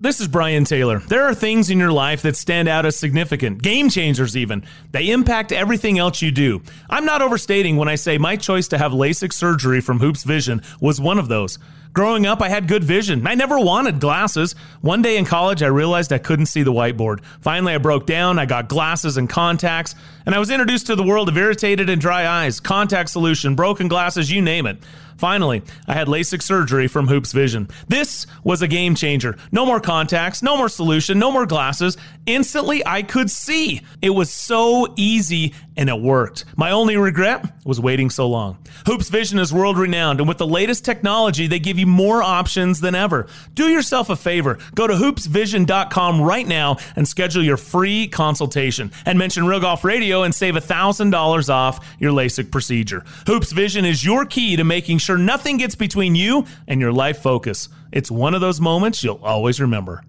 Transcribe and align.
This 0.00 0.18
is 0.18 0.26
Brian 0.26 0.64
Taylor. 0.64 0.98
There 0.98 1.22
are 1.22 1.36
things 1.36 1.70
in 1.70 1.78
your 1.78 1.92
life 1.92 2.22
that 2.22 2.34
stand 2.34 2.66
out 2.66 2.84
as 2.84 2.96
significant, 2.96 3.62
game 3.62 3.88
changers 3.88 4.36
even. 4.36 4.64
They 4.90 5.10
impact 5.10 5.52
everything 5.52 6.00
else 6.00 6.20
you 6.20 6.32
do. 6.32 6.64
I'm 6.90 7.04
not 7.04 7.22
overstating 7.22 7.76
when 7.76 7.86
I 7.86 7.94
say 7.94 8.18
my 8.18 8.34
choice 8.34 8.66
to 8.68 8.78
have 8.78 8.90
LASIK 8.90 9.32
surgery 9.32 9.80
from 9.80 10.00
Hoops 10.00 10.24
Vision 10.24 10.62
was 10.80 11.00
one 11.00 11.20
of 11.20 11.28
those. 11.28 11.60
Growing 11.94 12.26
up, 12.26 12.42
I 12.42 12.48
had 12.48 12.66
good 12.66 12.82
vision. 12.82 13.24
I 13.24 13.36
never 13.36 13.56
wanted 13.56 14.00
glasses. 14.00 14.56
One 14.80 15.00
day 15.00 15.16
in 15.16 15.24
college, 15.24 15.62
I 15.62 15.68
realized 15.68 16.12
I 16.12 16.18
couldn't 16.18 16.46
see 16.46 16.64
the 16.64 16.72
whiteboard. 16.72 17.24
Finally, 17.40 17.72
I 17.72 17.78
broke 17.78 18.04
down. 18.04 18.36
I 18.40 18.46
got 18.46 18.68
glasses 18.68 19.16
and 19.16 19.30
contacts, 19.30 19.94
and 20.26 20.34
I 20.34 20.40
was 20.40 20.50
introduced 20.50 20.88
to 20.88 20.96
the 20.96 21.04
world 21.04 21.28
of 21.28 21.38
irritated 21.38 21.88
and 21.88 22.00
dry 22.00 22.26
eyes, 22.26 22.58
contact 22.58 23.10
solution, 23.10 23.54
broken 23.54 23.86
glasses, 23.86 24.28
you 24.28 24.42
name 24.42 24.66
it. 24.66 24.78
Finally, 25.16 25.62
I 25.86 25.94
had 25.94 26.08
LASIK 26.08 26.42
surgery 26.42 26.88
from 26.88 27.06
Hoops 27.06 27.32
Vision. 27.32 27.68
This 27.88 28.26
was 28.42 28.62
a 28.62 28.68
game 28.68 28.94
changer. 28.94 29.36
No 29.52 29.64
more 29.64 29.80
contacts, 29.80 30.42
no 30.42 30.56
more 30.56 30.68
solution, 30.68 31.18
no 31.18 31.30
more 31.30 31.46
glasses. 31.46 31.96
Instantly, 32.26 32.84
I 32.84 33.02
could 33.02 33.30
see. 33.30 33.82
It 34.02 34.10
was 34.10 34.30
so 34.30 34.92
easy 34.96 35.54
and 35.76 35.88
it 35.88 36.00
worked. 36.00 36.44
My 36.56 36.72
only 36.72 36.96
regret 36.96 37.44
was 37.64 37.80
waiting 37.80 38.10
so 38.10 38.28
long. 38.28 38.58
Hoops 38.86 39.08
Vision 39.08 39.38
is 39.38 39.52
world 39.52 39.78
renowned, 39.78 40.20
and 40.20 40.28
with 40.28 40.38
the 40.38 40.46
latest 40.46 40.84
technology, 40.84 41.46
they 41.46 41.58
give 41.58 41.78
you 41.78 41.83
more 41.84 42.22
options 42.22 42.80
than 42.80 42.94
ever. 42.94 43.26
Do 43.54 43.68
yourself 43.68 44.10
a 44.10 44.16
favor. 44.16 44.58
Go 44.74 44.86
to 44.86 44.94
hoopsvision.com 44.94 46.20
right 46.20 46.46
now 46.46 46.76
and 46.96 47.06
schedule 47.06 47.42
your 47.42 47.56
free 47.56 48.08
consultation. 48.08 48.92
And 49.06 49.18
mention 49.18 49.46
Real 49.46 49.60
Golf 49.60 49.84
Radio 49.84 50.22
and 50.22 50.34
save 50.34 50.54
$1,000 50.54 51.48
off 51.48 51.96
your 51.98 52.12
LASIK 52.12 52.50
procedure. 52.50 53.04
Hoops 53.26 53.52
Vision 53.52 53.84
is 53.84 54.04
your 54.04 54.26
key 54.26 54.56
to 54.56 54.64
making 54.64 54.98
sure 54.98 55.18
nothing 55.18 55.56
gets 55.56 55.74
between 55.74 56.14
you 56.14 56.46
and 56.68 56.80
your 56.80 56.92
life 56.92 57.22
focus. 57.22 57.68
It's 57.92 58.10
one 58.10 58.34
of 58.34 58.40
those 58.40 58.60
moments 58.60 59.04
you'll 59.04 59.20
always 59.22 59.60
remember. 59.60 60.02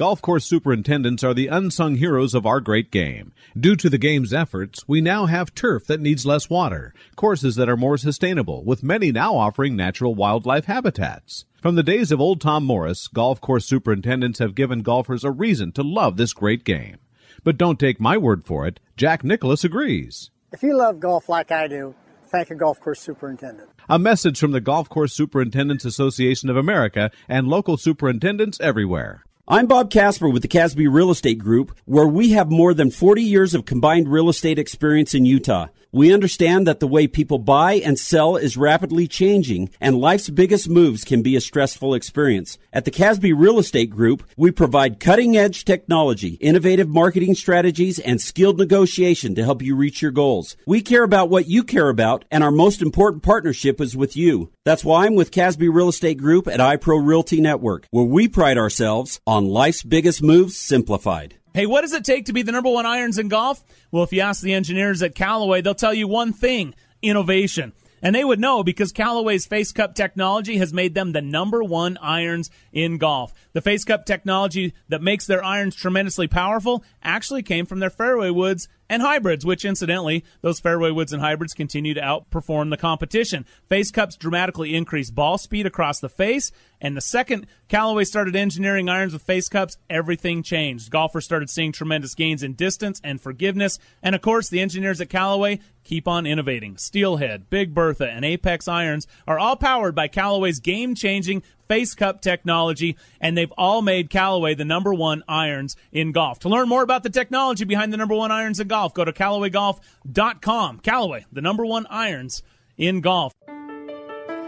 Golf 0.00 0.22
course 0.22 0.46
superintendents 0.46 1.22
are 1.22 1.34
the 1.34 1.48
unsung 1.48 1.96
heroes 1.96 2.32
of 2.34 2.46
our 2.46 2.58
great 2.58 2.90
game. 2.90 3.34
Due 3.54 3.76
to 3.76 3.90
the 3.90 3.98
game's 3.98 4.32
efforts, 4.32 4.88
we 4.88 5.02
now 5.02 5.26
have 5.26 5.54
turf 5.54 5.86
that 5.88 6.00
needs 6.00 6.24
less 6.24 6.48
water, 6.48 6.94
courses 7.16 7.54
that 7.56 7.68
are 7.68 7.76
more 7.76 7.98
sustainable, 7.98 8.64
with 8.64 8.82
many 8.82 9.12
now 9.12 9.36
offering 9.36 9.76
natural 9.76 10.14
wildlife 10.14 10.64
habitats. 10.64 11.44
From 11.60 11.74
the 11.74 11.82
days 11.82 12.10
of 12.10 12.18
old 12.18 12.40
Tom 12.40 12.64
Morris, 12.64 13.08
golf 13.08 13.42
course 13.42 13.66
superintendents 13.66 14.38
have 14.38 14.54
given 14.54 14.80
golfers 14.80 15.22
a 15.22 15.30
reason 15.30 15.70
to 15.72 15.82
love 15.82 16.16
this 16.16 16.32
great 16.32 16.64
game. 16.64 16.96
But 17.44 17.58
don't 17.58 17.78
take 17.78 18.00
my 18.00 18.16
word 18.16 18.46
for 18.46 18.66
it, 18.66 18.80
Jack 18.96 19.22
Nicklaus 19.22 19.64
agrees. 19.64 20.30
If 20.50 20.62
you 20.62 20.78
love 20.78 20.98
golf 20.98 21.28
like 21.28 21.52
I 21.52 21.68
do, 21.68 21.94
thank 22.24 22.50
a 22.50 22.54
golf 22.54 22.80
course 22.80 23.00
superintendent. 23.00 23.68
A 23.86 23.98
message 23.98 24.40
from 24.40 24.52
the 24.52 24.62
Golf 24.62 24.88
Course 24.88 25.12
Superintendents 25.12 25.84
Association 25.84 26.48
of 26.48 26.56
America 26.56 27.10
and 27.28 27.48
local 27.48 27.76
superintendents 27.76 28.58
everywhere. 28.62 29.26
I'm 29.52 29.66
Bob 29.66 29.90
Casper 29.90 30.28
with 30.28 30.42
the 30.42 30.48
Casby 30.48 30.86
Real 30.86 31.10
Estate 31.10 31.40
Group, 31.40 31.76
where 31.84 32.06
we 32.06 32.30
have 32.30 32.52
more 32.52 32.72
than 32.72 32.92
40 32.92 33.20
years 33.20 33.52
of 33.52 33.64
combined 33.64 34.06
real 34.06 34.28
estate 34.28 34.60
experience 34.60 35.12
in 35.12 35.24
Utah. 35.24 35.66
We 35.92 36.14
understand 36.14 36.68
that 36.68 36.78
the 36.78 36.86
way 36.86 37.08
people 37.08 37.38
buy 37.38 37.72
and 37.74 37.98
sell 37.98 38.36
is 38.36 38.56
rapidly 38.56 39.08
changing, 39.08 39.70
and 39.80 39.98
life's 39.98 40.30
biggest 40.30 40.68
moves 40.68 41.02
can 41.02 41.20
be 41.20 41.34
a 41.34 41.40
stressful 41.40 41.94
experience. 41.94 42.58
At 42.72 42.84
the 42.84 42.92
Casby 42.92 43.32
Real 43.32 43.58
Estate 43.58 43.90
Group, 43.90 44.22
we 44.36 44.52
provide 44.52 45.00
cutting 45.00 45.36
edge 45.36 45.64
technology, 45.64 46.34
innovative 46.34 46.88
marketing 46.88 47.34
strategies, 47.34 47.98
and 47.98 48.20
skilled 48.20 48.58
negotiation 48.58 49.34
to 49.34 49.44
help 49.44 49.62
you 49.62 49.74
reach 49.74 50.00
your 50.00 50.12
goals. 50.12 50.56
We 50.64 50.80
care 50.80 51.02
about 51.02 51.28
what 51.28 51.48
you 51.48 51.64
care 51.64 51.88
about, 51.88 52.24
and 52.30 52.44
our 52.44 52.52
most 52.52 52.82
important 52.82 53.24
partnership 53.24 53.80
is 53.80 53.96
with 53.96 54.16
you. 54.16 54.52
That's 54.64 54.84
why 54.84 55.06
I'm 55.06 55.16
with 55.16 55.32
Casby 55.32 55.68
Real 55.68 55.88
Estate 55.88 56.18
Group 56.18 56.46
at 56.46 56.60
iPro 56.60 57.04
Realty 57.04 57.40
Network, 57.40 57.88
where 57.90 58.04
we 58.04 58.28
pride 58.28 58.58
ourselves 58.58 59.20
on 59.26 59.46
life's 59.46 59.82
biggest 59.82 60.22
moves 60.22 60.56
simplified. 60.56 61.39
Hey, 61.52 61.66
what 61.66 61.80
does 61.80 61.92
it 61.92 62.04
take 62.04 62.26
to 62.26 62.32
be 62.32 62.42
the 62.42 62.52
number 62.52 62.70
one 62.70 62.86
irons 62.86 63.18
in 63.18 63.28
golf? 63.28 63.64
Well, 63.90 64.04
if 64.04 64.12
you 64.12 64.20
ask 64.20 64.40
the 64.40 64.54
engineers 64.54 65.02
at 65.02 65.16
Callaway, 65.16 65.62
they'll 65.62 65.74
tell 65.74 65.92
you 65.92 66.06
one 66.06 66.32
thing 66.32 66.74
innovation. 67.02 67.72
And 68.02 68.14
they 68.14 68.24
would 68.24 68.38
know 68.38 68.62
because 68.62 68.92
Callaway's 68.92 69.46
Face 69.46 69.72
Cup 69.72 69.94
technology 69.94 70.58
has 70.58 70.72
made 70.72 70.94
them 70.94 71.12
the 71.12 71.20
number 71.20 71.62
one 71.62 71.98
irons 72.00 72.50
in 72.72 72.98
golf. 72.98 73.34
The 73.52 73.60
Face 73.60 73.84
Cup 73.84 74.06
technology 74.06 74.74
that 74.88 75.02
makes 75.02 75.26
their 75.26 75.44
irons 75.44 75.74
tremendously 75.74 76.28
powerful 76.28 76.84
actually 77.02 77.42
came 77.42 77.66
from 77.66 77.80
their 77.80 77.90
fairway 77.90 78.30
woods 78.30 78.68
and 78.90 79.00
hybrids, 79.00 79.46
which 79.46 79.64
incidentally, 79.64 80.24
those 80.42 80.58
fairway 80.60 80.90
woods 80.90 81.12
and 81.12 81.22
hybrids 81.22 81.54
continue 81.54 81.94
to 81.94 82.00
outperform 82.00 82.68
the 82.68 82.76
competition. 82.76 83.46
Face 83.68 83.92
cups 83.92 84.16
dramatically 84.16 84.74
increase 84.74 85.10
ball 85.10 85.38
speed 85.38 85.64
across 85.64 86.00
the 86.00 86.08
face, 86.08 86.50
and 86.80 86.96
the 86.96 87.00
second 87.00 87.46
Callaway 87.68 88.02
started 88.02 88.34
engineering 88.34 88.88
irons 88.88 89.12
with 89.12 89.22
face 89.22 89.48
cups, 89.48 89.78
everything 89.88 90.42
changed. 90.42 90.90
Golfers 90.90 91.24
started 91.24 91.48
seeing 91.48 91.70
tremendous 91.70 92.16
gains 92.16 92.42
in 92.42 92.54
distance 92.54 93.00
and 93.04 93.20
forgiveness, 93.20 93.78
and 94.02 94.16
of 94.16 94.22
course, 94.22 94.48
the 94.48 94.60
engineers 94.60 95.00
at 95.00 95.08
Callaway 95.08 95.60
keep 95.84 96.08
on 96.08 96.26
innovating. 96.26 96.76
Steelhead, 96.76 97.48
Big 97.48 97.72
Bertha, 97.72 98.10
and 98.10 98.24
Apex 98.24 98.66
irons 98.66 99.06
are 99.26 99.38
all 99.38 99.54
powered 99.56 99.94
by 99.94 100.08
Callaway's 100.08 100.58
game-changing 100.58 101.44
Face 101.70 101.94
Cup 101.94 102.20
technology, 102.20 102.96
and 103.20 103.38
they've 103.38 103.52
all 103.56 103.80
made 103.80 104.10
Callaway 104.10 104.54
the 104.54 104.64
number 104.64 104.92
one 104.92 105.22
irons 105.28 105.76
in 105.92 106.10
golf. 106.10 106.40
To 106.40 106.48
learn 106.48 106.68
more 106.68 106.82
about 106.82 107.04
the 107.04 107.10
technology 107.10 107.64
behind 107.64 107.92
the 107.92 107.96
number 107.96 108.16
one 108.16 108.32
irons 108.32 108.58
in 108.58 108.66
golf, 108.66 108.92
go 108.92 109.04
to 109.04 109.12
CallawayGolf.com. 109.12 110.80
Callaway, 110.80 111.26
the 111.30 111.40
number 111.40 111.64
one 111.64 111.86
irons 111.88 112.42
in 112.76 113.00
golf. 113.00 113.32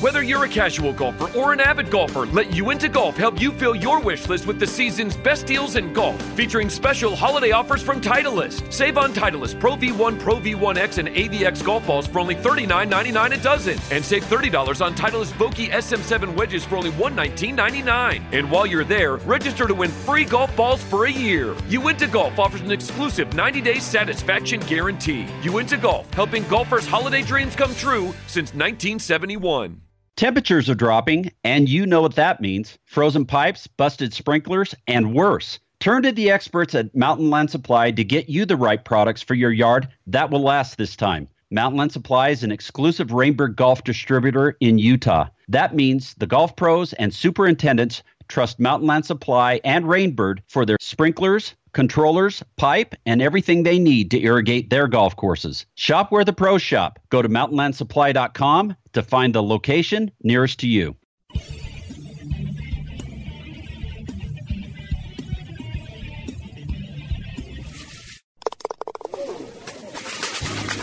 Whether 0.00 0.22
you're 0.22 0.44
a 0.44 0.48
casual 0.48 0.92
golfer 0.92 1.36
or 1.38 1.54
an 1.54 1.60
avid 1.60 1.90
golfer, 1.90 2.26
let 2.26 2.54
Uinta 2.54 2.86
Golf 2.86 3.16
help 3.16 3.40
you 3.40 3.50
fill 3.50 3.74
your 3.74 3.98
wish 3.98 4.28
list 4.28 4.46
with 4.46 4.60
the 4.60 4.66
season's 4.66 5.16
best 5.16 5.46
deals 5.46 5.74
in 5.76 5.94
golf, 5.94 6.20
featuring 6.36 6.68
special 6.68 7.16
holiday 7.16 7.52
offers 7.52 7.80
from 7.80 8.02
Titleist. 8.02 8.70
Save 8.70 8.98
on 8.98 9.14
Titleist 9.14 9.58
Pro 9.58 9.74
V1, 9.74 10.20
Pro 10.20 10.36
V1X, 10.36 10.98
and 10.98 11.08
AVX 11.08 11.64
golf 11.64 11.86
balls 11.86 12.06
for 12.06 12.18
only 12.18 12.34
$39.99 12.34 13.38
a 13.38 13.42
dozen, 13.42 13.78
and 13.90 14.04
save 14.04 14.22
$30 14.24 14.84
on 14.84 14.94
Titleist 14.94 15.32
Vokey 15.38 15.70
SM7 15.70 16.36
wedges 16.36 16.62
for 16.62 16.76
only 16.76 16.90
$119.99. 16.90 18.22
And 18.32 18.50
while 18.50 18.66
you're 18.66 18.84
there, 18.84 19.16
register 19.16 19.66
to 19.66 19.72
win 19.72 19.90
free 19.90 20.26
golf 20.26 20.54
balls 20.54 20.82
for 20.82 21.06
a 21.06 21.10
year. 21.10 21.56
Uinta 21.70 22.06
Golf 22.06 22.38
offers 22.38 22.60
an 22.60 22.70
exclusive 22.70 23.30
90-day 23.30 23.78
satisfaction 23.78 24.60
guarantee. 24.60 25.26
Uinta 25.42 25.78
Golf, 25.78 26.12
helping 26.12 26.46
golfers' 26.48 26.86
holiday 26.86 27.22
dreams 27.22 27.56
come 27.56 27.74
true 27.76 28.14
since 28.26 28.52
1971. 28.52 29.75
Temperatures 30.16 30.70
are 30.70 30.74
dropping, 30.74 31.30
and 31.44 31.68
you 31.68 31.84
know 31.84 32.00
what 32.00 32.14
that 32.14 32.40
means 32.40 32.78
frozen 32.86 33.26
pipes, 33.26 33.66
busted 33.66 34.14
sprinklers, 34.14 34.74
and 34.86 35.12
worse. 35.12 35.58
Turn 35.78 36.02
to 36.04 36.10
the 36.10 36.30
experts 36.30 36.74
at 36.74 36.96
Mountain 36.96 37.28
Land 37.28 37.50
Supply 37.50 37.90
to 37.90 38.02
get 38.02 38.30
you 38.30 38.46
the 38.46 38.56
right 38.56 38.82
products 38.82 39.20
for 39.20 39.34
your 39.34 39.52
yard 39.52 39.88
that 40.06 40.30
will 40.30 40.40
last 40.40 40.78
this 40.78 40.96
time. 40.96 41.28
Mountain 41.50 41.78
Land 41.78 41.92
Supply 41.92 42.30
is 42.30 42.42
an 42.42 42.50
exclusive 42.50 43.08
Rainbird 43.08 43.56
golf 43.56 43.84
distributor 43.84 44.56
in 44.60 44.78
Utah. 44.78 45.28
That 45.48 45.74
means 45.74 46.14
the 46.14 46.26
golf 46.26 46.56
pros 46.56 46.94
and 46.94 47.12
superintendents 47.12 48.02
trust 48.26 48.58
Mountain 48.58 48.88
Land 48.88 49.04
Supply 49.04 49.60
and 49.64 49.84
Rainbird 49.84 50.38
for 50.48 50.64
their 50.64 50.78
sprinklers, 50.80 51.54
controllers, 51.72 52.42
pipe, 52.56 52.94
and 53.04 53.20
everything 53.20 53.62
they 53.62 53.78
need 53.78 54.10
to 54.10 54.22
irrigate 54.22 54.70
their 54.70 54.88
golf 54.88 55.14
courses. 55.14 55.66
Shop 55.74 56.10
where 56.10 56.24
the 56.24 56.32
pros 56.32 56.62
shop. 56.62 56.98
Go 57.10 57.20
to 57.20 57.28
mountainlandsupply.com 57.28 58.74
to 58.96 59.02
find 59.02 59.34
the 59.34 59.42
location 59.42 60.10
nearest 60.22 60.60
to 60.60 60.66
you. 60.66 60.96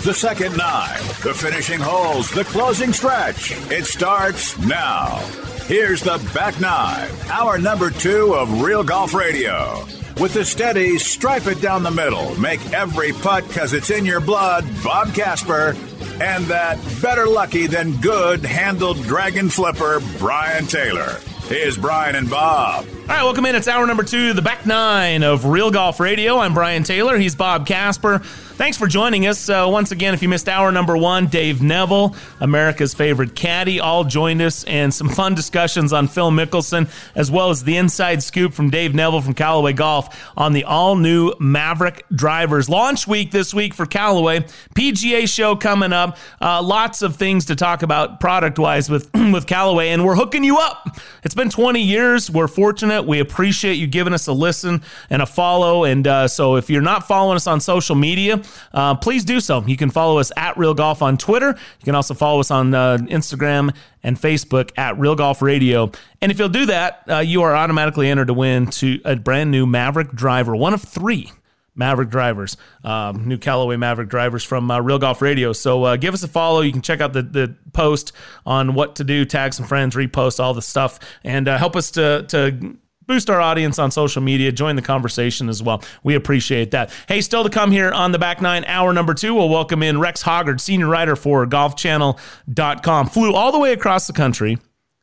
The 0.03 0.13
second 0.13 0.55
nine, 0.57 0.99
the 1.23 1.33
finishing 1.33 1.79
holes, 1.79 2.29
the 2.29 2.43
closing 2.43 2.93
stretch. 2.93 3.51
It 3.71 3.85
starts 3.85 4.59
now. 4.59 5.17
Here's 5.65 6.01
the 6.01 6.19
back 6.35 6.59
nine, 6.59 7.09
our 7.31 7.57
number 7.57 7.89
two 7.89 8.35
of 8.35 8.61
Real 8.61 8.83
Golf 8.83 9.15
Radio. 9.15 9.87
With 10.19 10.35
the 10.35 10.45
steady, 10.45 10.99
stripe 10.99 11.47
it 11.47 11.61
down 11.61 11.81
the 11.81 11.89
middle, 11.89 12.39
make 12.39 12.59
every 12.73 13.13
putt 13.13 13.47
because 13.47 13.73
it's 13.73 13.89
in 13.89 14.05
your 14.05 14.19
blood, 14.19 14.65
Bob 14.83 15.15
Casper, 15.15 15.75
and 16.21 16.45
that 16.45 16.77
better 17.01 17.25
lucky 17.27 17.67
than 17.67 17.99
good 18.01 18.43
handled 18.45 19.01
dragon 19.03 19.49
flipper, 19.49 20.01
Brian 20.17 20.65
Taylor. 20.67 21.19
Here's 21.47 21.77
Brian 21.77 22.15
and 22.15 22.29
Bob. 22.29 22.85
All 22.85 23.07
right, 23.07 23.23
welcome 23.23 23.45
in. 23.45 23.55
It's 23.55 23.67
hour 23.67 23.85
number 23.85 24.03
two, 24.03 24.33
the 24.33 24.41
back 24.41 24.65
nine 24.65 25.23
of 25.23 25.45
Real 25.45 25.71
Golf 25.71 25.99
Radio. 25.99 26.39
I'm 26.39 26.53
Brian 26.53 26.83
Taylor. 26.83 27.17
He's 27.17 27.35
Bob 27.35 27.67
Casper. 27.67 28.21
Thanks 28.63 28.77
for 28.77 28.87
joining 28.87 29.27
us. 29.27 29.49
Uh, 29.49 29.67
once 29.69 29.91
again, 29.91 30.13
if 30.13 30.23
you 30.23 30.29
missed 30.29 30.47
hour 30.47 30.71
number 30.71 30.95
one, 30.95 31.27
Dave 31.27 31.61
Neville, 31.61 32.15
America's 32.39 32.93
favorite 32.93 33.35
caddy, 33.35 33.81
all 33.81 34.05
joined 34.05 34.41
us 34.41 34.63
and 34.63 34.93
some 34.93 35.09
fun 35.09 35.35
discussions 35.35 35.91
on 35.91 36.07
Phil 36.07 36.31
Mickelson, 36.31 36.89
as 37.13 37.29
well 37.29 37.49
as 37.49 37.65
the 37.65 37.75
inside 37.75 38.23
scoop 38.23 38.53
from 38.53 38.69
Dave 38.69 38.95
Neville 38.95 39.19
from 39.19 39.33
Callaway 39.33 39.73
Golf 39.73 40.31
on 40.37 40.53
the 40.53 40.63
all 40.63 40.95
new 40.95 41.33
Maverick 41.41 42.05
drivers. 42.15 42.69
Launch 42.69 43.05
week 43.05 43.31
this 43.31 43.53
week 43.53 43.73
for 43.73 43.85
Callaway. 43.85 44.45
PGA 44.75 45.27
show 45.27 45.57
coming 45.57 45.91
up. 45.91 46.17
Uh, 46.39 46.63
lots 46.63 47.01
of 47.01 47.17
things 47.17 47.43
to 47.47 47.57
talk 47.57 47.83
about 47.83 48.21
product 48.21 48.57
wise 48.57 48.89
with, 48.89 49.11
with 49.13 49.45
Callaway, 49.45 49.89
and 49.89 50.05
we're 50.05 50.15
hooking 50.15 50.45
you 50.45 50.57
up. 50.59 50.87
It's 51.25 51.35
been 51.35 51.49
20 51.49 51.81
years. 51.81 52.31
We're 52.31 52.47
fortunate. 52.47 53.03
We 53.03 53.19
appreciate 53.19 53.73
you 53.73 53.87
giving 53.87 54.13
us 54.13 54.27
a 54.27 54.33
listen 54.33 54.83
and 55.09 55.21
a 55.21 55.25
follow. 55.25 55.83
And 55.83 56.07
uh, 56.07 56.29
so 56.29 56.55
if 56.55 56.69
you're 56.69 56.81
not 56.81 57.05
following 57.09 57.35
us 57.35 57.45
on 57.45 57.59
social 57.59 57.97
media, 57.97 58.41
uh, 58.73 58.95
please 58.95 59.23
do 59.25 59.39
so. 59.39 59.63
You 59.65 59.77
can 59.77 59.89
follow 59.89 60.19
us 60.19 60.31
at 60.37 60.57
Real 60.57 60.73
Golf 60.73 61.01
on 61.01 61.17
Twitter. 61.17 61.49
You 61.49 61.85
can 61.85 61.95
also 61.95 62.13
follow 62.13 62.39
us 62.39 62.51
on 62.51 62.73
uh, 62.73 62.97
Instagram 62.97 63.75
and 64.03 64.19
Facebook 64.19 64.71
at 64.77 64.97
Real 64.97 65.15
Golf 65.15 65.41
Radio. 65.41 65.91
And 66.21 66.31
if 66.31 66.39
you'll 66.39 66.49
do 66.49 66.65
that, 66.67 67.03
uh, 67.09 67.19
you 67.19 67.43
are 67.43 67.55
automatically 67.55 68.09
entered 68.09 68.27
to 68.27 68.33
win 68.33 68.67
to 68.67 68.99
a 69.05 69.15
brand 69.15 69.51
new 69.51 69.65
Maverick 69.65 70.11
driver, 70.11 70.55
one 70.55 70.73
of 70.73 70.81
three. 70.81 71.31
Maverick 71.75 72.09
drivers, 72.09 72.55
um, 72.83 73.27
new 73.27 73.39
Callaway 73.39 73.77
Maverick 73.77 74.07
drivers 74.07 74.43
from 74.43 74.69
uh, 74.69 74.79
Real 74.79 74.99
Golf 74.99 75.23
Radio. 75.23 75.53
So 75.53 75.83
uh, 75.83 75.95
give 75.95 76.13
us 76.13 76.21
a 76.21 76.27
follow. 76.27 76.61
You 76.61 76.71
can 76.71 76.83
check 76.83 77.01
out 77.01 77.13
the, 77.13 77.23
the 77.23 77.55
post 77.73 78.11
on 78.45 78.75
what 78.75 78.97
to 78.97 79.03
do, 79.03 79.25
tag 79.25 79.55
some 79.55 79.65
friends, 79.65 79.95
repost 79.95 80.39
all 80.39 80.53
the 80.53 80.61
stuff, 80.61 80.99
and 81.23 81.47
uh, 81.47 81.57
help 81.57 81.75
us 81.75 81.89
to 81.91 82.27
to 82.29 82.77
boost 83.07 83.29
our 83.29 83.41
audience 83.41 83.79
on 83.79 83.91
social 83.91 84.21
media, 84.21 84.51
join 84.51 84.75
the 84.75 84.81
conversation 84.81 85.49
as 85.49 85.61
well. 85.61 85.83
We 86.03 86.15
appreciate 86.15 86.71
that. 86.71 86.91
Hey, 87.07 87.21
still 87.21 87.43
to 87.43 87.49
come 87.49 87.71
here 87.71 87.91
on 87.91 88.11
the 88.11 88.19
back 88.19 88.41
nine, 88.41 88.63
hour 88.65 88.93
number 88.93 89.13
two, 89.13 89.33
we'll 89.35 89.49
welcome 89.49 89.83
in 89.83 89.99
Rex 89.99 90.23
Hoggard, 90.23 90.59
senior 90.61 90.87
writer 90.87 91.15
for 91.15 91.45
golfchannel.com. 91.45 93.07
Flew 93.07 93.33
all 93.33 93.51
the 93.51 93.59
way 93.59 93.73
across 93.73 94.07
the 94.07 94.13
country 94.13 94.57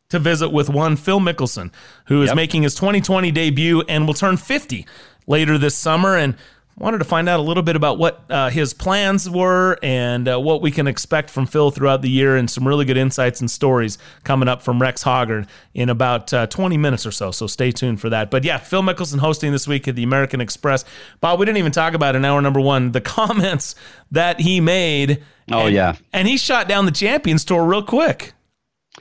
to 0.08 0.19
visit 0.19 0.50
with 0.50 0.69
one 0.69 0.97
Phil 0.97 1.20
Mickelson, 1.20 1.73
who 2.06 2.23
is 2.23 2.29
Yep. 2.29 2.37
making 2.37 2.62
his 2.62 2.75
2020 2.75 3.31
debut 3.31 3.82
and 3.88 4.06
will 4.06 4.14
turn 4.14 4.37
50 4.37 4.87
later 5.26 5.56
this 5.58 5.76
summer. 5.76 6.17
And 6.17 6.35
wanted 6.81 6.99
to 6.99 7.05
find 7.05 7.29
out 7.29 7.38
a 7.38 7.43
little 7.43 7.62
bit 7.62 7.77
about 7.77 7.99
what 7.99 8.25
uh, 8.31 8.49
his 8.50 8.73
plans 8.75 9.29
were 9.31 9.79
and 9.82 10.27
uh, 10.27 10.41
what 10.41 10.62
we 10.62 10.71
can 10.71 10.87
expect 10.87 11.31
from 11.31 11.47
Phil 11.47 11.71
throughout 11.71 12.03
the 12.03 12.11
year, 12.11 12.37
and 12.37 12.50
some 12.50 12.67
really 12.67 12.85
good 12.85 12.97
insights 12.97 13.41
and 13.41 13.50
stories 13.50 13.99
coming 14.25 14.49
up 14.49 14.62
from 14.62 14.81
Rex 14.81 15.05
Hoggard 15.05 15.47
in 15.75 15.91
about 15.91 16.32
uh, 16.35 16.47
20 16.47 16.77
minutes 16.79 17.05
or 17.06 17.11
so. 17.12 17.31
So 17.31 17.47
stay 17.47 17.71
tuned 17.71 18.00
for 18.00 18.09
that. 18.11 18.31
But 18.31 18.43
yeah, 18.44 18.56
Phil 18.59 18.82
Mickelson 18.82 19.19
hosting 19.19 19.53
this 19.53 19.69
week 19.69 19.87
at 19.87 19.94
the 19.94 20.03
American 20.03 20.41
Express. 20.41 20.85
Bob, 21.21 21.38
we 21.38 21.47
didn't 21.47 21.59
even 21.59 21.73
talk 21.73 21.94
about 21.94 22.17
in 22.17 22.25
hour 22.25 22.41
number 22.41 22.61
one 22.61 22.93
the 22.93 23.00
comments 23.03 23.75
that 24.11 24.41
he 24.41 24.61
made. 24.61 25.23
Oh, 25.53 25.67
And- 25.67 25.75
yeah. 25.75 25.97
and 26.12 26.27
he 26.27 26.37
shot 26.37 26.67
down 26.69 26.87
the 26.87 26.93
Champions 26.93 27.44
Tour 27.44 27.65
real 27.65 27.82
quick. 27.82 28.32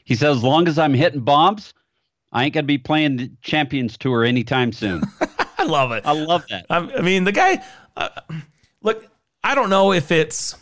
He 0.04 0.16
said, 0.16 0.31
as 0.31 0.44
long 0.44 0.68
as 0.68 0.78
I'm 0.78 0.94
hitting 0.94 1.22
bombs, 1.22 1.74
I 2.31 2.44
ain't 2.46 2.54
going 2.54 2.64
to 2.64 2.68
be 2.68 2.78
playing 2.78 3.18
the 3.18 3.31
Champions 3.42 3.98
Tour 3.98 4.24
anytime 4.24 4.72
soon. 4.72 5.02
I 5.60 5.64
love 5.64 5.92
it. 5.92 6.06
I 6.06 6.14
love 6.14 6.46
that. 6.50 6.66
I, 6.70 6.78
I 6.78 7.02
mean, 7.02 7.26
the 7.26 7.32
guy. 7.32 7.64
Uh, 7.98 8.10
look, 8.82 9.06
I 9.44 9.56
don't 9.56 9.70
know 9.70 9.92
if 9.92 10.12
it's 10.12 10.56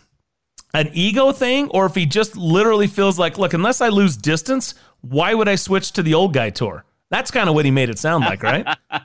an 0.74 0.90
ego 0.94 1.32
thing 1.32 1.70
or 1.70 1.86
if 1.86 1.96
he 1.96 2.06
just 2.06 2.36
literally 2.36 2.88
feels 2.88 3.20
like, 3.20 3.38
look, 3.38 3.54
unless 3.54 3.80
I 3.80 3.90
lose 3.90 4.18
distance, 4.18 4.74
why 5.02 5.34
would 5.34 5.48
I 5.48 5.56
switch 5.56 5.92
to 5.94 6.04
the 6.04 6.14
old 6.14 6.34
guy 6.34 6.50
tour? 6.50 6.84
That's 7.10 7.32
kind 7.32 7.48
of 7.48 7.56
what 7.56 7.64
he 7.64 7.72
made 7.72 7.90
it 7.90 8.00
sound 8.00 8.26
like, 8.26 8.44
right? 8.44 8.66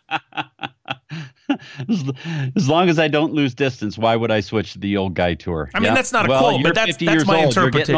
as, 2.56 2.68
long 2.68 2.88
as 2.88 2.98
I 2.98 3.06
don't 3.06 3.32
lose 3.32 3.54
distance, 3.54 3.96
why 3.96 4.16
would 4.16 4.30
I 4.30 4.40
switch 4.40 4.72
to 4.72 4.78
the 4.78 4.96
old 4.96 5.14
guy 5.14 5.34
tour? 5.34 5.70
I 5.74 5.78
mean, 5.78 5.86
Yeah. 5.90 5.94
that's 5.94 6.12
not 6.12 6.26
a 6.26 6.28
well, 6.28 6.50
quote, 6.50 6.62
but 6.64 6.74
that's 6.74 6.96
that's 6.96 7.26
my 7.26 7.38
interpretation. 7.38 7.94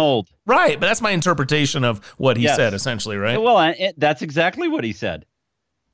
Right, 0.46 0.78
but 0.78 0.86
that's 0.86 1.00
my 1.00 1.12
interpretation 1.12 1.84
of 1.84 2.04
what 2.18 2.36
he 2.36 2.42
Yes. 2.44 2.56
said, 2.56 2.74
essentially, 2.74 3.16
right? 3.16 3.40
Well, 3.40 3.58
it, 3.78 3.94
that's 3.98 4.20
exactly 4.20 4.68
what 4.68 4.84
he 4.84 4.92
said. 4.92 5.24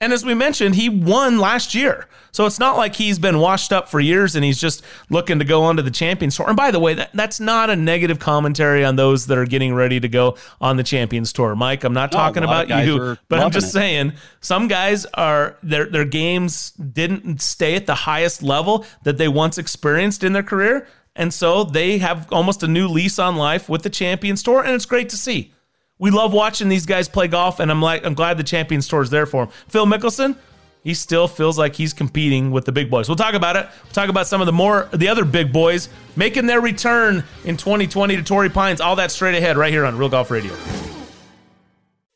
And 0.02 0.14
as 0.14 0.24
we 0.24 0.32
mentioned, 0.32 0.76
he 0.76 0.88
won 0.88 1.38
last 1.38 1.74
year. 1.74 2.06
So 2.32 2.46
it's 2.46 2.58
not 2.58 2.78
like 2.78 2.94
he's 2.94 3.18
been 3.18 3.38
washed 3.38 3.70
up 3.70 3.90
for 3.90 4.00
years 4.00 4.34
and 4.34 4.42
he's 4.42 4.58
just 4.58 4.82
looking 5.10 5.38
to 5.40 5.44
go 5.44 5.64
onto 5.64 5.82
the 5.82 5.90
Champions 5.90 6.36
Tour. 6.36 6.48
And 6.48 6.56
by 6.56 6.70
the 6.70 6.80
way, 6.80 6.94
that, 6.94 7.10
that's 7.12 7.38
not 7.38 7.68
a 7.68 7.76
negative 7.76 8.18
commentary 8.18 8.82
on 8.82 8.96
those 8.96 9.26
that 9.26 9.36
are 9.36 9.44
getting 9.44 9.74
ready 9.74 10.00
to 10.00 10.08
go 10.08 10.38
on 10.58 10.78
the 10.78 10.82
Champions 10.82 11.34
Tour. 11.34 11.54
Mike, 11.54 11.84
I'm 11.84 11.92
not 11.92 12.12
No, 12.12 12.18
talking 12.18 12.44
about 12.44 12.68
you, 12.86 13.18
but 13.28 13.40
I'm 13.40 13.50
just 13.50 13.68
it. 13.68 13.72
saying 13.72 14.12
some 14.40 14.68
guys 14.68 15.04
are 15.14 15.58
their 15.62 15.84
their 15.84 16.06
games 16.06 16.70
didn't 16.70 17.42
stay 17.42 17.74
at 17.74 17.84
the 17.84 17.94
highest 17.94 18.42
level 18.42 18.86
that 19.02 19.18
they 19.18 19.28
once 19.28 19.58
experienced 19.58 20.24
in 20.24 20.32
their 20.32 20.42
career. 20.42 20.88
And 21.14 21.34
so 21.34 21.64
they 21.64 21.98
have 21.98 22.32
almost 22.32 22.62
a 22.62 22.68
new 22.68 22.88
lease 22.88 23.18
on 23.18 23.36
life 23.36 23.68
with 23.68 23.82
the 23.82 23.90
Champions 23.90 24.42
Tour, 24.42 24.62
and 24.62 24.72
it's 24.74 24.86
great 24.86 25.10
to 25.10 25.16
see. 25.18 25.52
We 26.00 26.10
love 26.10 26.32
watching 26.32 26.70
these 26.70 26.86
guys 26.86 27.10
play 27.10 27.28
golf, 27.28 27.60
and 27.60 27.70
I'm 27.70 27.82
like, 27.82 28.06
I'm 28.06 28.14
glad 28.14 28.38
the 28.38 28.42
Champions 28.42 28.88
Tour 28.88 29.02
is 29.02 29.10
there 29.10 29.26
for 29.26 29.44
him. 29.44 29.50
Phil 29.68 29.84
Mickelson, 29.84 30.34
he 30.82 30.94
still 30.94 31.28
feels 31.28 31.58
like 31.58 31.76
he's 31.76 31.92
competing 31.92 32.50
with 32.50 32.64
the 32.64 32.72
big 32.72 32.90
boys. 32.90 33.06
We'll 33.06 33.16
talk 33.16 33.34
about 33.34 33.56
it. 33.56 33.68
We'll 33.84 33.92
talk 33.92 34.08
about 34.08 34.26
some 34.26 34.40
of 34.40 34.46
the 34.46 34.52
more 34.52 34.88
the 34.94 35.08
other 35.08 35.26
big 35.26 35.52
boys 35.52 35.90
making 36.16 36.46
their 36.46 36.62
return 36.62 37.22
in 37.44 37.58
2020 37.58 38.16
to 38.16 38.22
Torrey 38.22 38.48
Pines. 38.48 38.80
All 38.80 38.96
that 38.96 39.10
straight 39.10 39.34
ahead, 39.34 39.58
right 39.58 39.70
here 39.70 39.84
on 39.84 39.98
Real 39.98 40.08
Golf 40.08 40.30
Radio. 40.30 40.54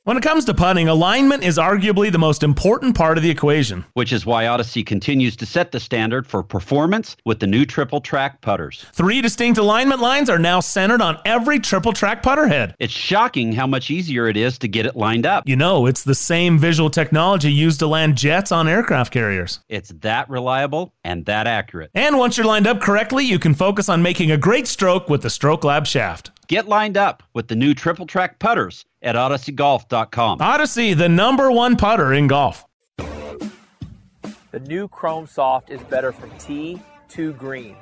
When 0.07 0.19
it 0.19 0.23
comes 0.23 0.45
to 0.45 0.53
putting, 0.53 0.87
alignment 0.87 1.45
is 1.45 1.57
arguably 1.57 2.13
the 2.13 2.19
most 2.19 2.43
important 2.43 2.95
part 2.95 3.17
of 3.17 3.25
the 3.25 3.31
equation. 3.31 3.87
Which 3.95 4.13
is 4.13 4.27
why 4.27 4.47
Odyssey 4.49 4.85
continues 4.85 5.35
to 5.37 5.47
set 5.47 5.73
the 5.73 5.81
standard 5.81 6.27
for 6.27 6.43
performance 6.43 7.17
with 7.25 7.41
the 7.41 7.47
new 7.47 7.65
triple 7.65 8.03
track 8.03 8.43
putters. 8.43 8.85
Three 8.93 9.23
distinct 9.23 9.59
alignment 9.59 10.03
lines 10.03 10.29
are 10.29 10.39
now 10.39 10.61
centered 10.61 11.01
on 11.01 11.17
every 11.25 11.59
triple 11.59 11.95
track 11.95 12.23
putter 12.23 12.47
head. 12.47 12.75
It's 12.79 12.93
shocking 12.93 13.55
how 13.55 13.67
much 13.67 13.91
easier 13.91 14.29
it 14.29 14.37
is 14.37 14.59
to 14.59 14.69
get 14.69 14.85
it 14.85 14.95
lined 14.95 15.25
up. 15.25 15.49
You 15.49 15.57
know, 15.57 15.87
it's 15.87 16.05
the 16.05 16.15
same 16.15 16.59
visual 16.59 16.91
technology 16.91 17.51
used 17.51 17.79
to 17.79 17.87
land 17.87 18.19
jets 18.19 18.53
on 18.53 18.69
aircraft 18.69 19.11
carriers. 19.11 19.61
It's 19.71 19.89
that 20.01 20.29
reliable 20.29 20.93
and 21.03 21.25
that 21.25 21.47
accurate. 21.47 21.91
And 21.95 22.19
once 22.19 22.37
you're 22.37 22.47
lined 22.47 22.67
up 22.67 22.83
correctly, 22.83 23.25
you 23.25 23.39
can 23.39 23.55
focus 23.55 23.89
on 23.89 24.03
making 24.03 24.31
a 24.31 24.37
great 24.37 24.67
stroke 24.67 25.09
with 25.09 25.23
the 25.23 25.31
Stroke 25.31 25.65
Lab 25.65 25.87
shaft. 25.87 26.31
Get 26.55 26.69
lined 26.69 26.97
up 26.97 27.25
with 27.33 27.49
the 27.49 27.57
new 27.57 27.75
triple 27.75 28.07
track 28.07 28.39
putters 28.39 28.85
at 29.03 29.17
odysseygolf.com. 29.17 30.41
Odyssey, 30.41 30.95
the 30.95 31.09
number 31.09 31.51
one 31.51 31.75
putter 31.75 32.13
in 32.13 32.29
golf. 32.29 32.65
The 32.97 34.61
new 34.61 34.87
Chrome 34.87 35.27
Soft 35.27 35.71
is 35.71 35.83
better 35.83 36.13
from 36.13 36.31
tee 36.39 36.81
to 37.09 37.33
green. 37.33 37.75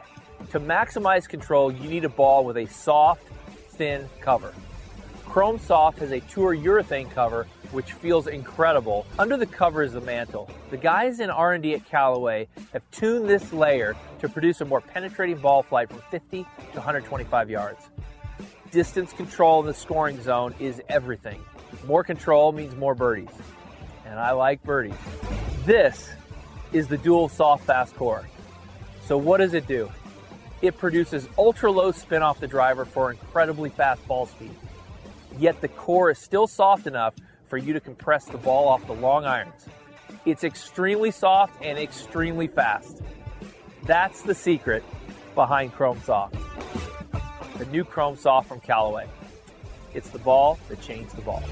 To 0.52 0.58
maximize 0.58 1.28
control, 1.28 1.70
you 1.70 1.86
need 1.86 2.06
a 2.06 2.08
ball 2.08 2.46
with 2.46 2.56
a 2.56 2.64
soft, 2.64 3.26
thin 3.72 4.08
cover. 4.22 4.54
Chrome 5.26 5.58
Soft 5.58 5.98
has 5.98 6.10
a 6.10 6.20
tour 6.20 6.56
urethane 6.56 7.10
cover 7.10 7.46
which 7.72 7.92
feels 7.92 8.26
incredible. 8.26 9.04
Under 9.18 9.36
the 9.36 9.44
cover 9.44 9.82
is 9.82 9.92
the 9.92 10.00
mantle. 10.00 10.48
The 10.70 10.78
guys 10.78 11.20
in 11.20 11.28
R&D 11.28 11.74
at 11.74 11.84
Callaway 11.90 12.48
have 12.72 12.90
tuned 12.90 13.28
this 13.28 13.52
layer 13.52 13.94
to 14.20 14.30
produce 14.30 14.62
a 14.62 14.64
more 14.64 14.80
penetrating 14.80 15.36
ball 15.36 15.62
flight 15.62 15.90
from 15.90 16.00
50 16.10 16.38
to 16.38 16.76
125 16.78 17.50
yards. 17.50 17.90
Distance 18.72 19.12
control 19.12 19.60
in 19.60 19.66
the 19.66 19.74
scoring 19.74 20.22
zone 20.22 20.54
is 20.58 20.80
everything. 20.88 21.44
More 21.86 22.02
control 22.02 22.52
means 22.52 22.74
more 22.74 22.94
birdies. 22.94 23.28
And 24.06 24.18
I 24.18 24.30
like 24.32 24.62
birdies. 24.62 24.94
This 25.66 26.08
is 26.72 26.88
the 26.88 26.96
dual 26.96 27.28
soft 27.28 27.64
fast 27.64 27.94
core. 27.94 28.26
So 29.04 29.18
what 29.18 29.38
does 29.38 29.52
it 29.52 29.66
do? 29.66 29.90
It 30.62 30.78
produces 30.78 31.28
ultra 31.36 31.70
low 31.70 31.92
spin 31.92 32.22
off 32.22 32.40
the 32.40 32.46
driver 32.46 32.86
for 32.86 33.10
incredibly 33.10 33.68
fast 33.68 34.08
ball 34.08 34.24
speed. 34.24 34.54
Yet 35.38 35.60
the 35.60 35.68
core 35.68 36.10
is 36.10 36.18
still 36.18 36.46
soft 36.46 36.86
enough 36.86 37.12
for 37.48 37.58
you 37.58 37.74
to 37.74 37.80
compress 37.80 38.24
the 38.24 38.38
ball 38.38 38.68
off 38.68 38.86
the 38.86 38.94
long 38.94 39.26
irons. 39.26 39.66
It's 40.24 40.44
extremely 40.44 41.10
soft 41.10 41.62
and 41.62 41.78
extremely 41.78 42.46
fast. 42.46 43.02
That's 43.84 44.22
the 44.22 44.34
secret 44.34 44.82
behind 45.34 45.74
Chrome 45.74 46.00
Soft. 46.00 46.36
The 47.62 47.70
new 47.70 47.84
Chrome 47.84 48.16
Soft 48.16 48.48
from 48.48 48.58
Callaway. 48.58 49.06
It's 49.94 50.10
the 50.10 50.18
ball 50.18 50.58
that 50.68 50.80
changed 50.80 51.14
the 51.14 51.22
ball. 51.22 51.44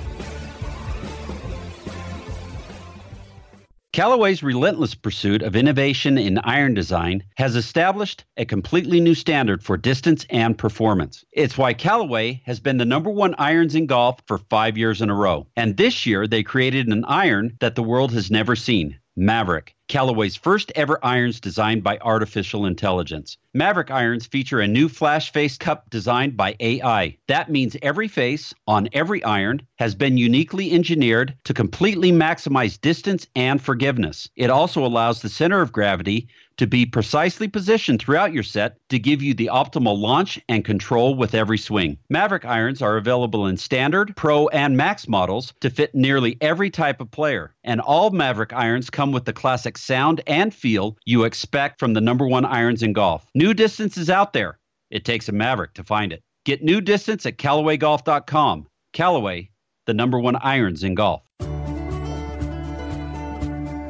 Callaway's 3.93 4.43
relentless 4.43 4.97
pursuit 4.97 5.41
of 5.41 5.55
innovation 5.55 6.19
in 6.19 6.39
iron 6.39 6.75
design 6.75 7.23
has 7.37 7.55
established 7.55 8.25
a 8.37 8.45
completely 8.45 8.99
new 8.99 9.15
standard 9.15 9.63
for 9.63 9.77
distance 9.77 10.27
and 10.31 10.59
performance. 10.59 11.25
It's 11.31 11.57
why 11.57 11.75
Callaway 11.75 12.43
has 12.45 12.59
been 12.59 12.79
the 12.79 12.85
number 12.85 13.11
one 13.11 13.37
irons 13.39 13.77
in 13.77 13.87
golf 13.87 14.21
for 14.27 14.39
five 14.39 14.77
years 14.77 15.01
in 15.01 15.11
a 15.11 15.15
row. 15.15 15.47
And 15.55 15.77
this 15.77 16.07
year, 16.07 16.27
they 16.27 16.43
created 16.43 16.89
an 16.89 17.05
iron 17.05 17.57
that 17.61 17.77
the 17.77 17.85
world 17.85 18.13
has 18.15 18.33
never 18.33 18.57
seen 18.57 18.99
Maverick. 19.21 19.75
Callaway's 19.87 20.35
first 20.35 20.73
ever 20.77 20.99
irons 21.03 21.41
designed 21.41 21.85
by 21.85 21.99
artificial 21.99 22.65
intelligence. 22.65 23.37
Maverick 23.53 23.91
irons 23.91 24.27
feature 24.27 24.61
a 24.61 24.67
new 24.67 24.89
flash 24.89 25.31
face 25.31 25.59
cup 25.59 25.91
designed 25.91 26.39
by 26.39 26.57
AI. 26.59 27.19
That 27.29 27.51
means 27.51 27.77
every 27.83 28.09
face 28.09 28.55
on 28.67 28.89
every 28.95 29.23
iron 29.23 29.61
has 29.79 29.95
been 29.95 30.17
uniquely 30.17 30.73
engineered 30.73 31.37
to 31.45 31.53
completely 31.53 32.13
maximize 32.13 32.81
distance 32.81 33.27
and 33.37 33.61
forgiveness. 33.61 34.31
It 34.37 34.49
also 34.49 34.87
allows 34.87 35.21
the 35.21 35.29
center 35.29 35.61
of 35.61 35.71
gravity 35.71 36.29
to 36.61 36.67
be 36.67 36.85
precisely 36.85 37.49
positioned 37.49 38.03
throughout 38.03 38.35
your 38.35 38.43
set 38.43 38.77
to 38.91 38.99
give 38.99 39.23
you 39.23 39.33
the 39.33 39.49
optimal 39.51 39.99
launch 39.99 40.39
and 40.47 40.63
control 40.63 41.15
with 41.15 41.35
every 41.35 41.57
swing. 41.57 41.97
Maverick 42.11 42.45
irons 42.45 42.83
are 42.83 42.99
available 42.99 43.47
in 43.47 43.57
standard, 43.57 44.15
pro, 44.15 44.47
and 44.49 44.77
max 44.77 45.09
models 45.09 45.55
to 45.63 45.71
fit 45.71 45.95
nearly 45.95 46.37
every 46.43 46.69
type 46.69 47.01
of 47.01 47.11
player. 47.11 47.55
And 47.65 47.81
all 47.81 48.11
Maverick 48.11 48.53
irons 48.53 48.91
come 48.91 49.11
with 49.11 49.25
the 49.25 49.33
classic 49.33 49.79
sound 49.79 50.21
and 50.27 50.53
feel 50.53 50.99
you 51.07 51.25
expect 51.25 51.81
from 51.81 51.95
the 51.95 52.01
number 52.03 52.29
one 52.29 52.45
irons 52.45 52.83
in 52.83 52.93
golf. 52.93 53.25
New 53.35 53.55
distance 53.55 53.97
is 53.97 54.11
out 54.11 54.35
there. 54.35 54.59
It 54.91 55.07
takes 55.07 55.31
a 55.31 55.33
Maverick 55.33 55.73
to 55.75 55.83
find 55.83 56.13
it. 56.13 56.23
Get 56.45 56.63
new 56.63 56.83
distance 56.83 57.25
at 57.25 57.39
CallawayGolf.com. 57.39 58.67
Callaway, 58.93 59.49
the 59.87 59.95
number 59.95 60.19
one 60.19 60.37
irons 60.37 60.85
in 60.85 60.95
golf. 60.95 61.23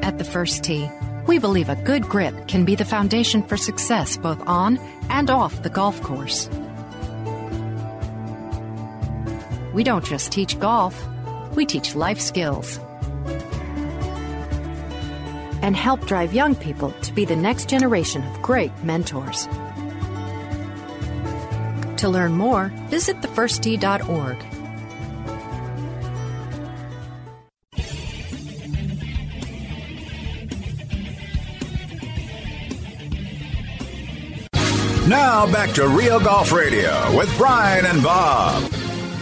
At 0.03 0.17
the 0.17 0.23
first 0.23 0.63
tee, 0.63 0.89
we 1.31 1.39
believe 1.39 1.69
a 1.69 1.77
good 1.77 2.09
grip 2.09 2.49
can 2.49 2.65
be 2.65 2.75
the 2.75 2.83
foundation 2.83 3.41
for 3.41 3.55
success 3.55 4.17
both 4.17 4.45
on 4.45 4.77
and 5.09 5.29
off 5.29 5.63
the 5.63 5.69
golf 5.69 6.01
course. 6.01 6.49
We 9.73 9.85
don't 9.85 10.03
just 10.03 10.33
teach 10.33 10.59
golf, 10.59 10.93
we 11.55 11.65
teach 11.65 11.95
life 11.95 12.19
skills. 12.19 12.81
And 15.61 15.73
help 15.73 16.05
drive 16.05 16.33
young 16.33 16.53
people 16.53 16.91
to 16.91 17.13
be 17.13 17.23
the 17.23 17.37
next 17.37 17.69
generation 17.69 18.27
of 18.27 18.41
great 18.41 18.73
mentors. 18.83 19.47
To 21.95 22.09
learn 22.09 22.33
more, 22.33 22.73
visit 22.89 23.21
thefirsttee.org. 23.21 24.50
Now 35.11 35.45
back 35.51 35.71
to 35.71 35.89
Real 35.89 36.21
Golf 36.21 36.53
Radio 36.53 37.17
with 37.17 37.37
Brian 37.37 37.85
and 37.85 38.01
Bob. 38.01 38.63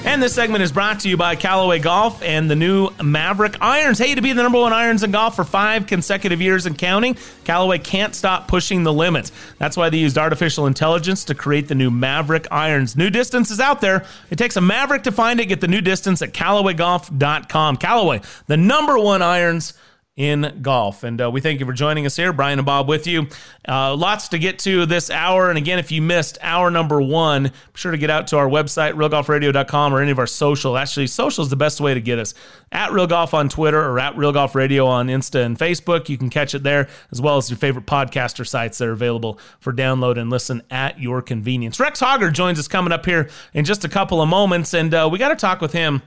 And 0.06 0.22
this 0.22 0.36
segment 0.36 0.62
is 0.62 0.72
brought 0.72 1.00
to 1.00 1.10
you 1.10 1.18
by 1.18 1.36
Callaway 1.36 1.80
Golf 1.80 2.22
and 2.22 2.48
the 2.48 2.56
new 2.56 2.92
Maverick 3.02 3.56
irons. 3.60 3.98
Hey, 3.98 4.14
to 4.14 4.22
be 4.22 4.32
the 4.32 4.44
number 4.44 4.60
one 4.60 4.72
irons 4.72 5.02
in 5.02 5.10
golf 5.10 5.36
for 5.36 5.44
five 5.44 5.88
consecutive 5.88 6.42
years 6.42 6.68
and 6.68 6.78
counting, 6.78 7.18
Callaway 7.44 7.80
can't 7.80 8.14
stop 8.14 8.48
pushing 8.48 8.84
the 8.84 8.94
limits. 8.94 9.32
That's 9.58 9.76
why 9.76 9.90
they 9.90 9.98
used 9.98 10.20
artificial 10.20 10.68
intelligence 10.68 11.26
to 11.26 11.34
create 11.34 11.68
the 11.68 11.74
new 11.74 11.90
Maverick 11.90 12.46
irons. 12.52 12.96
New 12.96 13.10
distance 13.10 13.50
is 13.50 13.60
out 13.60 13.82
there. 13.82 14.06
It 14.30 14.38
takes 14.38 14.58
a 14.58 14.62
Maverick 14.62 15.02
to 15.04 15.12
find 15.12 15.40
it. 15.40 15.48
Get 15.48 15.60
the 15.60 15.68
new 15.68 15.82
distance 15.82 16.22
at 16.22 16.34
CallawayGolf.com. 16.34 17.78
Callaway, 17.78 18.22
the 18.46 18.58
number 18.58 19.00
one 19.00 19.24
irons 19.24 19.74
in 20.20 20.60
golf. 20.62 21.06
And 21.06 21.20
uh, 21.22 21.32
we 21.32 21.40
thank 21.40 21.62
you 21.62 21.66
for 21.66 21.72
joining 21.72 22.06
us 22.06 22.18
here. 22.18 22.34
Brian 22.34 22.60
and 22.60 22.66
Bob 22.66 22.90
with 22.90 23.08
you. 23.08 23.28
Uh, 23.66 23.96
lots 23.96 24.28
to 24.28 24.38
get 24.38 24.60
to 24.60 24.86
this 24.86 25.10
hour. 25.10 25.48
And 25.48 25.58
again, 25.58 25.80
if 25.80 25.94
you 25.94 26.02
missed 26.02 26.38
hour 26.42 26.70
number 26.70 27.02
one, 27.02 27.44
be 27.44 27.52
sure 27.74 27.94
to 27.94 27.98
get 27.98 28.10
out 28.10 28.28
to 28.28 28.38
our 28.38 28.48
website, 28.50 28.94
realgolfradio.com, 28.96 29.94
or 29.94 30.02
any 30.02 30.12
of 30.12 30.20
our 30.20 30.28
social. 30.28 30.78
Actually, 30.78 31.08
social 31.08 31.42
is 31.42 31.50
the 31.50 31.56
best 31.56 31.80
way 31.80 31.94
to 31.94 32.02
get 32.02 32.20
us. 32.20 32.34
At 32.70 32.92
Real 32.92 33.08
Golf 33.08 33.34
on 33.34 33.48
Twitter 33.48 33.82
or 33.82 33.98
at 33.98 34.18
Real 34.18 34.34
Golf 34.34 34.56
Radio 34.56 34.86
on 34.86 35.08
Insta 35.08 35.46
and 35.46 35.58
Facebook. 35.58 36.10
You 36.10 36.18
can 36.18 36.30
catch 36.30 36.54
it 36.54 36.64
there, 36.64 36.90
as 37.14 37.22
well 37.22 37.38
as 37.38 37.50
your 37.50 37.58
favorite 37.58 37.86
podcaster 37.86 38.46
sites 38.46 38.78
that 38.80 38.90
are 38.90 38.92
available 38.92 39.40
for 39.62 39.72
download 39.72 40.20
and 40.20 40.30
listen 40.30 40.62
at 40.70 41.00
your 41.00 41.22
convenience. 41.22 41.80
Rex 41.80 42.02
Hoggard 42.02 42.34
joins 42.34 42.60
us 42.60 42.68
coming 42.68 42.92
up 42.92 43.06
here 43.06 43.30
in 43.54 43.64
just 43.64 43.86
a 43.86 43.90
couple 43.90 44.22
of 44.22 44.28
moments. 44.28 44.74
And 44.74 44.94
uh, 44.94 45.08
we 45.10 45.18
got 45.18 45.30
to 45.30 45.38
talk 45.38 45.62
with 45.62 45.72
him 45.72 46.02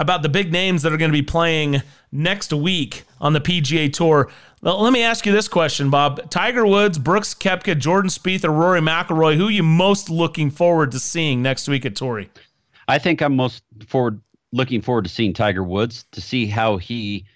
about 0.00 0.22
the 0.22 0.28
big 0.30 0.50
names 0.50 0.82
that 0.82 0.92
are 0.92 0.96
going 0.96 1.10
to 1.10 1.16
be 1.16 1.22
playing 1.22 1.82
next 2.10 2.54
week 2.54 3.04
on 3.20 3.34
the 3.34 3.40
PGA 3.40 3.92
Tour. 3.92 4.30
Well, 4.62 4.82
let 4.82 4.94
me 4.94 5.02
ask 5.02 5.26
you 5.26 5.32
this 5.32 5.46
question, 5.46 5.90
Bob. 5.90 6.30
Tiger 6.30 6.66
Woods, 6.66 6.98
Brooks 6.98 7.34
Koepka, 7.34 7.78
Jordan 7.78 8.08
Spieth, 8.08 8.42
or 8.42 8.50
Rory 8.50 8.80
McIlroy, 8.80 9.36
who 9.36 9.48
are 9.48 9.50
you 9.50 9.62
most 9.62 10.08
looking 10.08 10.50
forward 10.50 10.90
to 10.92 10.98
seeing 10.98 11.42
next 11.42 11.68
week 11.68 11.84
at 11.84 11.94
Torrey? 11.94 12.30
I 12.88 12.98
think 12.98 13.20
I'm 13.20 13.36
most 13.36 13.62
forward 13.86 14.20
looking 14.52 14.80
forward 14.80 15.04
to 15.04 15.10
seeing 15.10 15.34
Tiger 15.34 15.62
Woods 15.62 16.06
to 16.12 16.20
see 16.22 16.46
how 16.46 16.78
he 16.78 17.26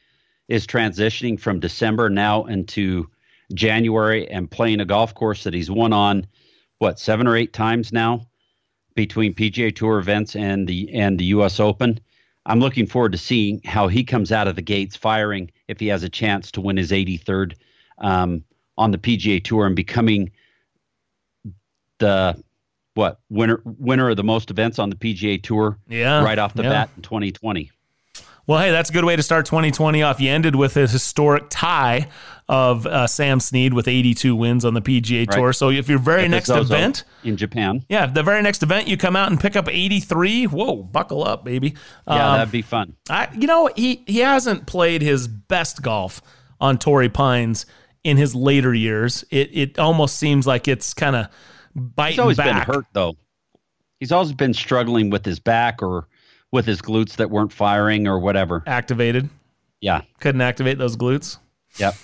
is 0.48 0.66
transitioning 0.66 1.38
from 1.38 1.60
December 1.60 2.08
now 2.08 2.44
into 2.44 3.08
January 3.52 4.26
and 4.28 4.50
playing 4.50 4.80
a 4.80 4.86
golf 4.86 5.14
course 5.14 5.44
that 5.44 5.52
he's 5.52 5.70
won 5.70 5.92
on 5.92 6.26
what 6.78 6.98
seven 6.98 7.26
or 7.26 7.36
eight 7.36 7.52
times 7.52 7.92
now 7.92 8.26
between 8.94 9.34
PGA 9.34 9.74
Tour 9.74 9.98
events 9.98 10.34
and 10.34 10.66
the 10.66 10.92
and 10.94 11.18
the 11.18 11.26
U.S. 11.26 11.60
Open. 11.60 12.00
I'm 12.46 12.60
looking 12.60 12.86
forward 12.86 13.12
to 13.12 13.18
seeing 13.18 13.60
how 13.64 13.88
he 13.88 14.04
comes 14.04 14.30
out 14.30 14.48
of 14.48 14.56
the 14.56 14.62
gates 14.62 14.96
firing 14.96 15.50
if 15.68 15.80
he 15.80 15.86
has 15.88 16.02
a 16.02 16.08
chance 16.08 16.50
to 16.52 16.60
win 16.60 16.76
his 16.76 16.90
83rd 16.90 17.54
um, 17.98 18.44
on 18.76 18.90
the 18.90 18.98
PGA 18.98 19.42
Tour 19.42 19.66
and 19.66 19.74
becoming 19.74 20.30
the 21.98 22.42
what 22.94 23.20
winner 23.28 23.60
winner 23.64 24.10
of 24.10 24.16
the 24.16 24.24
most 24.24 24.50
events 24.50 24.78
on 24.78 24.90
the 24.90 24.96
PGA 24.96 25.42
Tour. 25.42 25.78
Yeah, 25.88 26.22
right 26.22 26.38
off 26.38 26.54
the 26.54 26.62
yeah. 26.62 26.70
bat 26.70 26.90
in 26.96 27.02
2020. 27.02 27.70
Well, 28.46 28.58
hey, 28.60 28.70
that's 28.70 28.90
a 28.90 28.92
good 28.92 29.04
way 29.04 29.16
to 29.16 29.22
start 29.22 29.46
2020 29.46 30.02
off. 30.02 30.20
You 30.20 30.30
ended 30.30 30.54
with 30.54 30.76
a 30.76 30.80
historic 30.86 31.44
tie 31.48 32.08
of 32.48 32.86
uh, 32.86 33.06
Sam 33.06 33.40
Snead 33.40 33.72
with 33.72 33.88
82 33.88 34.36
wins 34.36 34.66
on 34.66 34.74
the 34.74 34.82
PGA 34.82 35.26
Tour. 35.30 35.46
Right. 35.46 35.54
So 35.54 35.70
if 35.70 35.88
your 35.88 35.98
very 35.98 36.22
the 36.22 36.28
next 36.28 36.50
event, 36.50 37.04
in 37.22 37.38
Japan, 37.38 37.84
yeah, 37.88 38.04
the 38.04 38.22
very 38.22 38.42
next 38.42 38.62
event 38.62 38.86
you 38.86 38.98
come 38.98 39.16
out 39.16 39.30
and 39.30 39.40
pick 39.40 39.56
up 39.56 39.66
83, 39.68 40.44
whoa, 40.48 40.82
buckle 40.82 41.24
up, 41.24 41.44
baby. 41.44 41.74
yeah, 42.06 42.32
Um, 42.32 42.38
that'd 42.38 42.52
be 42.52 42.60
fun. 42.62 42.96
I, 43.08 43.28
you 43.34 43.46
know, 43.46 43.70
he 43.74 44.04
he 44.06 44.18
hasn't 44.18 44.66
played 44.66 45.00
his 45.00 45.26
best 45.26 45.80
golf 45.80 46.20
on 46.60 46.76
Torrey 46.78 47.08
Pines 47.08 47.64
in 48.04 48.18
his 48.18 48.34
later 48.34 48.74
years. 48.74 49.24
It 49.30 49.48
it 49.56 49.78
almost 49.78 50.18
seems 50.18 50.46
like 50.46 50.68
it's 50.68 50.92
kind 50.92 51.16
of 51.16 51.28
biting 51.74 52.12
He's 52.12 52.18
always 52.18 52.36
back. 52.36 52.66
been 52.66 52.74
hurt 52.74 52.84
though. 52.92 53.16
He's 54.00 54.12
always 54.12 54.32
been 54.32 54.52
struggling 54.52 55.08
with 55.08 55.24
his 55.24 55.40
back 55.40 55.82
or 55.82 56.08
with 56.54 56.64
his 56.64 56.80
glutes 56.80 57.16
that 57.16 57.30
weren't 57.30 57.52
firing 57.52 58.06
or 58.06 58.18
whatever. 58.18 58.62
Activated, 58.66 59.28
Yeah. 59.80 60.02
couldn't 60.20 60.40
activate 60.40 60.78
those 60.78 60.96
glutes. 60.96 61.36
Yep. 61.78 61.94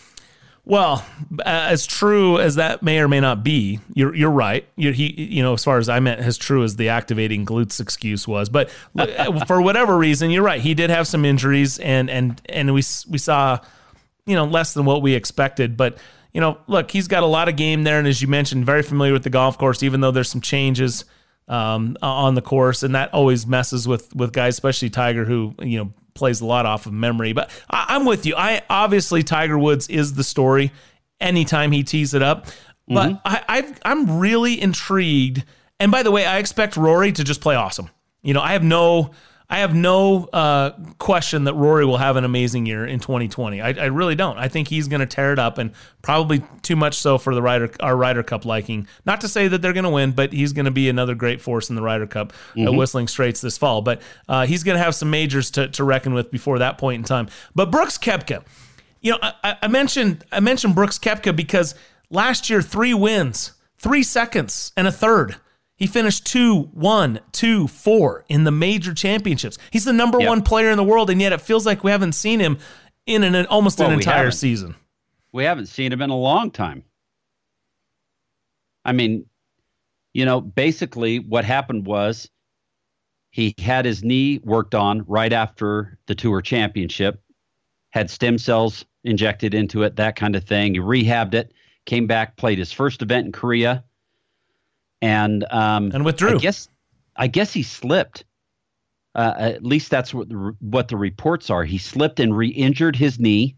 Well, 0.65 1.05
as 1.45 1.87
true 1.87 2.39
as 2.39 2.57
that 2.57 2.83
may 2.83 2.99
or 3.01 3.09
may 3.09 3.21
not 3.21 3.43
be, 3.43 3.81
you're 3.95 4.15
you're 4.15 4.31
right. 4.31 4.67
You're, 4.77 4.93
he, 4.93 5.11
you 5.23 5.43
know, 5.43 5.55
as 5.55 5.65
far 5.65 5.79
as 5.79 5.89
I 5.89 6.01
meant, 6.01 6.21
as 6.21 6.37
true 6.37 6.63
as 6.63 6.77
the 6.77 6.91
activating 6.91 7.47
glutes 7.47 7.81
excuse 7.81 8.29
was, 8.29 8.49
but 8.51 8.71
for 9.47 9.63
whatever 9.63 9.97
reason, 9.97 10.31
you're 10.31 10.43
right. 10.45 10.61
He 10.61 10.75
did 10.75 10.91
have 10.91 11.07
some 11.09 11.25
injuries, 11.25 11.79
and 11.79 12.11
and 12.11 12.41
and 12.49 12.69
we 12.75 12.83
we 13.09 13.19
saw, 13.19 13.59
you 14.27 14.35
know, 14.37 14.45
less 14.45 14.75
than 14.75 14.85
what 14.85 15.01
we 15.01 15.15
expected. 15.15 15.77
But 15.79 15.97
you 16.35 16.41
know, 16.41 16.59
look, 16.67 16.91
he's 16.91 17.09
got 17.09 17.23
a 17.23 17.27
lot 17.27 17.49
of 17.49 17.57
game 17.57 17.83
there, 17.85 17.99
and 17.99 18.07
as 18.07 18.21
you 18.21 18.29
mentioned, 18.29 18.67
very 18.67 18.83
familiar 18.83 19.13
with 19.15 19.23
the 19.25 19.31
golf 19.31 19.57
course. 19.59 19.83
Even 19.83 20.01
though 20.03 20.11
there's 20.13 20.29
some 20.31 20.43
changes 20.43 21.05
um, 21.51 21.97
on 22.01 22.37
the 22.37 22.43
course, 22.43 22.83
and 22.83 22.95
that 22.95 23.13
always 23.13 23.47
messes 23.47 23.87
with 23.87 24.15
with 24.15 24.33
guys, 24.33 24.55
especially 24.55 24.89
Tiger, 24.89 25.25
who 25.27 25.55
you 25.61 25.79
know 25.79 25.91
plays 26.15 26.41
a 26.41 26.47
lot 26.47 26.65
off 26.65 26.87
of 26.87 26.93
memory. 26.93 27.33
But 27.33 27.51
I, 27.69 27.97
am 27.97 28.07
with 28.07 28.25
you. 28.25 28.35
I 28.37 28.63
obviously 28.71 29.23
Tiger 29.23 29.59
Woods 29.59 29.89
is 29.89 30.15
the 30.15 30.25
story. 30.25 30.73
Anytime 31.21 31.71
he 31.71 31.83
tees 31.83 32.15
it 32.15 32.23
up, 32.23 32.47
but 32.89 33.11
mm-hmm. 33.11 33.17
I, 33.27 33.45
I've, 33.47 33.81
I'm 33.85 34.19
really 34.21 34.59
intrigued. 34.59 35.45
And 35.79 35.93
by 35.93 36.03
the 36.03 36.11
way, 36.11 36.25
I 36.25 36.39
expect 36.39 36.79
Rory 36.79 37.13
to 37.13 37.23
just 37.23 37.43
play 37.43 37.57
awesome. 37.57 37.91
You 38.23 38.33
know, 38.33 38.41
I 38.41 38.53
have 38.53 38.65
no 38.65 39.11
I 39.51 39.59
have 39.59 39.75
no 39.75 40.27
uh, 40.27 40.71
question 40.99 41.45
that 41.45 41.55
Rory 41.55 41.85
will 41.85 41.97
have 41.97 42.15
an 42.15 42.25
amazing 42.25 42.67
year 42.67 42.87
in 42.87 43.01
2020. 43.01 43.61
I, 43.61 43.71
I 43.71 43.87
really 43.87 44.15
don't. 44.15 44.39
I 44.39 44.47
think 44.47 44.69
he's 44.69 44.87
going 44.87 45.01
to 45.01 45.07
tear 45.07 45.33
it 45.33 45.41
up, 45.41 45.59
and 45.59 45.73
probably 46.03 46.45
too 46.63 46.77
much 46.77 46.97
so 46.97 47.19
for 47.19 47.35
the 47.35 47.43
Ryder 47.43 47.73
our 47.81 47.97
Ryder 47.97 48.23
Cup 48.23 48.45
liking. 48.45 48.87
Not 49.05 49.21
to 49.23 49.29
say 49.29 49.49
that 49.49 49.61
they're 49.61 49.73
going 49.73 49.85
to 49.85 49.91
win, 49.91 50.13
but 50.13 50.33
he's 50.33 50.53
going 50.53 50.67
to 50.67 50.71
be 50.71 50.89
another 50.89 51.17
great 51.17 51.41
force 51.41 51.69
in 51.69 51.75
the 51.75 51.83
Ryder 51.83 52.07
Cup 52.07 52.33
mm-hmm. 52.33 52.69
at 52.69 52.75
Whistling 52.75 53.09
Straits 53.09 53.41
this 53.41 53.59
fall. 53.59 53.83
But 53.83 54.01
uh, 54.29 54.47
he's 54.47 54.63
going 54.63 54.79
to 54.79 54.85
have 54.85 54.95
some 54.95 55.11
majors 55.11 55.51
to, 55.53 55.67
to 55.69 55.83
reckon 55.83 56.15
with 56.15 56.31
before 56.31 56.61
that 56.61 56.79
point 56.79 57.01
in 57.01 57.05
time. 57.05 57.29
But 57.53 57.73
Brooks 57.73 57.99
Koepka, 57.99 58.45
you 59.01 59.13
know, 59.13 59.19
I, 59.21 59.57
I 59.63 59.67
mentioned 59.67 60.25
I 60.31 60.39
mentioned 60.39 60.77
Brooks 60.77 60.99
Koepka 60.99 61.35
because 61.35 61.75
last 62.09 62.49
year 62.51 62.63
three 62.63 62.95
wins, 62.95 63.55
three 63.79 64.05
seconds, 64.05 64.73
and 64.77 64.87
a 64.87 64.93
third. 64.93 65.37
He 65.81 65.87
finished 65.87 66.27
two, 66.27 66.65
one, 66.75 67.21
two, 67.33 67.67
four 67.67 68.27
in 68.29 68.45
the 68.45 68.51
major 68.51 68.93
championships. 68.93 69.57
He's 69.71 69.87
the 69.87 69.95
number 69.95 70.21
yep. 70.21 70.29
one 70.29 70.43
player 70.43 70.71
in 70.71 70.77
the 70.77 70.85
world, 70.85 71.09
and 71.09 71.23
yet 71.23 71.33
it 71.33 71.41
feels 71.41 71.65
like 71.65 71.83
we 71.83 71.91
haven't 71.91 72.13
seen 72.13 72.39
him 72.39 72.59
in 73.07 73.25
an 73.25 73.47
almost 73.47 73.79
well, 73.79 73.89
an 73.89 73.95
entire 73.95 74.31
season. 74.31 74.77
We 75.33 75.45
haven't 75.45 75.67
seen 75.67 75.91
him 75.91 76.03
in 76.03 76.11
a 76.11 76.17
long 76.17 76.51
time. 76.51 76.85
I 78.85 78.93
mean, 78.93 79.25
you 80.13 80.27
know, 80.27 80.43
basically 80.43 81.19
what 81.19 81.47
happened 81.47 81.87
was 81.87 82.29
he 83.31 83.55
had 83.59 83.87
his 83.87 84.05
knee 84.05 84.39
worked 84.45 84.75
on 84.75 85.05
right 85.07 85.33
after 85.33 85.99
the 86.07 86.15
tour 86.15 86.43
championship, 86.43 87.23
had 87.89 88.11
stem 88.11 88.37
cells 88.37 88.85
injected 89.03 89.55
into 89.55 89.83
it, 89.85 89.97
that 89.97 90.15
kind 90.15 90.37
of 90.37 90.45
thing. 90.45 90.75
He 90.75 90.81
rehabbed 90.81 91.33
it, 91.33 91.55
came 91.87 92.07
back, 92.07 92.37
played 92.37 92.59
his 92.59 92.71
first 92.71 93.01
event 93.01 93.25
in 93.25 93.33
Korea 93.33 93.83
and 95.03 95.45
um, 95.51 95.91
and 95.93 96.05
withdrew. 96.05 96.37
I 96.37 96.39
guess 96.39 96.69
I 97.17 97.27
guess 97.27 97.53
he 97.53 97.63
slipped. 97.63 98.25
Uh, 99.15 99.35
at 99.37 99.65
least 99.65 99.91
that's 99.91 100.15
what 100.15 100.29
the, 100.29 100.55
what 100.61 100.87
the 100.87 100.97
reports 100.97 101.51
are. 101.51 101.65
He 101.65 101.79
slipped 101.79 102.21
and 102.21 102.37
re-injured 102.37 102.95
his 102.95 103.19
knee, 103.19 103.57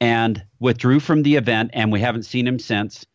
and 0.00 0.44
withdrew 0.58 0.98
from 0.98 1.22
the 1.22 1.36
event. 1.36 1.70
And 1.74 1.92
we 1.92 2.00
haven't 2.00 2.24
seen 2.24 2.46
him 2.46 2.58
since 2.58 3.06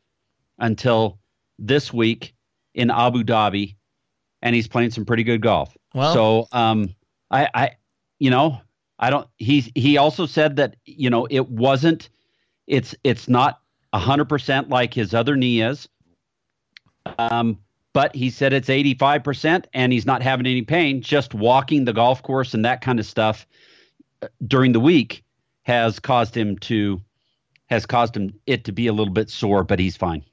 until 0.58 1.20
this 1.58 1.92
week 1.92 2.34
in 2.74 2.90
Abu 2.90 3.24
Dhabi, 3.24 3.76
and 4.42 4.56
he's 4.56 4.68
playing 4.68 4.92
some 4.92 5.06
pretty 5.06 5.24
good 5.24 5.42
golf. 5.42 5.76
Well, 5.94 6.14
so 6.14 6.48
um, 6.52 6.96
I, 7.30 7.50
I, 7.54 7.72
you 8.20 8.30
know, 8.30 8.62
I 8.98 9.10
don't. 9.10 9.28
He 9.38 9.72
he 9.76 9.98
also 9.98 10.26
said 10.26 10.56
that 10.58 10.76
you 10.86 11.10
know 11.10 11.28
it 11.30 11.50
wasn't. 11.50 12.10
It's 12.68 12.96
it's 13.04 13.28
not 13.28 13.60
hundred 13.94 14.26
percent 14.26 14.70
like 14.70 14.94
his 14.94 15.14
other 15.14 15.36
knee 15.36 15.62
is. 15.62 15.90
Um, 17.18 17.58
but 17.94 18.16
he 18.16 18.30
said 18.30 18.54
it's 18.54 18.70
85% 18.70 19.66
and 19.74 19.92
he's 19.92 20.06
not 20.06 20.22
having 20.22 20.46
any 20.46 20.62
pain. 20.62 21.02
Just 21.02 21.34
walking 21.34 21.86
the 21.86 21.94
golf 21.94 22.22
course 22.22 22.54
and 22.54 22.64
that 22.66 22.82
kind 22.82 23.00
of 23.00 23.06
stuff 23.06 23.48
uh, 24.22 24.28
during 24.46 24.72
the 24.74 24.80
week 24.80 25.24
has 25.64 26.00
caused 26.00 26.36
him 26.36 26.58
to 26.60 27.02
has 27.68 27.86
caused 27.86 28.18
him 28.18 28.34
it 28.48 28.64
to 28.64 28.72
be 28.72 28.88
a 28.88 28.94
little 28.94 29.14
bit 29.14 29.30
sore, 29.30 29.64
but 29.64 29.80
he's 29.80 29.96
fine 29.96 30.24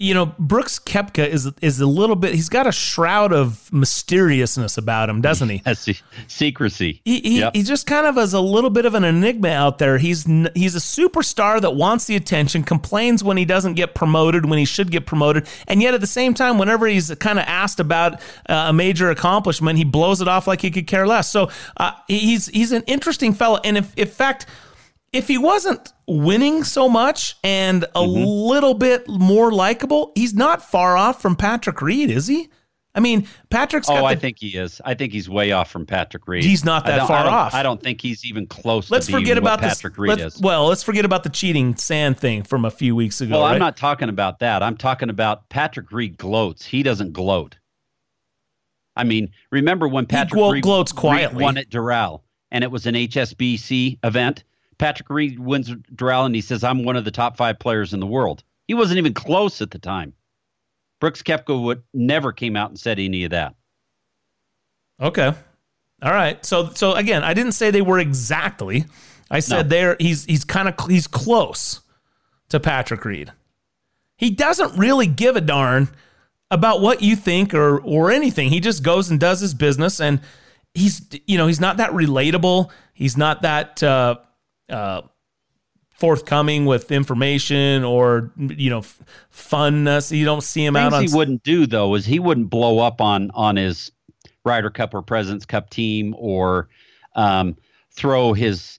you 0.00 0.14
know, 0.14 0.34
Brooks 0.38 0.78
Koepka 0.78 1.28
is 1.28 1.52
is 1.60 1.78
a 1.78 1.86
little 1.86 2.16
bit. 2.16 2.34
He's 2.34 2.48
got 2.48 2.66
a 2.66 2.72
shroud 2.72 3.34
of 3.34 3.70
mysteriousness 3.70 4.78
about 4.78 5.10
him, 5.10 5.20
doesn't 5.20 5.48
he? 5.48 5.62
Yes, 5.70 6.02
secrecy. 6.26 7.00
He 7.04 7.20
he, 7.20 7.38
yep. 7.40 7.54
he 7.54 7.62
just 7.62 7.86
kind 7.86 8.06
of 8.06 8.16
is 8.18 8.32
a 8.32 8.40
little 8.40 8.70
bit 8.70 8.86
of 8.86 8.94
an 8.94 9.04
enigma 9.04 9.50
out 9.50 9.78
there. 9.78 9.98
He's 9.98 10.24
he's 10.24 10.74
a 10.74 10.78
superstar 10.78 11.60
that 11.60 11.76
wants 11.76 12.06
the 12.06 12.16
attention, 12.16 12.64
complains 12.64 13.22
when 13.22 13.36
he 13.36 13.44
doesn't 13.44 13.74
get 13.74 13.94
promoted 13.94 14.46
when 14.46 14.58
he 14.58 14.64
should 14.64 14.90
get 14.90 15.04
promoted, 15.06 15.46
and 15.68 15.82
yet 15.82 15.92
at 15.92 16.00
the 16.00 16.06
same 16.06 16.32
time, 16.32 16.56
whenever 16.56 16.86
he's 16.86 17.14
kind 17.16 17.38
of 17.38 17.44
asked 17.46 17.78
about 17.78 18.14
uh, 18.48 18.66
a 18.68 18.72
major 18.72 19.10
accomplishment, 19.10 19.76
he 19.76 19.84
blows 19.84 20.22
it 20.22 20.28
off 20.28 20.46
like 20.46 20.62
he 20.62 20.70
could 20.70 20.86
care 20.86 21.06
less. 21.06 21.30
So 21.30 21.50
uh, 21.76 21.92
he's 22.08 22.46
he's 22.46 22.72
an 22.72 22.82
interesting 22.86 23.34
fellow, 23.34 23.60
and 23.62 23.76
if 23.76 23.94
in 23.96 24.08
fact 24.08 24.46
if 25.12 25.28
he 25.28 25.38
wasn't 25.38 25.92
winning 26.06 26.64
so 26.64 26.88
much 26.88 27.36
and 27.42 27.84
a 27.84 27.88
mm-hmm. 27.88 28.24
little 28.24 28.74
bit 28.74 29.08
more 29.08 29.52
likable, 29.52 30.12
he's 30.14 30.34
not 30.34 30.62
far 30.62 30.96
off 30.96 31.20
from 31.20 31.36
Patrick 31.36 31.82
Reed, 31.82 32.10
is 32.10 32.26
he? 32.26 32.48
I 32.92 32.98
mean, 32.98 33.28
Patrick's. 33.50 33.88
oh, 33.88 33.94
the, 33.94 34.04
I 34.04 34.16
think 34.16 34.38
he 34.40 34.48
is. 34.48 34.80
I 34.84 34.94
think 34.94 35.12
he's 35.12 35.28
way 35.28 35.52
off 35.52 35.70
from 35.70 35.86
Patrick 35.86 36.26
Reed. 36.26 36.42
He's 36.42 36.64
not 36.64 36.86
that 36.86 37.06
far 37.06 37.24
I 37.24 37.28
off. 37.28 37.54
I 37.54 37.62
don't 37.62 37.80
think 37.80 38.00
he's 38.00 38.24
even 38.24 38.46
close. 38.48 38.90
Let's 38.90 39.08
forget 39.08 39.38
about 39.38 39.60
Patrick 39.60 39.92
this, 39.92 39.98
Reed 39.98 40.18
is. 40.18 40.40
Well, 40.40 40.66
let's 40.66 40.82
forget 40.82 41.04
about 41.04 41.22
the 41.22 41.28
cheating 41.28 41.76
sand 41.76 42.18
thing 42.18 42.42
from 42.42 42.64
a 42.64 42.70
few 42.70 42.96
weeks 42.96 43.20
ago. 43.20 43.36
Well, 43.36 43.42
right? 43.42 43.52
I'm 43.52 43.60
not 43.60 43.76
talking 43.76 44.08
about 44.08 44.40
that. 44.40 44.62
I'm 44.62 44.76
talking 44.76 45.08
about 45.08 45.48
Patrick 45.50 45.92
Reed 45.92 46.18
gloats. 46.18 46.66
He 46.66 46.82
doesn't 46.82 47.12
gloat. 47.12 47.56
I 48.96 49.04
mean, 49.04 49.30
remember 49.52 49.86
when 49.86 50.06
Patrick 50.06 50.42
he 50.42 50.50
Reed, 50.50 50.62
gloats 50.64 50.90
quietly. 50.90 51.36
Reed 51.36 51.44
won 51.44 51.58
at 51.58 51.70
Doral, 51.70 52.22
and 52.50 52.64
it 52.64 52.72
was 52.72 52.86
an 52.86 52.96
HSBC 52.96 54.00
event 54.02 54.42
Patrick 54.80 55.10
Reed 55.10 55.38
wins 55.38 55.70
Doral 55.94 56.24
and 56.24 56.34
he 56.34 56.40
says, 56.40 56.64
I'm 56.64 56.84
one 56.84 56.96
of 56.96 57.04
the 57.04 57.10
top 57.10 57.36
five 57.36 57.58
players 57.58 57.92
in 57.92 58.00
the 58.00 58.06
world. 58.06 58.42
He 58.66 58.72
wasn't 58.72 58.96
even 58.96 59.12
close 59.12 59.60
at 59.60 59.70
the 59.72 59.78
time. 59.78 60.14
Brooks 61.00 61.22
Koepka 61.22 61.62
would 61.62 61.82
never 61.92 62.32
came 62.32 62.56
out 62.56 62.70
and 62.70 62.80
said 62.80 62.98
any 62.98 63.24
of 63.24 63.30
that. 63.30 63.54
Okay. 64.98 65.34
All 66.02 66.12
right. 66.12 66.42
So 66.46 66.70
so 66.70 66.94
again, 66.94 67.22
I 67.22 67.34
didn't 67.34 67.52
say 67.52 67.70
they 67.70 67.82
were 67.82 67.98
exactly. 67.98 68.86
I 69.30 69.40
said 69.40 69.66
no. 69.66 69.68
there 69.68 69.96
he's 70.00 70.24
he's 70.24 70.44
kind 70.44 70.66
of 70.66 70.74
he's 70.88 71.06
close 71.06 71.82
to 72.48 72.58
Patrick 72.58 73.04
Reed. 73.04 73.32
He 74.16 74.30
doesn't 74.30 74.78
really 74.78 75.06
give 75.06 75.36
a 75.36 75.42
darn 75.42 75.90
about 76.50 76.80
what 76.80 77.02
you 77.02 77.16
think 77.16 77.52
or 77.52 77.80
or 77.80 78.10
anything. 78.10 78.48
He 78.48 78.60
just 78.60 78.82
goes 78.82 79.10
and 79.10 79.20
does 79.20 79.40
his 79.40 79.52
business 79.52 80.00
and 80.00 80.20
he's 80.72 81.06
you 81.26 81.36
know, 81.36 81.48
he's 81.48 81.60
not 81.60 81.76
that 81.76 81.90
relatable. 81.90 82.70
He's 82.94 83.18
not 83.18 83.42
that 83.42 83.82
uh 83.82 84.16
uh, 84.70 85.02
forthcoming 85.92 86.64
with 86.64 86.90
information 86.90 87.84
or 87.84 88.32
you 88.36 88.70
know 88.70 88.82
funness. 89.32 90.16
You 90.16 90.24
don't 90.24 90.42
see 90.42 90.64
him 90.64 90.74
Things 90.74 90.86
out 90.86 90.92
on. 90.94 91.06
He 91.06 91.14
wouldn't 91.14 91.42
do 91.42 91.66
though 91.66 91.94
is 91.94 92.06
he 92.06 92.18
wouldn't 92.18 92.50
blow 92.50 92.78
up 92.78 93.00
on 93.00 93.30
on 93.32 93.56
his 93.56 93.92
Ryder 94.44 94.70
Cup 94.70 94.94
or 94.94 95.02
Presidents 95.02 95.44
Cup 95.44 95.70
team 95.70 96.14
or 96.18 96.68
um, 97.14 97.56
throw 97.92 98.32
his 98.32 98.78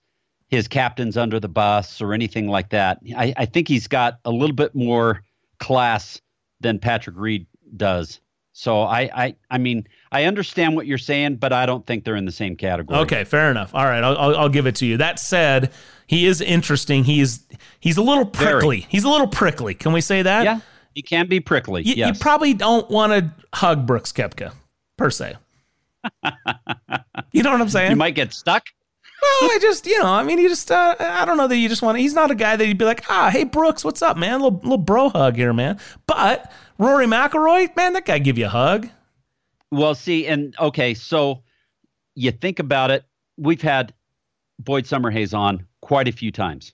his 0.50 0.68
captains 0.68 1.16
under 1.16 1.40
the 1.40 1.48
bus 1.48 2.02
or 2.02 2.14
anything 2.14 2.48
like 2.48 2.70
that. 2.70 3.00
I, 3.16 3.34
I 3.38 3.46
think 3.46 3.70
he's 3.70 3.88
got 3.88 4.20
a 4.26 4.32
little 4.32 4.56
bit 4.56 4.76
more 4.76 5.24
class 5.60 6.22
than 6.60 6.78
Patrick 6.78 7.16
Reed 7.18 7.48
does. 7.78 8.20
So 8.52 8.82
I, 8.82 9.10
I, 9.16 9.36
I 9.50 9.58
mean, 9.58 9.88
I 10.12 10.26
understand 10.26 10.76
what 10.76 10.88
you're 10.88 10.98
saying, 10.98 11.38
but 11.38 11.54
I 11.54 11.66
don't 11.66 11.86
think 11.86 12.04
they're 12.04 12.18
in 12.18 12.26
the 12.26 12.32
same 12.32 12.56
category. 12.56 13.00
Okay, 13.00 13.24
fair 13.24 13.50
enough. 13.50 13.74
All 13.74 13.86
right, 13.86 14.04
I'll, 14.04 14.18
I'll, 14.18 14.36
I'll 14.36 14.50
give 14.50 14.68
it 14.68 14.76
to 14.78 14.86
you. 14.86 14.98
That 14.98 15.20
said, 15.20 15.72
he 16.08 16.26
is 16.26 16.42
interesting. 16.42 17.06
He's 17.06 17.46
he's 17.80 17.98
a 17.98 18.02
little 18.02 18.26
prickly. 18.26 18.82
Very. 18.82 18.88
He's 18.90 19.04
a 19.06 19.10
little 19.10 19.28
prickly. 19.28 19.74
Can 19.74 19.94
we 19.94 20.02
say 20.02 20.22
that? 20.22 20.44
Yeah, 20.44 20.60
he 20.94 21.02
can 21.02 21.28
be 21.28 21.40
prickly. 21.40 21.84
You, 21.84 21.94
yes. 21.96 22.16
you 22.16 22.20
probably 22.20 22.54
don't 22.54 22.90
want 22.90 23.14
to 23.14 23.32
hug 23.58 23.86
Brooks 23.86 24.12
Koepka 24.12 24.54
per 24.98 25.10
se. 25.10 25.36
you 27.32 27.44
know 27.44 27.52
what 27.52 27.62
I'm 27.62 27.70
saying? 27.70 27.92
You 27.92 27.96
might 27.96 28.16
get 28.16 28.34
stuck. 28.34 28.66
Well, 29.22 29.52
I 29.52 29.60
just, 29.62 29.86
you 29.86 30.00
know, 30.00 30.08
I 30.08 30.24
mean, 30.24 30.40
you 30.40 30.50
just, 30.50 30.72
uh, 30.72 30.96
I 31.00 31.26
don't 31.26 31.38
know 31.38 31.48
that 31.48 31.56
you 31.56 31.70
just 31.70 31.84
want 31.84 31.96
to, 31.96 32.02
he's 32.02 32.16
not 32.16 32.32
a 32.32 32.36
guy 32.36 32.56
that 32.56 32.66
you'd 32.66 32.80
be 32.80 32.86
like, 32.86 33.06
ah, 33.08 33.30
hey, 33.30 33.44
Brooks, 33.44 33.84
what's 33.84 34.02
up, 34.02 34.18
man? 34.18 34.42
Little, 34.42 34.60
little 34.64 34.78
bro 34.80 35.10
hug 35.10 35.36
here, 35.36 35.54
man. 35.54 35.80
But 36.08 36.52
Rory 36.80 37.06
McIlroy, 37.06 37.76
man, 37.76 37.94
that 37.94 38.08
guy 38.08 38.18
give 38.18 38.40
you 38.40 38.48
a 38.48 38.50
hug. 38.50 38.90
Well, 39.72 39.96
see, 39.96 40.28
and 40.28 40.56
okay, 40.60 40.94
so 40.94 41.44
you 42.16 42.32
think 42.32 42.60
about 42.60 42.92
it. 42.92 43.06
We've 43.38 43.62
had 43.62 43.94
Boyd 44.60 44.86
Summerhays 44.86 45.38
on 45.38 45.66
quite 45.82 46.08
a 46.08 46.12
few 46.12 46.32
times 46.32 46.74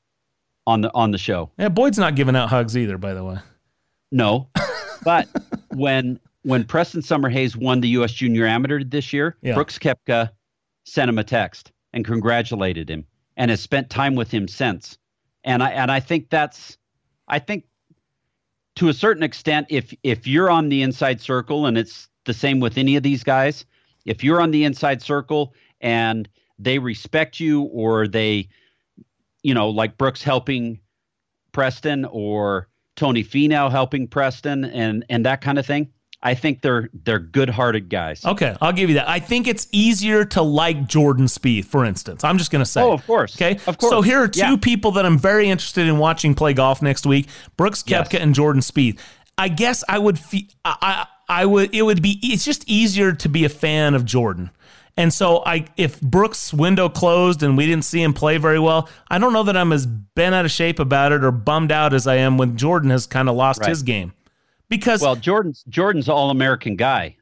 on 0.65 0.81
the 0.81 0.91
on 0.93 1.11
the 1.11 1.17
show. 1.17 1.51
Yeah, 1.57 1.69
Boyd's 1.69 1.99
not 1.99 2.15
giving 2.15 2.35
out 2.35 2.49
hugs 2.49 2.75
either, 2.75 2.97
by 2.97 3.13
the 3.13 3.23
way. 3.23 3.37
No, 4.11 4.49
but 5.03 5.27
when 5.73 6.19
when 6.43 6.63
Preston 6.63 7.01
Summerhays 7.01 7.55
won 7.55 7.81
the 7.81 7.89
U.S. 7.89 8.11
Junior 8.11 8.45
Amateur 8.45 8.83
this 8.83 9.13
year, 9.13 9.37
yeah. 9.41 9.53
Brooks 9.53 9.77
Koepka 9.77 10.31
sent 10.85 11.09
him 11.09 11.19
a 11.19 11.23
text 11.23 11.71
and 11.93 12.03
congratulated 12.03 12.89
him, 12.89 13.05
and 13.35 13.51
has 13.51 13.61
spent 13.61 13.89
time 13.89 14.15
with 14.15 14.31
him 14.31 14.47
since 14.47 14.97
and 15.47 15.63
I 15.63 15.69
and 15.71 15.89
I 15.89 15.99
think 15.99 16.29
that's 16.29 16.77
I 17.27 17.39
think 17.39 17.63
to 18.75 18.89
a 18.89 18.93
certain 18.93 19.23
extent 19.23 19.67
if 19.69 19.93
if 20.03 20.27
you're 20.27 20.51
on 20.51 20.69
the 20.69 20.83
inside 20.83 21.21
circle 21.21 21.65
and 21.65 21.77
it's 21.77 22.09
the 22.27 22.33
same 22.33 22.59
with 22.59 22.77
any 22.77 22.95
of 22.95 23.01
these 23.01 23.23
guys, 23.23 23.65
if 24.05 24.23
you're 24.23 24.39
on 24.39 24.51
the 24.51 24.63
inside 24.63 25.01
circle 25.01 25.55
and 25.81 26.29
they 26.59 26.77
respect 26.77 27.39
you 27.39 27.63
or 27.63 28.07
they 28.07 28.47
you 29.43 29.53
know 29.53 29.69
like 29.69 29.97
Brooks 29.97 30.21
helping 30.21 30.79
Preston 31.51 32.05
or 32.05 32.67
Tony 32.95 33.23
Finau 33.23 33.71
helping 33.71 34.07
Preston 34.07 34.65
and 34.65 35.03
and 35.09 35.25
that 35.25 35.41
kind 35.41 35.57
of 35.57 35.65
thing. 35.65 35.89
I 36.23 36.33
think 36.33 36.63
they're 36.63 36.89
they're 37.03 37.19
good-hearted 37.19 37.89
guys. 37.89 38.25
Okay, 38.25 38.55
I'll 38.59 38.73
give 38.73 38.89
you 38.89 38.95
that. 38.95 39.07
I 39.07 39.19
think 39.19 39.47
it's 39.47 39.67
easier 39.71 40.25
to 40.25 40.41
like 40.41 40.87
Jordan 40.87 41.27
Spieth, 41.27 41.65
for 41.65 41.85
instance. 41.85 42.23
I'm 42.23 42.39
just 42.39 42.49
going 42.51 42.63
to 42.63 42.69
say. 42.69 42.81
Oh, 42.81 42.91
of 42.91 43.05
course. 43.05 43.35
Okay, 43.35 43.59
of 43.67 43.77
course. 43.77 43.91
So 43.91 44.01
here 44.01 44.23
are 44.23 44.27
two 44.27 44.39
yeah. 44.39 44.55
people 44.59 44.91
that 44.93 45.05
I'm 45.05 45.19
very 45.19 45.47
interested 45.47 45.87
in 45.87 45.99
watching 45.99 46.33
play 46.33 46.53
golf 46.53 46.81
next 46.81 47.05
week: 47.05 47.27
Brooks 47.55 47.83
Koepka 47.83 48.13
Yes. 48.13 48.21
and 48.23 48.33
Jordan 48.33 48.63
Spieth. 48.63 48.99
I 49.37 49.49
guess 49.49 49.83
I 49.87 49.99
would. 49.99 50.17
Fe- 50.17 50.49
I, 50.65 50.75
I 50.81 51.05
I 51.29 51.45
would. 51.45 51.73
It 51.73 51.81
would 51.83 52.01
be. 52.01 52.19
It's 52.23 52.45
just 52.45 52.63
easier 52.69 53.13
to 53.13 53.29
be 53.29 53.45
a 53.45 53.49
fan 53.49 53.93
of 53.93 54.05
Jordan. 54.05 54.49
And 54.99 55.13
so 55.13 55.43
I 55.45 55.65
if 55.77 56.01
Brooks' 56.01 56.53
window 56.53 56.89
closed 56.89 57.43
and 57.43 57.55
we 57.57 57.65
didn't 57.67 57.85
see 57.85 58.01
him 58.01 58.13
play 58.13 58.37
very 58.37 58.59
well, 58.59 58.89
I 59.09 59.19
don't 59.19 59.31
know 59.33 59.43
that 59.43 59.55
I'm 59.55 59.71
as 59.71 59.85
bent 59.85 60.33
out 60.33 60.45
of 60.45 60.51
shape 60.51 60.79
about 60.79 61.11
it 61.11 61.23
or 61.23 61.31
bummed 61.31 61.71
out 61.71 61.93
as 61.93 62.07
I 62.07 62.15
am 62.15 62.37
when 62.37 62.57
Jordan 62.57 62.89
has 62.89 63.05
kind 63.05 63.29
of 63.29 63.35
lost 63.35 63.59
Right. 63.61 63.69
his 63.69 63.83
game. 63.83 64.13
Because 64.69 65.01
Well, 65.01 65.15
Jordan's 65.15 65.63
Jordan's 65.69 66.09
all-American 66.09 66.75
guy. 66.77 67.15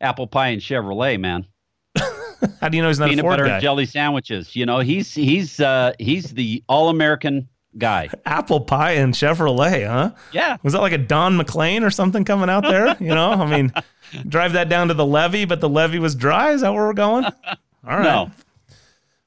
Apple 0.00 0.26
pie 0.26 0.48
and 0.48 0.60
Chevrolet, 0.60 1.18
man. 1.18 1.46
how 2.60 2.68
do 2.68 2.76
you 2.76 2.82
know 2.82 2.88
he's 2.88 2.98
not 2.98 3.08
Peanut 3.08 3.24
a 3.24 3.26
Ford 3.26 3.32
butter 3.32 3.46
guy? 3.46 3.54
and 3.54 3.62
jelly 3.62 3.86
sandwiches. 3.86 4.54
You 4.54 4.66
know, 4.66 4.80
he's 4.80 5.14
he's 5.14 5.60
uh 5.60 5.92
he's 5.98 6.30
the 6.32 6.62
all-American 6.68 7.48
guy. 7.76 8.08
Apple 8.24 8.60
pie 8.60 8.92
and 8.92 9.14
Chevrolet, 9.14 9.86
huh? 9.86 10.12
Yeah. 10.32 10.56
Was 10.62 10.72
that 10.72 10.80
like 10.80 10.92
a 10.92 10.98
Don 10.98 11.36
McLean 11.36 11.84
or 11.84 11.90
something 11.90 12.24
coming 12.24 12.48
out 12.48 12.62
there? 12.62 12.96
You 13.00 13.14
know, 13.14 13.30
I 13.30 13.50
mean, 13.50 13.72
drive 14.28 14.52
that 14.54 14.68
down 14.68 14.88
to 14.88 14.94
the 14.94 15.06
levee, 15.06 15.44
but 15.44 15.60
the 15.60 15.68
levee 15.68 15.98
was 15.98 16.14
dry. 16.14 16.52
Is 16.52 16.60
that 16.62 16.72
where 16.72 16.86
we're 16.86 16.92
going? 16.92 17.24
All 17.86 17.96
right. 17.98 18.02
No. 18.02 18.30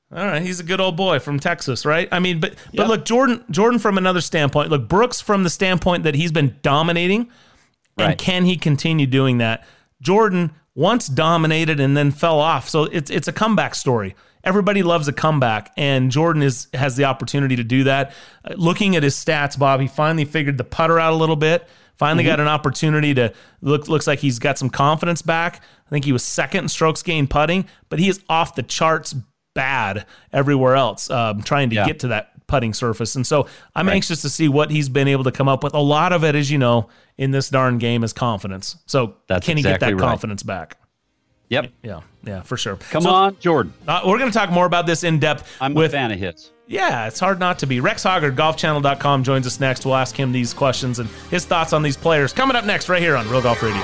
All 0.09 0.25
right, 0.25 0.41
he's 0.41 0.61
a 0.61 0.63
good 0.63 0.79
old 0.79 0.95
boy 0.95 1.19
from 1.19 1.37
Texas, 1.37 1.85
right? 1.85 2.07
I 2.13 2.19
mean, 2.19 2.39
but 2.39 2.55
but 2.73 2.87
look, 2.87 3.03
Jordan, 3.03 3.43
Jordan 3.51 3.77
from 3.77 3.97
another 3.97 4.21
standpoint. 4.21 4.69
Look, 4.69 4.87
Brooks 4.87 5.19
from 5.19 5.43
the 5.43 5.49
standpoint 5.49 6.03
that 6.03 6.15
he's 6.15 6.31
been 6.31 6.57
dominating, 6.61 7.29
and 7.97 8.17
can 8.17 8.45
he 8.45 8.55
continue 8.55 9.05
doing 9.05 9.39
that? 9.39 9.67
Jordan 10.01 10.51
once 10.75 11.07
dominated 11.07 11.81
and 11.81 11.97
then 11.97 12.11
fell 12.11 12.39
off, 12.39 12.69
so 12.69 12.85
it's 12.85 13.11
it's 13.11 13.27
a 13.27 13.33
comeback 13.33 13.75
story. 13.75 14.15
Everybody 14.43 14.83
loves 14.83 15.07
a 15.07 15.13
comeback, 15.13 15.71
and 15.77 16.09
Jordan 16.11 16.41
is 16.41 16.67
has 16.73 16.95
the 16.95 17.05
opportunity 17.05 17.55
to 17.55 17.63
do 17.63 17.83
that. 17.85 18.13
Uh, 18.45 18.53
looking 18.55 18.95
at 18.95 19.03
his 19.03 19.15
stats, 19.15 19.57
Bob, 19.57 19.79
he 19.81 19.87
finally 19.87 20.25
figured 20.25 20.57
the 20.57 20.63
putter 20.63 20.99
out 20.99 21.13
a 21.13 21.15
little 21.15 21.35
bit. 21.35 21.67
Finally 21.95 22.23
got 22.23 22.39
an 22.39 22.47
opportunity 22.47 23.13
to 23.15 23.33
look. 23.61 23.87
Looks 23.87 24.05
like 24.07 24.19
he's 24.19 24.39
got 24.39 24.57
some 24.57 24.69
confidence 24.69 25.21
back. 25.21 25.61
I 25.87 25.89
think 25.89 26.05
he 26.05 26.11
was 26.11 26.23
second 26.23 26.65
in 26.65 26.69
strokes 26.69 27.01
gained 27.01 27.29
putting, 27.29 27.65
but 27.89 27.97
he 27.99 28.07
is 28.07 28.21
off 28.29 28.55
the 28.55 28.63
charts 28.63 29.15
bad 29.55 30.05
everywhere 30.31 30.75
else, 30.75 31.09
um, 31.09 31.41
trying 31.41 31.69
to 31.71 31.75
Yeah. 31.77 31.85
get 31.87 31.99
to 32.01 32.09
that 32.09 32.31
putting 32.45 32.73
surface. 32.73 33.15
And 33.15 33.25
so 33.25 33.47
I'm 33.75 33.89
anxious 33.89 34.21
to 34.21 34.29
see 34.29 34.47
what 34.47 34.69
he's 34.71 34.87
been 34.89 35.07
able 35.07 35.23
to 35.25 35.31
come 35.31 35.47
up 35.49 35.63
with. 35.63 35.73
A 35.73 35.79
lot 35.79 36.13
of 36.13 36.23
it, 36.23 36.35
as 36.35 36.49
you 36.51 36.57
know, 36.57 36.87
in 37.17 37.31
this 37.31 37.49
darn 37.49 37.77
game 37.77 38.03
is 38.03 38.13
confidence. 38.13 38.77
So 38.85 39.15
That's 39.27 39.45
can 39.45 39.57
he 39.57 39.63
get 39.63 39.79
that 39.81 39.93
right. 39.93 39.99
confidence 39.99 40.43
back? 40.43 40.77
Yep. 41.49 41.71
Yeah, 41.81 42.01
yeah, 42.23 42.41
for 42.41 42.57
sure. 42.57 42.75
Come 42.91 43.03
So, 43.03 43.09
on, 43.09 43.37
Jordan. 43.39 43.73
uh, 43.87 44.01
we're 44.05 44.17
going 44.19 44.29
to 44.31 44.37
talk 44.37 44.49
more 44.51 44.65
about 44.65 44.85
this 44.85 45.03
in 45.03 45.19
depth 45.19 45.49
I'm 45.61 45.73
with 45.73 45.87
a 45.93 45.97
fan 45.97 46.11
of 46.11 46.19
his. 46.19 46.51
yeah, 46.67 47.07
it's 47.07 47.19
hard 47.21 47.39
not 47.39 47.59
to 47.59 47.67
be. 47.67 47.79
Rex 47.79 48.03
Hoggard, 48.03 48.35
golfchannel.com, 48.35 49.23
joins 49.23 49.47
us 49.47 49.59
next. 49.59 49.85
We'll 49.85 49.95
ask 49.95 50.13
him 50.15 50.33
these 50.33 50.53
questions 50.53 50.99
and 50.99 51.07
his 51.31 51.45
thoughts 51.45 51.71
on 51.71 51.83
these 51.83 51.95
players. 51.95 52.33
Coming 52.33 52.57
up 52.57 52.65
next, 52.65 52.89
right 52.89 53.01
here 53.01 53.15
on 53.15 53.29
Real 53.29 53.41
Golf 53.41 53.63
Radio. 53.63 53.81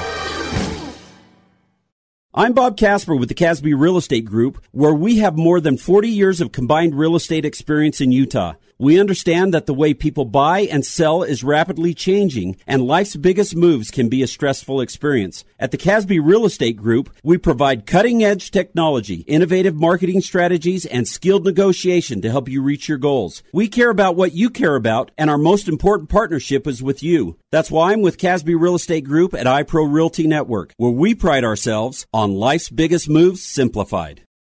I'm 2.36 2.54
Bob 2.54 2.78
Casper 2.78 3.16
with 3.16 3.30
the 3.30 3.36
Casby 3.36 3.76
Real 3.76 3.96
Estate 3.96 4.26
Group, 4.26 4.64
where 4.72 4.94
we 4.94 5.18
have 5.20 5.38
more 5.38 5.60
than 5.62 5.78
40 5.78 6.10
years 6.10 6.42
of 6.42 6.52
combined 6.52 6.96
real 6.98 7.16
estate 7.16 7.46
experience 7.46 8.02
in 8.02 8.12
Utah. 8.12 8.54
We 8.80 9.00
understand 9.00 9.54
that 9.54 9.66
the 9.66 9.74
way 9.74 9.94
people 9.94 10.26
buy 10.26 10.62
and 10.62 10.86
sell 10.86 11.24
is 11.24 11.44
rapidly 11.44 11.94
changing, 11.94 12.58
and 12.66 12.88
life's 12.88 13.16
biggest 13.16 13.56
moves 13.56 13.92
can 13.92 14.10
be 14.10 14.24
a 14.24 14.28
stressful 14.28 14.82
experience. 14.82 15.46
At 15.60 15.72
the 15.72 15.78
Casby 15.78 16.20
Real 16.20 16.46
Estate 16.46 16.78
Group, 16.78 17.16
we 17.24 17.38
provide 17.38 17.86
cutting 17.86 18.24
edge 18.24 18.52
technology, 18.52 19.22
innovative 19.28 19.76
marketing 19.76 20.22
strategies, 20.22 20.86
and 20.86 21.08
skilled 21.08 21.46
negotiation 21.46 22.22
to 22.22 22.32
help 22.32 22.50
you 22.50 22.62
reach 22.62 22.90
your 22.90 22.98
goals. 22.98 23.44
We 23.54 23.68
care 23.68 23.90
about 23.90 24.16
what 24.16 24.34
you 24.34 24.50
care 24.50 24.76
about, 24.76 25.12
and 25.18 25.30
our 25.30 25.38
most 25.38 25.68
important 25.68 26.10
partnership 26.10 26.68
is 26.68 26.82
with 26.82 27.04
you. 27.04 27.38
That's 27.52 27.72
why 27.72 27.92
I'm 27.92 28.02
with 28.02 28.18
Casby 28.18 28.56
Real 28.56 28.76
Estate 28.76 29.06
Group 29.06 29.34
at 29.34 29.46
iPro 29.46 29.92
Realty 29.92 30.28
Network, 30.28 30.74
where 30.78 30.92
we 30.92 31.14
pride 31.16 31.44
ourselves 31.44 32.08
on 32.14 32.34
life's 32.34 32.70
biggest 32.70 33.08
moves 33.08 33.42
simplified. 33.44 34.24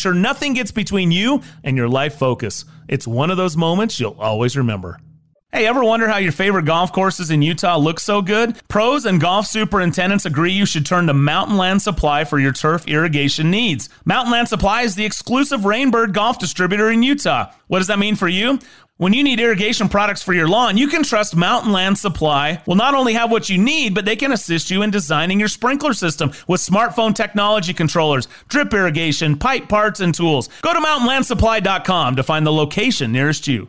sure 0.00 0.14
nothing 0.14 0.54
gets 0.54 0.72
between 0.72 1.10
you 1.10 1.42
and 1.62 1.76
your 1.76 1.88
life 1.88 2.16
focus. 2.16 2.64
It's 2.88 3.06
one 3.06 3.30
of 3.30 3.36
those 3.36 3.56
moments 3.56 4.00
you'll 4.00 4.16
always 4.18 4.56
remember. 4.56 4.98
Hey, 5.52 5.66
ever 5.66 5.82
wonder 5.82 6.06
how 6.06 6.18
your 6.18 6.30
favorite 6.30 6.64
golf 6.64 6.92
courses 6.92 7.32
in 7.32 7.42
Utah 7.42 7.76
look 7.76 7.98
so 7.98 8.22
good? 8.22 8.56
Pros 8.68 9.04
and 9.04 9.20
golf 9.20 9.46
superintendents 9.46 10.24
agree 10.24 10.52
you 10.52 10.64
should 10.64 10.86
turn 10.86 11.08
to 11.08 11.12
Mountain 11.12 11.56
Land 11.56 11.82
Supply 11.82 12.22
for 12.22 12.38
your 12.38 12.52
turf 12.52 12.86
irrigation 12.86 13.50
needs. 13.50 13.88
Mountain 14.04 14.32
Land 14.32 14.48
Supply 14.48 14.82
is 14.82 14.94
the 14.94 15.04
exclusive 15.04 15.62
Rainbird 15.62 16.12
golf 16.12 16.38
distributor 16.38 16.88
in 16.88 17.02
Utah. 17.02 17.50
What 17.66 17.78
does 17.78 17.88
that 17.88 17.98
mean 17.98 18.14
for 18.14 18.28
you? 18.28 18.60
When 19.00 19.14
you 19.14 19.22
need 19.22 19.40
irrigation 19.40 19.88
products 19.88 20.20
for 20.20 20.34
your 20.34 20.46
lawn, 20.46 20.76
you 20.76 20.86
can 20.86 21.02
trust 21.02 21.34
Mountain 21.34 21.72
Land 21.72 21.96
Supply 21.96 22.62
will 22.66 22.74
not 22.74 22.94
only 22.94 23.14
have 23.14 23.30
what 23.30 23.48
you 23.48 23.56
need, 23.56 23.94
but 23.94 24.04
they 24.04 24.14
can 24.14 24.30
assist 24.30 24.70
you 24.70 24.82
in 24.82 24.90
designing 24.90 25.40
your 25.40 25.48
sprinkler 25.48 25.94
system 25.94 26.32
with 26.46 26.60
smartphone 26.60 27.14
technology 27.14 27.72
controllers, 27.72 28.28
drip 28.48 28.74
irrigation, 28.74 29.38
pipe 29.38 29.70
parts, 29.70 30.00
and 30.00 30.14
tools. 30.14 30.50
Go 30.60 30.74
to 30.74 30.80
mountainlandsupply.com 30.80 32.16
to 32.16 32.22
find 32.22 32.46
the 32.46 32.52
location 32.52 33.10
nearest 33.10 33.48
you. 33.48 33.68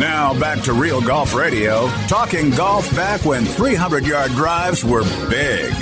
Now 0.00 0.32
back 0.40 0.62
to 0.62 0.72
Real 0.72 1.02
Golf 1.02 1.34
Radio, 1.34 1.88
talking 2.08 2.48
golf 2.48 2.90
back 2.96 3.22
when 3.26 3.44
300 3.44 4.06
yard 4.06 4.30
drives 4.30 4.82
were 4.82 5.02
big. 5.28 5.74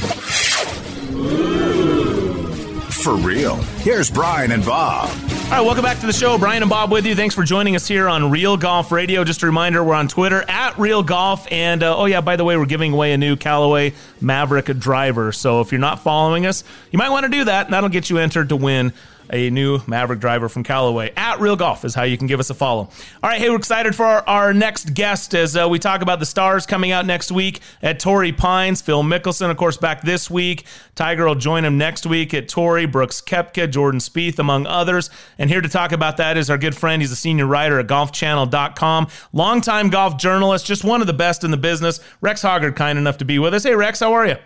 For 2.90 3.14
real. 3.14 3.54
Here's 3.78 4.10
Brian 4.10 4.50
and 4.50 4.66
Bob. 4.66 5.08
All 5.08 5.50
right, 5.52 5.60
welcome 5.60 5.84
back 5.84 6.00
to 6.00 6.06
the 6.06 6.12
show. 6.12 6.36
Brian 6.36 6.64
and 6.64 6.68
Bob 6.68 6.90
with 6.90 7.06
you. 7.06 7.14
Thanks 7.14 7.32
for 7.32 7.44
joining 7.44 7.76
us 7.76 7.86
here 7.86 8.08
on 8.08 8.28
Real 8.28 8.56
Golf 8.56 8.90
Radio. 8.90 9.22
Just 9.22 9.44
a 9.44 9.46
reminder, 9.46 9.84
we're 9.84 9.94
on 9.94 10.08
Twitter 10.08 10.44
at 10.48 10.76
Real 10.80 11.04
Golf. 11.04 11.46
And 11.52 11.84
uh, 11.84 11.96
oh, 11.96 12.06
yeah, 12.06 12.20
by 12.20 12.34
the 12.34 12.42
way, 12.42 12.56
we're 12.56 12.66
giving 12.66 12.92
away 12.92 13.12
a 13.12 13.18
new 13.18 13.36
Callaway 13.36 13.94
Maverick 14.20 14.66
driver. 14.80 15.30
So 15.30 15.60
if 15.60 15.70
you're 15.70 15.80
not 15.80 16.02
following 16.02 16.44
us, 16.44 16.64
you 16.90 16.98
might 16.98 17.10
want 17.10 17.24
to 17.24 17.30
do 17.30 17.44
that. 17.44 17.66
And 17.66 17.72
That'll 17.72 17.88
get 17.88 18.10
you 18.10 18.18
entered 18.18 18.48
to 18.48 18.56
win 18.56 18.92
a 19.30 19.50
new 19.50 19.80
Maverick 19.86 20.20
driver 20.20 20.48
from 20.48 20.64
Callaway. 20.64 21.12
At 21.16 21.40
Real 21.40 21.56
Golf 21.56 21.84
is 21.84 21.94
how 21.94 22.04
you 22.04 22.16
can 22.16 22.26
give 22.26 22.40
us 22.40 22.50
a 22.50 22.54
follow. 22.54 22.88
All 23.22 23.30
right, 23.30 23.40
hey, 23.40 23.50
we're 23.50 23.56
excited 23.56 23.94
for 23.94 24.04
our, 24.04 24.22
our 24.26 24.54
next 24.54 24.94
guest 24.94 25.34
as 25.34 25.56
uh, 25.56 25.68
we 25.68 25.78
talk 25.78 26.02
about 26.02 26.18
the 26.18 26.26
stars 26.26 26.66
coming 26.66 26.90
out 26.90 27.06
next 27.06 27.30
week 27.32 27.60
at 27.82 28.00
Torrey 28.00 28.32
Pines. 28.32 28.80
Phil 28.80 29.02
Mickelson, 29.02 29.50
of 29.50 29.56
course, 29.56 29.76
back 29.76 30.02
this 30.02 30.30
week. 30.30 30.64
Tiger 30.94 31.26
will 31.26 31.34
join 31.34 31.64
him 31.64 31.78
next 31.78 32.06
week 32.06 32.34
at 32.34 32.48
Torrey. 32.48 32.86
Brooks 32.86 33.20
Koepka, 33.20 33.70
Jordan 33.70 34.00
Spieth, 34.00 34.38
among 34.38 34.66
others. 34.66 35.10
And 35.38 35.50
here 35.50 35.60
to 35.60 35.68
talk 35.68 35.92
about 35.92 36.16
that 36.18 36.36
is 36.36 36.50
our 36.50 36.58
good 36.58 36.76
friend. 36.76 37.02
He's 37.02 37.12
a 37.12 37.16
senior 37.16 37.46
writer 37.46 37.78
at 37.78 37.86
golfchannel.com, 37.86 39.08
longtime 39.32 39.90
golf 39.90 40.16
journalist, 40.16 40.66
just 40.66 40.84
one 40.84 41.00
of 41.00 41.06
the 41.06 41.12
best 41.12 41.44
in 41.44 41.50
the 41.50 41.56
business. 41.56 42.00
Rex 42.20 42.42
Hoggard, 42.42 42.76
kind 42.76 42.98
enough 42.98 43.18
to 43.18 43.24
be 43.24 43.38
with 43.38 43.54
us. 43.54 43.64
Hey, 43.64 43.74
Rex, 43.74 44.00
how 44.00 44.12
are 44.12 44.26
you? 44.26 44.36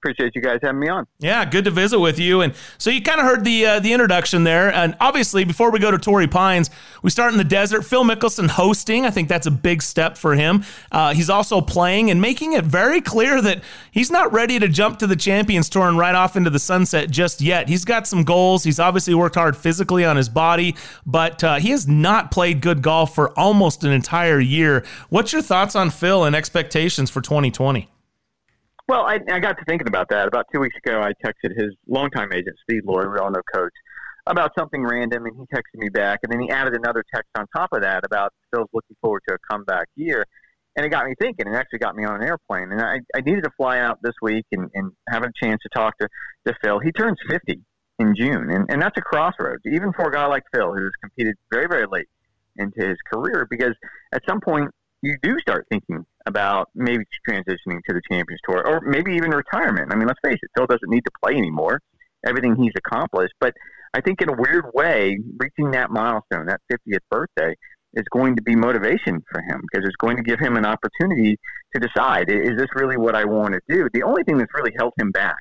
Appreciate 0.00 0.34
you 0.34 0.40
guys 0.40 0.58
having 0.62 0.80
me 0.80 0.88
on. 0.88 1.06
Yeah, 1.18 1.44
good 1.44 1.64
to 1.66 1.70
visit 1.70 1.98
with 1.98 2.18
you. 2.18 2.40
And 2.40 2.54
so 2.78 2.90
you 2.90 3.02
kind 3.02 3.20
of 3.20 3.26
heard 3.26 3.44
the 3.44 3.66
uh, 3.66 3.80
the 3.80 3.92
introduction 3.92 4.44
there. 4.44 4.72
And 4.72 4.96
obviously, 5.00 5.44
before 5.44 5.70
we 5.70 5.78
go 5.78 5.90
to 5.90 5.98
Torrey 5.98 6.26
Pines, 6.26 6.70
we 7.02 7.10
start 7.10 7.32
in 7.32 7.38
the 7.38 7.44
desert. 7.44 7.84
Phil 7.84 8.04
Mickelson 8.04 8.48
hosting. 8.48 9.04
I 9.04 9.10
think 9.10 9.28
that's 9.28 9.46
a 9.46 9.50
big 9.50 9.82
step 9.82 10.16
for 10.16 10.34
him. 10.34 10.64
Uh, 10.90 11.14
he's 11.14 11.28
also 11.28 11.60
playing 11.60 12.10
and 12.10 12.20
making 12.20 12.54
it 12.54 12.64
very 12.64 13.00
clear 13.00 13.42
that 13.42 13.62
he's 13.90 14.10
not 14.10 14.32
ready 14.32 14.58
to 14.58 14.68
jump 14.68 14.98
to 15.00 15.06
the 15.06 15.16
Champions 15.16 15.68
Tour 15.68 15.88
and 15.88 15.98
right 15.98 16.14
off 16.14 16.36
into 16.36 16.50
the 16.50 16.58
sunset 16.58 17.10
just 17.10 17.40
yet. 17.40 17.68
He's 17.68 17.84
got 17.84 18.06
some 18.06 18.24
goals. 18.24 18.64
He's 18.64 18.80
obviously 18.80 19.14
worked 19.14 19.34
hard 19.34 19.56
physically 19.56 20.04
on 20.04 20.16
his 20.16 20.28
body, 20.28 20.76
but 21.04 21.44
uh, 21.44 21.56
he 21.56 21.70
has 21.70 21.86
not 21.86 22.30
played 22.30 22.62
good 22.62 22.82
golf 22.82 23.14
for 23.14 23.38
almost 23.38 23.84
an 23.84 23.92
entire 23.92 24.40
year. 24.40 24.84
What's 25.10 25.32
your 25.32 25.42
thoughts 25.42 25.76
on 25.76 25.90
Phil 25.90 26.24
and 26.24 26.34
expectations 26.34 27.10
for 27.10 27.20
2020? 27.20 27.88
Well, 28.90 29.06
I, 29.06 29.20
I 29.30 29.38
got 29.38 29.56
to 29.56 29.64
thinking 29.66 29.86
about 29.86 30.08
that. 30.08 30.26
About 30.26 30.46
two 30.52 30.58
weeks 30.58 30.74
ago, 30.84 31.00
I 31.00 31.12
texted 31.24 31.56
his 31.56 31.76
longtime 31.86 32.32
agent, 32.32 32.56
Steve 32.64 32.82
Loy, 32.84 33.08
we 33.08 33.20
all 33.20 33.30
know 33.30 33.40
Coach, 33.54 33.70
about 34.26 34.50
something 34.58 34.82
random, 34.82 35.26
and 35.26 35.36
he 35.36 35.42
texted 35.56 35.78
me 35.78 35.88
back. 35.88 36.18
And 36.24 36.32
then 36.32 36.40
he 36.40 36.50
added 36.50 36.74
another 36.74 37.04
text 37.14 37.28
on 37.38 37.46
top 37.54 37.68
of 37.72 37.82
that 37.82 38.04
about 38.04 38.32
Phil's 38.50 38.66
looking 38.72 38.96
forward 39.00 39.22
to 39.28 39.36
a 39.36 39.38
comeback 39.48 39.86
year. 39.94 40.24
And 40.74 40.84
it 40.84 40.88
got 40.88 41.06
me 41.06 41.14
thinking. 41.20 41.46
It 41.46 41.54
actually 41.54 41.78
got 41.78 41.94
me 41.94 42.04
on 42.04 42.16
an 42.16 42.26
airplane. 42.26 42.72
And 42.72 42.80
I, 42.80 42.98
I 43.14 43.20
needed 43.20 43.44
to 43.44 43.50
fly 43.56 43.78
out 43.78 44.00
this 44.02 44.14
week 44.20 44.46
and, 44.50 44.68
and 44.74 44.90
have 45.08 45.22
a 45.22 45.30
chance 45.40 45.62
to 45.62 45.68
talk 45.72 45.96
to, 45.98 46.08
to 46.48 46.54
Phil. 46.60 46.80
He 46.80 46.90
turns 46.90 47.18
50 47.28 47.60
in 48.00 48.16
June, 48.16 48.50
and, 48.50 48.68
and 48.70 48.82
that's 48.82 48.98
a 48.98 49.02
crossroads, 49.02 49.62
even 49.66 49.92
for 49.92 50.08
a 50.08 50.12
guy 50.12 50.26
like 50.26 50.42
Phil, 50.52 50.74
who's 50.74 50.94
competed 51.00 51.36
very, 51.52 51.68
very 51.68 51.86
late 51.88 52.08
into 52.56 52.84
his 52.84 52.96
career, 53.14 53.46
because 53.48 53.76
at 54.12 54.22
some 54.28 54.40
point, 54.40 54.68
you 55.00 55.16
do 55.22 55.38
start 55.38 55.66
thinking 55.70 56.04
about 56.26 56.68
maybe 56.74 57.04
transitioning 57.28 57.80
to 57.88 57.94
the 57.94 58.00
Champions 58.10 58.40
Tour 58.48 58.66
or 58.66 58.80
maybe 58.82 59.14
even 59.14 59.30
retirement. 59.30 59.92
I 59.92 59.96
mean, 59.96 60.06
let's 60.06 60.20
face 60.22 60.38
it, 60.40 60.50
Phil 60.56 60.66
doesn't 60.66 60.88
need 60.88 61.04
to 61.04 61.10
play 61.22 61.34
anymore. 61.36 61.80
Everything 62.26 62.54
he's 62.54 62.72
accomplished, 62.76 63.32
but 63.40 63.54
I 63.94 64.00
think 64.00 64.20
in 64.20 64.28
a 64.28 64.36
weird 64.36 64.66
way, 64.74 65.18
reaching 65.38 65.70
that 65.72 65.90
milestone, 65.90 66.46
that 66.46 66.60
50th 66.70 67.00
birthday, 67.10 67.54
is 67.94 68.04
going 68.12 68.36
to 68.36 68.42
be 68.42 68.54
motivation 68.54 69.20
for 69.30 69.42
him 69.42 69.60
because 69.62 69.84
it's 69.84 69.96
going 69.96 70.16
to 70.16 70.22
give 70.22 70.38
him 70.38 70.56
an 70.56 70.64
opportunity 70.64 71.36
to 71.74 71.80
decide: 71.80 72.30
is 72.30 72.56
this 72.56 72.68
really 72.74 72.96
what 72.96 73.16
I 73.16 73.24
want 73.24 73.54
to 73.54 73.60
do? 73.68 73.88
The 73.92 74.04
only 74.04 74.22
thing 74.22 74.38
that's 74.38 74.52
really 74.54 74.72
held 74.78 74.92
him 74.98 75.10
back 75.10 75.36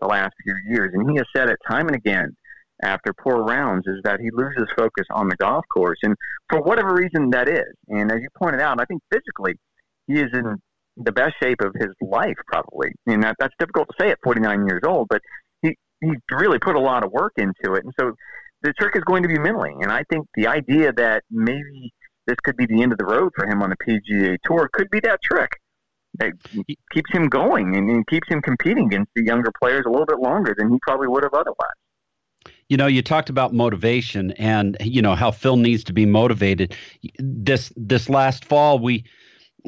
the 0.00 0.06
last 0.06 0.32
few 0.44 0.54
years, 0.68 0.92
and 0.94 1.10
he 1.10 1.16
has 1.16 1.26
said 1.34 1.48
it 1.48 1.58
time 1.68 1.88
and 1.88 1.96
again 1.96 2.36
after 2.82 3.12
poor 3.12 3.42
rounds 3.42 3.86
is 3.86 4.00
that 4.04 4.20
he 4.20 4.30
loses 4.32 4.66
focus 4.76 5.06
on 5.10 5.28
the 5.28 5.36
golf 5.36 5.64
course, 5.74 5.98
and 6.02 6.14
for 6.48 6.62
whatever 6.62 6.94
reason 6.94 7.30
that 7.30 7.48
is. 7.48 7.74
And 7.88 8.10
as 8.10 8.20
you 8.20 8.28
pointed 8.38 8.60
out, 8.60 8.80
I 8.80 8.84
think 8.84 9.02
physically 9.12 9.54
he 10.10 10.20
is 10.20 10.30
in 10.32 10.56
the 10.96 11.12
best 11.12 11.34
shape 11.42 11.60
of 11.60 11.74
his 11.74 11.90
life, 12.00 12.36
probably. 12.46 12.88
I 13.06 13.10
mean, 13.10 13.20
that, 13.20 13.36
that's 13.38 13.54
difficult 13.58 13.88
to 13.88 13.94
say 14.00 14.10
at 14.10 14.18
49 14.22 14.66
years 14.66 14.82
old, 14.84 15.08
but 15.08 15.20
he 15.62 15.76
he 16.00 16.12
really 16.30 16.58
put 16.58 16.76
a 16.76 16.80
lot 16.80 17.04
of 17.04 17.12
work 17.12 17.32
into 17.36 17.74
it, 17.74 17.84
and 17.84 17.92
so 17.98 18.12
the 18.62 18.72
trick 18.74 18.96
is 18.96 19.04
going 19.04 19.22
to 19.22 19.28
be 19.28 19.38
mentally. 19.38 19.74
And 19.80 19.90
I 19.90 20.02
think 20.10 20.26
the 20.34 20.46
idea 20.46 20.92
that 20.92 21.22
maybe 21.30 21.92
this 22.26 22.36
could 22.42 22.56
be 22.56 22.66
the 22.66 22.82
end 22.82 22.92
of 22.92 22.98
the 22.98 23.04
road 23.04 23.32
for 23.34 23.46
him 23.46 23.62
on 23.62 23.70
the 23.70 23.76
PGA 23.76 24.36
Tour 24.44 24.68
could 24.72 24.90
be 24.90 25.00
that 25.00 25.18
trick 25.22 25.50
It 26.20 26.78
keeps 26.92 27.10
him 27.12 27.28
going 27.28 27.76
and, 27.76 27.88
and 27.88 28.06
keeps 28.06 28.28
him 28.28 28.42
competing 28.42 28.86
against 28.86 29.10
the 29.16 29.24
younger 29.24 29.50
players 29.60 29.84
a 29.86 29.90
little 29.90 30.06
bit 30.06 30.18
longer 30.18 30.54
than 30.56 30.70
he 30.70 30.78
probably 30.82 31.08
would 31.08 31.22
have 31.22 31.34
otherwise. 31.34 31.56
You 32.68 32.76
know, 32.76 32.86
you 32.86 33.02
talked 33.02 33.30
about 33.30 33.52
motivation 33.52 34.30
and 34.32 34.76
you 34.80 35.02
know 35.02 35.14
how 35.14 35.30
Phil 35.30 35.56
needs 35.56 35.84
to 35.84 35.92
be 35.92 36.06
motivated. 36.06 36.76
This 37.18 37.72
this 37.76 38.08
last 38.08 38.44
fall, 38.44 38.78
we 38.78 39.04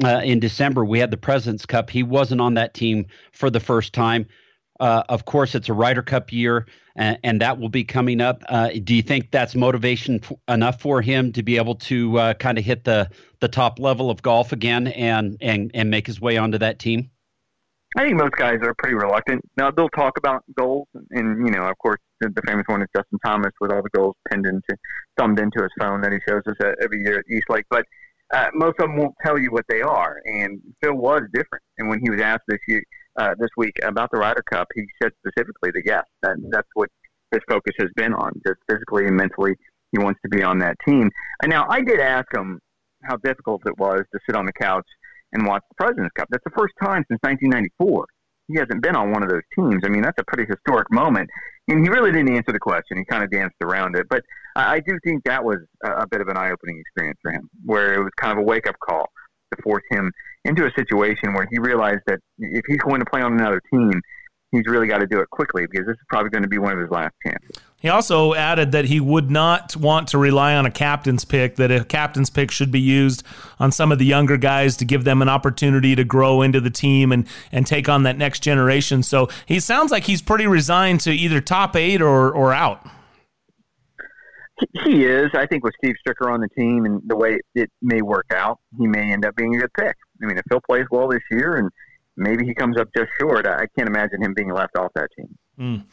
uh, 0.03 0.21
in 0.23 0.39
December 0.39 0.85
we 0.85 0.99
had 0.99 1.11
the 1.11 1.17
Presidents 1.17 1.65
Cup. 1.65 1.89
He 1.89 2.03
wasn't 2.03 2.41
on 2.41 2.53
that 2.55 2.73
team 2.73 3.05
for 3.31 3.49
the 3.49 3.59
first 3.59 3.93
time. 3.93 4.27
Uh, 4.79 5.03
of 5.09 5.25
course, 5.25 5.55
it's 5.55 5.69
a 5.69 5.73
Ryder 5.73 6.01
Cup 6.01 6.33
year, 6.33 6.65
and, 6.95 7.17
and 7.23 7.41
that 7.41 7.59
will 7.59 7.69
be 7.69 7.83
coming 7.83 8.21
up. 8.21 8.43
Uh, 8.49 8.69
do 8.83 8.95
you 8.95 9.03
think 9.03 9.29
that's 9.31 9.55
motivation 9.55 10.19
f- 10.23 10.33
enough 10.47 10.81
for 10.81 11.01
him 11.01 11.31
to 11.33 11.43
be 11.43 11.57
able 11.57 11.75
to 11.75 12.17
uh, 12.17 12.33
kind 12.33 12.57
of 12.57 12.65
hit 12.65 12.83
the 12.83 13.09
the 13.39 13.47
top 13.47 13.79
level 13.79 14.09
of 14.09 14.21
golf 14.21 14.51
again 14.51 14.87
and 14.87 15.37
and 15.41 15.71
and 15.73 15.89
make 15.89 16.07
his 16.07 16.19
way 16.19 16.37
onto 16.37 16.57
that 16.57 16.79
team? 16.79 17.11
I 17.95 18.05
think 18.05 18.17
most 18.17 18.33
guys 18.33 18.57
are 18.63 18.73
pretty 18.79 18.95
reluctant. 18.95 19.41
Now 19.55 19.69
they'll 19.69 19.89
talk 19.89 20.17
about 20.17 20.43
goals, 20.57 20.87
and, 21.11 21.45
you 21.45 21.53
know, 21.53 21.67
of 21.67 21.77
course, 21.77 21.99
the, 22.19 22.29
the, 22.29 22.41
famous 22.47 22.63
one 22.67 22.81
is 22.81 22.87
Justin 22.95 23.19
Thomas 23.23 23.51
with 23.61 23.71
all 23.71 23.83
the 23.83 23.89
goals 23.89 24.15
pinned 24.31 24.47
into, 24.47 24.75
thumbed 25.17 25.39
into 25.39 25.61
his 25.61 25.69
phone 25.79 26.01
that 26.01 26.11
he 26.11 26.17
shows 26.27 26.41
us 26.47 26.55
every 26.81 27.03
year 27.03 27.19
at 27.19 27.25
East 27.29 27.45
Lake. 27.49 27.65
But 27.69 27.85
uh, 28.33 28.47
most 28.53 28.75
of 28.79 28.87
them 28.87 28.97
won't 28.97 29.13
tell 29.23 29.37
you 29.37 29.51
what 29.51 29.65
they 29.69 29.81
are. 29.81 30.19
And 30.25 30.59
Phil 30.81 30.95
was 30.95 31.21
different. 31.33 31.63
And 31.77 31.89
when 31.89 31.99
he 32.01 32.09
was 32.09 32.19
asked 32.19 32.43
this 32.47 32.59
year, 32.67 32.83
uh, 33.19 33.35
this 33.39 33.49
week 33.57 33.73
about 33.83 34.09
the 34.11 34.17
Ryder 34.17 34.43
Cup, 34.51 34.67
he 34.73 34.83
said 35.01 35.11
specifically 35.19 35.69
that 35.71 35.83
yes, 35.85 36.03
that, 36.23 36.37
that's 36.51 36.67
what 36.73 36.89
his 37.31 37.41
focus 37.47 37.73
has 37.79 37.89
been 37.95 38.13
on, 38.13 38.31
just 38.45 38.59
physically 38.69 39.05
and 39.05 39.15
mentally. 39.15 39.53
He 39.91 39.99
wants 39.99 40.19
to 40.23 40.29
be 40.29 40.41
on 40.41 40.57
that 40.59 40.75
team. 40.87 41.09
And 41.43 41.49
now 41.49 41.67
I 41.69 41.81
did 41.81 41.99
ask 41.99 42.25
him 42.33 42.59
how 43.03 43.17
difficult 43.17 43.61
it 43.67 43.77
was 43.77 44.01
to 44.11 44.19
sit 44.25 44.35
on 44.35 44.45
the 44.45 44.53
couch 44.53 44.87
and 45.33 45.45
watch 45.45 45.61
the 45.69 45.75
President's 45.83 46.13
Cup. 46.17 46.27
That's 46.31 46.43
the 46.43 46.57
first 46.57 46.73
time 46.81 47.03
since 47.09 47.19
1994 47.21 48.05
he 48.47 48.57
hasn't 48.57 48.81
been 48.81 48.95
on 48.95 49.11
one 49.11 49.23
of 49.23 49.29
those 49.29 49.41
teams. 49.55 49.81
I 49.85 49.89
mean, 49.89 50.01
that's 50.01 50.19
a 50.19 50.23
pretty 50.25 50.49
historic 50.49 50.91
moment. 50.91 51.29
And 51.67 51.83
he 51.83 51.89
really 51.89 52.11
didn't 52.11 52.35
answer 52.35 52.51
the 52.51 52.59
question. 52.59 52.97
He 52.97 53.05
kind 53.05 53.23
of 53.23 53.31
danced 53.31 53.55
around 53.61 53.95
it. 53.95 54.07
But 54.09 54.21
I, 54.55 54.75
I 54.75 54.79
do 54.79 54.97
think 55.03 55.23
that 55.25 55.43
was 55.43 55.59
a, 55.83 55.91
a 55.91 56.07
bit 56.07 56.21
of 56.21 56.27
an 56.27 56.37
eye 56.37 56.51
opening 56.51 56.79
experience 56.79 57.19
for 57.21 57.31
him, 57.31 57.49
where 57.65 57.93
it 57.93 57.99
was 57.99 58.11
kind 58.19 58.31
of 58.33 58.39
a 58.39 58.45
wake 58.45 58.67
up 58.67 58.75
call 58.85 59.05
to 59.55 59.61
force 59.61 59.83
him 59.89 60.11
into 60.45 60.65
a 60.65 60.71
situation 60.75 61.33
where 61.33 61.47
he 61.49 61.59
realized 61.59 62.01
that 62.07 62.19
if 62.39 62.65
he's 62.67 62.77
going 62.77 62.99
to 62.99 63.05
play 63.05 63.21
on 63.21 63.33
another 63.33 63.61
team, 63.71 63.93
he's 64.53 64.67
really 64.67 64.87
got 64.87 64.99
to 64.99 65.07
do 65.07 65.19
it 65.19 65.29
quickly 65.31 65.65
because 65.69 65.87
this 65.87 65.95
is 65.95 66.05
probably 66.07 66.29
going 66.29 66.43
to 66.43 66.49
be 66.49 66.59
one 66.59 66.71
of 66.71 66.79
his 66.79 66.89
last 66.91 67.13
chances. 67.25 67.63
He 67.79 67.89
also 67.89 68.33
added 68.33 68.71
that 68.71 68.85
he 68.85 69.01
would 69.01 69.29
not 69.29 69.75
want 69.75 70.07
to 70.09 70.17
rely 70.17 70.55
on 70.55 70.65
a 70.65 70.71
captain's 70.71 71.25
pick, 71.25 71.57
that 71.57 71.69
a 71.69 71.83
captain's 71.83 72.29
pick 72.29 72.49
should 72.49 72.71
be 72.71 72.79
used 72.79 73.23
on 73.59 73.73
some 73.73 73.91
of 73.91 73.99
the 73.99 74.05
younger 74.05 74.37
guys 74.37 74.77
to 74.77 74.85
give 74.85 75.03
them 75.03 75.21
an 75.21 75.27
opportunity 75.27 75.93
to 75.95 76.05
grow 76.05 76.41
into 76.41 76.61
the 76.61 76.69
team 76.69 77.11
and, 77.11 77.27
and 77.51 77.67
take 77.67 77.89
on 77.89 78.03
that 78.03 78.17
next 78.17 78.39
generation. 78.39 79.03
So 79.03 79.27
he 79.45 79.59
sounds 79.59 79.91
like 79.91 80.05
he's 80.05 80.21
pretty 80.21 80.47
resigned 80.47 81.01
to 81.01 81.11
either 81.11 81.41
top 81.41 81.75
eight 81.75 82.01
or, 82.01 82.31
or 82.31 82.53
out. 82.53 82.87
He 84.85 85.03
is. 85.03 85.31
I 85.33 85.45
think 85.47 85.65
with 85.65 85.73
Steve 85.83 85.95
Stricker 86.07 86.31
on 86.31 86.39
the 86.39 86.47
team 86.57 86.85
and 86.85 87.01
the 87.07 87.17
way 87.17 87.39
it 87.55 87.69
may 87.81 88.01
work 88.01 88.27
out, 88.33 88.59
he 88.77 88.87
may 88.87 89.11
end 89.11 89.25
up 89.25 89.35
being 89.35 89.55
a 89.55 89.59
good 89.59 89.73
pick. 89.77 89.95
I 90.21 90.25
mean, 90.25 90.37
if 90.37 90.45
Phil 90.47 90.61
plays 90.65 90.85
well 90.89 91.09
this 91.09 91.23
year 91.31 91.57
and 91.57 91.69
maybe 92.15 92.45
he 92.45 92.53
comes 92.53 92.77
up 92.77 92.89
just 92.95 93.09
short, 93.19 93.47
I 93.47 93.67
can't 93.77 93.89
imagine 93.89 94.21
him 94.21 94.33
being 94.33 94.53
left 94.53 94.77
off 94.77 94.91
that 94.95 95.09
team. 95.17 95.35
Mm. 95.59 95.83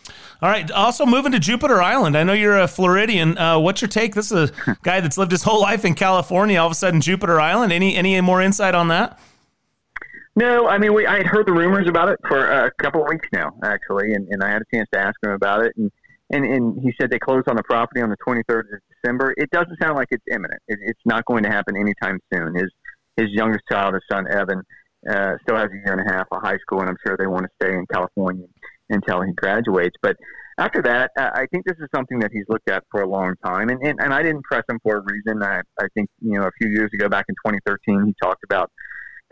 All 0.40 0.48
right. 0.48 0.70
Also, 0.70 1.04
moving 1.04 1.32
to 1.32 1.38
Jupiter 1.38 1.82
Island. 1.82 2.16
I 2.16 2.24
know 2.24 2.32
you're 2.32 2.58
a 2.58 2.66
Floridian. 2.66 3.36
Uh, 3.36 3.58
what's 3.58 3.82
your 3.82 3.88
take? 3.88 4.14
This 4.14 4.32
is 4.32 4.50
a 4.66 4.76
guy 4.82 5.00
that's 5.00 5.18
lived 5.18 5.32
his 5.32 5.42
whole 5.42 5.60
life 5.60 5.84
in 5.84 5.94
California. 5.94 6.58
All 6.58 6.66
of 6.66 6.72
a 6.72 6.76
sudden, 6.76 7.00
Jupiter 7.00 7.38
Island. 7.40 7.72
Any 7.72 7.94
any 7.94 8.18
more 8.22 8.40
insight 8.40 8.74
on 8.74 8.88
that? 8.88 9.20
No, 10.36 10.68
I 10.68 10.78
mean, 10.78 10.94
we, 10.94 11.06
I 11.06 11.18
had 11.18 11.26
heard 11.26 11.46
the 11.46 11.52
rumors 11.52 11.88
about 11.88 12.08
it 12.08 12.18
for 12.26 12.38
a 12.38 12.70
couple 12.80 13.02
of 13.02 13.08
weeks 13.08 13.26
now, 13.32 13.50
actually, 13.64 14.14
and, 14.14 14.28
and 14.28 14.42
I 14.42 14.48
had 14.48 14.62
a 14.62 14.64
chance 14.74 14.88
to 14.94 15.00
ask 15.00 15.14
him 15.22 15.32
about 15.32 15.64
it, 15.64 15.74
and, 15.76 15.90
and 16.30 16.44
and 16.44 16.80
he 16.80 16.94
said 16.98 17.10
they 17.10 17.18
closed 17.18 17.48
on 17.48 17.56
the 17.56 17.62
property 17.64 18.00
on 18.00 18.08
the 18.08 18.16
23rd 18.26 18.60
of 18.60 18.80
December. 18.94 19.34
It 19.36 19.50
doesn't 19.50 19.78
sound 19.82 19.96
like 19.96 20.08
it's 20.10 20.24
imminent. 20.30 20.62
It, 20.68 20.78
it's 20.82 21.00
not 21.04 21.24
going 21.26 21.42
to 21.42 21.50
happen 21.50 21.76
anytime 21.76 22.18
soon. 22.32 22.54
His 22.54 22.70
his 23.16 23.28
youngest 23.32 23.64
child, 23.70 23.94
his 23.94 24.02
son 24.10 24.26
Evan, 24.30 24.62
uh, 25.08 25.34
still 25.42 25.56
has 25.56 25.68
a 25.70 25.76
year 25.84 25.92
and 25.92 26.08
a 26.08 26.12
half 26.12 26.26
of 26.30 26.42
high 26.42 26.58
school, 26.58 26.80
and 26.80 26.88
I'm 26.88 26.96
sure 27.06 27.16
they 27.16 27.26
want 27.26 27.44
to 27.44 27.50
stay 27.62 27.74
in 27.74 27.86
California 27.92 28.46
until 28.90 29.22
he 29.22 29.32
graduates. 29.32 29.96
But 30.02 30.16
after 30.58 30.82
that, 30.82 31.10
I 31.16 31.46
think 31.50 31.64
this 31.64 31.78
is 31.78 31.88
something 31.94 32.18
that 32.18 32.30
he's 32.32 32.44
looked 32.48 32.68
at 32.68 32.84
for 32.90 33.02
a 33.02 33.08
long 33.08 33.34
time, 33.44 33.70
and, 33.70 33.80
and, 33.82 33.98
and 34.00 34.12
I 34.12 34.22
didn't 34.22 34.44
press 34.44 34.64
him 34.68 34.78
for 34.82 34.98
a 34.98 35.00
reason. 35.00 35.42
I, 35.42 35.62
I 35.80 35.86
think, 35.94 36.10
you 36.20 36.38
know, 36.38 36.46
a 36.46 36.50
few 36.60 36.70
years 36.70 36.90
ago, 36.92 37.08
back 37.08 37.24
in 37.28 37.34
2013, 37.46 38.04
he 38.06 38.14
talked 38.22 38.44
about 38.44 38.70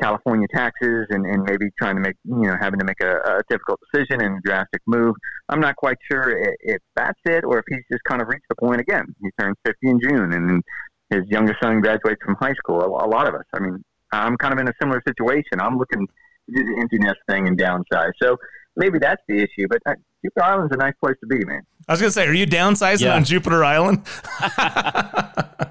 California 0.01 0.47
taxes 0.55 1.07
and, 1.11 1.27
and 1.27 1.43
maybe 1.43 1.67
trying 1.79 1.97
to 1.97 2.01
make, 2.01 2.17
you 2.25 2.47
know, 2.47 2.57
having 2.59 2.79
to 2.79 2.85
make 2.85 3.01
a, 3.03 3.17
a 3.17 3.41
difficult 3.51 3.81
decision 3.93 4.23
and 4.23 4.43
drastic 4.43 4.81
move. 4.87 5.15
I'm 5.49 5.61
not 5.61 5.77
quite 5.77 5.99
sure 6.11 6.31
if, 6.31 6.55
if 6.61 6.83
that's 6.97 7.19
it 7.27 7.45
or 7.45 7.59
if 7.59 7.65
he's 7.69 7.85
just 7.91 8.05
kind 8.09 8.23
of 8.23 8.29
reached 8.29 8.47
the 8.49 8.57
point 8.57 8.81
again. 8.81 9.05
He 9.21 9.31
turns 9.39 9.57
50 9.67 9.77
in 9.83 10.01
June, 10.01 10.33
and 10.33 10.63
his 11.11 11.23
youngest 11.29 11.59
son 11.63 11.81
graduates 11.81 12.21
from 12.25 12.37
high 12.41 12.55
school. 12.55 12.81
A, 12.81 13.07
a 13.07 13.09
lot 13.09 13.29
of 13.29 13.35
us, 13.35 13.45
I 13.55 13.61
mean, 13.61 13.83
I'm 14.13 14.37
kind 14.37 14.55
of 14.55 14.61
in 14.61 14.69
a 14.69 14.73
similar 14.81 15.03
situation. 15.07 15.61
I'm 15.61 15.79
looking 15.79 16.07
to 16.07 16.55
do 16.55 16.65
the 16.65 16.81
empty 16.81 16.99
nest 16.99 17.19
thing 17.29 17.47
and 17.47 17.59
downsize. 17.59 18.13
So 18.23 18.37
maybe 18.77 18.99
that's 18.99 19.23
the 19.29 19.39
issue. 19.39 19.67
But 19.69 19.81
uh, 19.87 19.95
Jupiter 20.25 20.45
Island's 20.45 20.75
a 20.75 20.79
nice 20.79 20.95
place 21.03 21.17
to 21.21 21.27
be, 21.27 21.45
man. 21.45 21.63
I 21.89 21.93
was 21.93 22.01
gonna 22.01 22.11
say, 22.11 22.27
are 22.27 22.33
you 22.33 22.47
downsizing 22.47 23.03
yeah. 23.03 23.15
on 23.15 23.25
Jupiter 23.25 23.65
Island? 23.65 24.07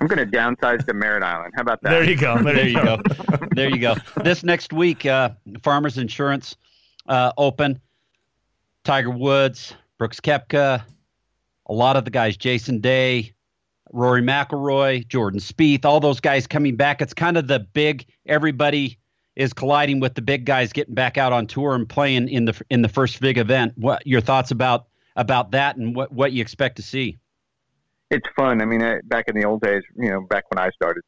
I'm 0.00 0.06
going 0.06 0.18
to 0.18 0.36
downsize 0.36 0.86
to 0.86 0.94
Merritt 0.94 1.24
Island. 1.24 1.52
How 1.56 1.62
about 1.62 1.82
that? 1.82 1.90
There 1.90 2.04
you 2.04 2.16
go. 2.16 2.40
There, 2.42 2.54
there 2.54 2.68
you 2.68 2.82
go. 2.82 2.98
there 3.50 3.68
you 3.68 3.78
go. 3.78 3.96
This 4.22 4.44
next 4.44 4.72
week, 4.72 5.04
uh, 5.04 5.30
Farmers 5.62 5.98
Insurance 5.98 6.56
uh, 7.08 7.32
Open. 7.36 7.80
Tiger 8.84 9.10
Woods, 9.10 9.74
Brooks 9.98 10.20
Koepka, 10.20 10.82
a 11.66 11.72
lot 11.72 11.96
of 11.96 12.04
the 12.04 12.10
guys, 12.10 12.36
Jason 12.36 12.80
Day, 12.80 13.32
Rory 13.92 14.22
McIlroy, 14.22 15.06
Jordan 15.06 15.40
Spieth, 15.40 15.84
all 15.84 16.00
those 16.00 16.20
guys 16.20 16.46
coming 16.46 16.76
back. 16.76 17.02
It's 17.02 17.14
kind 17.14 17.36
of 17.36 17.46
the 17.46 17.60
big 17.60 18.06
everybody 18.26 18.98
is 19.36 19.52
colliding 19.52 20.00
with 20.00 20.14
the 20.14 20.22
big 20.22 20.44
guys 20.44 20.72
getting 20.72 20.94
back 20.94 21.16
out 21.16 21.32
on 21.32 21.46
tour 21.46 21.74
and 21.74 21.88
playing 21.88 22.28
in 22.28 22.44
the 22.44 22.60
in 22.70 22.82
the 22.82 22.88
first 22.88 23.20
big 23.20 23.38
event. 23.38 23.72
What 23.76 24.06
your 24.06 24.20
thoughts 24.20 24.50
about 24.50 24.86
about 25.16 25.52
that 25.52 25.76
and 25.76 25.94
what 25.94 26.12
what 26.12 26.32
you 26.32 26.42
expect 26.42 26.76
to 26.76 26.82
see? 26.82 27.18
It's 28.10 28.28
fun. 28.36 28.60
I 28.60 28.66
mean, 28.66 29.00
back 29.04 29.24
in 29.28 29.34
the 29.34 29.44
old 29.44 29.62
days, 29.62 29.82
you 29.96 30.10
know, 30.10 30.20
back 30.22 30.44
when 30.50 30.62
I 30.62 30.70
started 30.70 31.02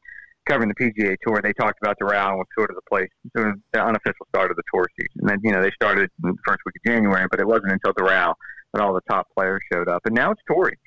covering 0.47 0.69
the 0.69 0.75
PGA 0.75 1.15
Tour, 1.25 1.39
they 1.41 1.53
talked 1.53 1.79
about 1.81 1.97
Doral 1.99 2.37
was 2.37 2.47
sort 2.57 2.69
of 2.69 2.75
the 2.75 2.81
place, 2.89 3.09
sort 3.35 3.49
of 3.49 3.55
the 3.73 3.83
unofficial 3.83 4.25
start 4.29 4.51
of 4.51 4.57
the 4.57 4.63
tour 4.73 4.87
season. 4.99 5.21
And 5.21 5.29
then, 5.29 5.39
you 5.43 5.51
know, 5.51 5.61
they 5.61 5.71
started 5.71 6.09
in 6.23 6.31
the 6.31 6.37
first 6.45 6.59
week 6.65 6.75
of 6.77 6.91
January, 6.91 7.27
but 7.29 7.39
it 7.39 7.47
wasn't 7.47 7.73
until 7.73 7.93
Doral 7.93 8.33
that 8.73 8.81
all 8.81 8.93
the 8.93 9.01
top 9.09 9.27
players 9.35 9.61
showed 9.71 9.87
up. 9.87 10.01
And 10.05 10.15
now 10.15 10.31
it's 10.31 10.41
Torrey. 10.47 10.77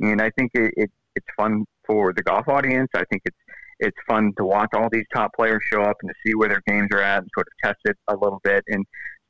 And 0.00 0.20
I 0.20 0.30
think 0.30 0.52
it, 0.54 0.72
it 0.76 0.90
it's 1.16 1.26
fun 1.36 1.64
for 1.86 2.12
the 2.12 2.22
golf 2.22 2.48
audience. 2.48 2.88
I 2.94 3.04
think 3.10 3.22
it's 3.24 3.36
it's 3.80 3.96
fun 4.06 4.32
to 4.36 4.44
watch 4.44 4.68
all 4.74 4.88
these 4.92 5.06
top 5.14 5.30
players 5.34 5.62
show 5.72 5.82
up 5.82 5.96
and 6.02 6.10
to 6.10 6.14
see 6.24 6.34
where 6.34 6.50
their 6.50 6.62
games 6.66 6.88
are 6.92 7.00
at 7.00 7.22
and 7.22 7.28
sort 7.34 7.46
of 7.46 7.52
test 7.64 7.80
it 7.84 7.96
a 8.08 8.14
little 8.14 8.40
bit. 8.44 8.62
And 8.68 8.84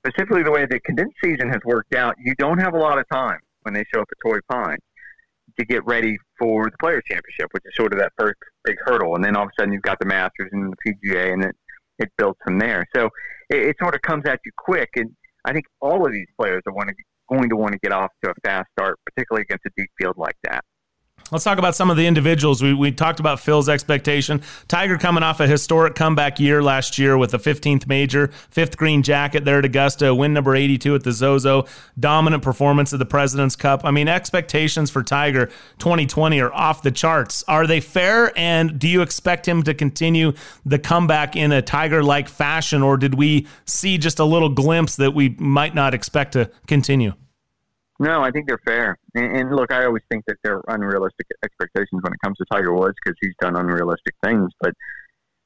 specifically 0.05 0.43
the 0.43 0.51
way 0.51 0.67
the 0.67 0.81
condensed 0.81 1.17
season 1.23 1.49
has 1.49 1.61
worked 1.65 1.95
out, 1.95 2.17
you 2.19 2.35
don't 2.37 2.59
have 2.59 2.75
a 2.75 2.79
lot 2.79 2.99
of 2.99 3.05
time 3.13 3.39
when 3.63 3.75
they 3.75 3.85
show 3.95 4.01
up 4.01 4.09
at 4.11 4.19
Torrey 4.25 4.41
Pines 4.51 4.81
to 5.59 5.65
get 5.65 5.85
ready 5.87 6.17
for 6.39 6.65
the 6.65 6.77
Players 6.81 7.03
Championship, 7.09 7.47
which 7.53 7.63
is 7.65 7.73
sort 7.77 7.93
of 7.93 8.01
that 8.01 8.13
first 8.19 8.39
big 8.65 8.77
hurdle. 8.85 9.15
And 9.15 9.25
then 9.25 9.37
all 9.37 9.45
of 9.45 9.51
a 9.51 9.61
sudden 9.61 9.73
you've 9.73 9.83
got 9.83 9.99
the 10.01 10.07
Masters 10.07 10.49
and 10.53 10.73
the 10.73 10.93
PGA, 10.93 11.33
and 11.33 11.45
it 11.45 11.57
it 12.01 12.09
builds 12.17 12.39
from 12.43 12.59
there. 12.59 12.87
So 12.97 13.11
it, 13.51 13.69
it 13.69 13.77
sort 13.81 13.95
of 13.95 14.03
comes 14.03 14.25
at 14.27 14.41
you 14.45 14.53
quick. 14.57 14.89
And 14.97 15.11
I 15.45 15.53
think 15.53 15.67
all 15.81 16.05
of 16.05 16.13
these 16.13 16.27
players 16.39 16.63
are 16.67 16.73
want 16.73 16.91
going 17.31 17.49
to 17.49 17.57
want 17.57 17.73
to 17.73 17.79
get 17.79 17.93
off 17.93 18.11
to 18.25 18.31
a 18.31 18.35
fast 18.45 18.69
start, 18.73 18.99
particularly 19.07 19.45
against 19.49 19.65
a 19.67 19.71
deep 19.77 19.91
field 20.01 20.17
like 20.17 20.37
that. 20.43 20.65
Let's 21.31 21.45
talk 21.45 21.59
about 21.59 21.77
some 21.77 21.91
of 21.91 21.97
the 21.97 22.07
individuals. 22.09 22.61
We, 22.61 22.75
we 22.75 22.91
talked 22.91 23.21
about 23.21 23.39
Phil's 23.39 23.69
expectation. 23.69 24.43
Tiger 24.67 24.99
coming 24.99 25.23
off 25.23 25.39
a 25.39 25.47
historic 25.47 25.95
comeback 25.95 26.41
year 26.41 26.61
last 26.61 26.99
year 26.99 27.17
with 27.17 27.33
a 27.35 27.39
15th 27.39 27.87
major, 27.87 28.29
fifth 28.51 28.77
green 28.77 29.03
jacket 29.05 29.45
there 29.45 29.61
at 29.61 29.65
Augusta, 29.65 30.13
win 30.13 30.33
number 30.33 30.57
82 30.57 30.97
at 30.97 31.05
the 31.05 31.13
Zozo, 31.13 31.67
dominant 31.99 32.43
performance 32.43 32.93
of 32.93 32.99
the 32.99 33.07
President's 33.07 33.55
Cup. 33.55 33.83
I 33.85 33.93
mean, 33.93 34.09
expectations 34.09 34.91
for 34.91 35.05
Tiger 35.05 35.47
2020 35.79 36.41
are 36.41 36.53
off 36.53 36.83
the 36.83 36.91
charts. 36.91 37.45
Are 37.47 37.67
they 37.67 37.81
fair? 37.81 38.37
And 38.37 38.79
do 38.79 38.89
you 38.89 39.01
expect 39.01 39.47
him 39.47 39.63
to 39.63 39.75
continue 39.75 40.33
the 40.67 40.81
comeback 40.81 41.37
in 41.37 41.53
a 41.53 41.63
Tiger 41.63 42.03
like 42.03 42.29
fashion, 42.29 42.83
or 42.83 42.97
did 42.97 43.15
we 43.15 43.47
see 43.67 43.99
just 43.99 44.19
a 44.19 44.25
little 44.25 44.49
glimpse 44.49 44.97
that 44.97 45.13
we 45.13 45.37
might 45.39 45.77
not 45.77 45.95
expect 45.95 46.33
to 46.33 46.51
continue? 46.67 47.13
No, 48.01 48.23
I 48.23 48.31
think 48.31 48.49
they're 48.49 48.59
fair. 48.65 48.99
And, 49.15 49.37
and, 49.37 49.55
look, 49.55 49.71
I 49.71 49.85
always 49.85 50.03
think 50.11 50.25
that 50.27 50.39
they're 50.43 50.63
unrealistic 50.69 51.27
expectations 51.45 52.01
when 52.03 52.15
it 52.15 52.19
comes 52.25 52.39
to 52.39 52.47
Tiger 52.51 52.75
Woods 52.75 52.97
because 53.05 53.17
he's 53.21 53.35
done 53.43 53.57
unrealistic 53.57 54.15
things. 54.25 54.51
But 54.59 54.73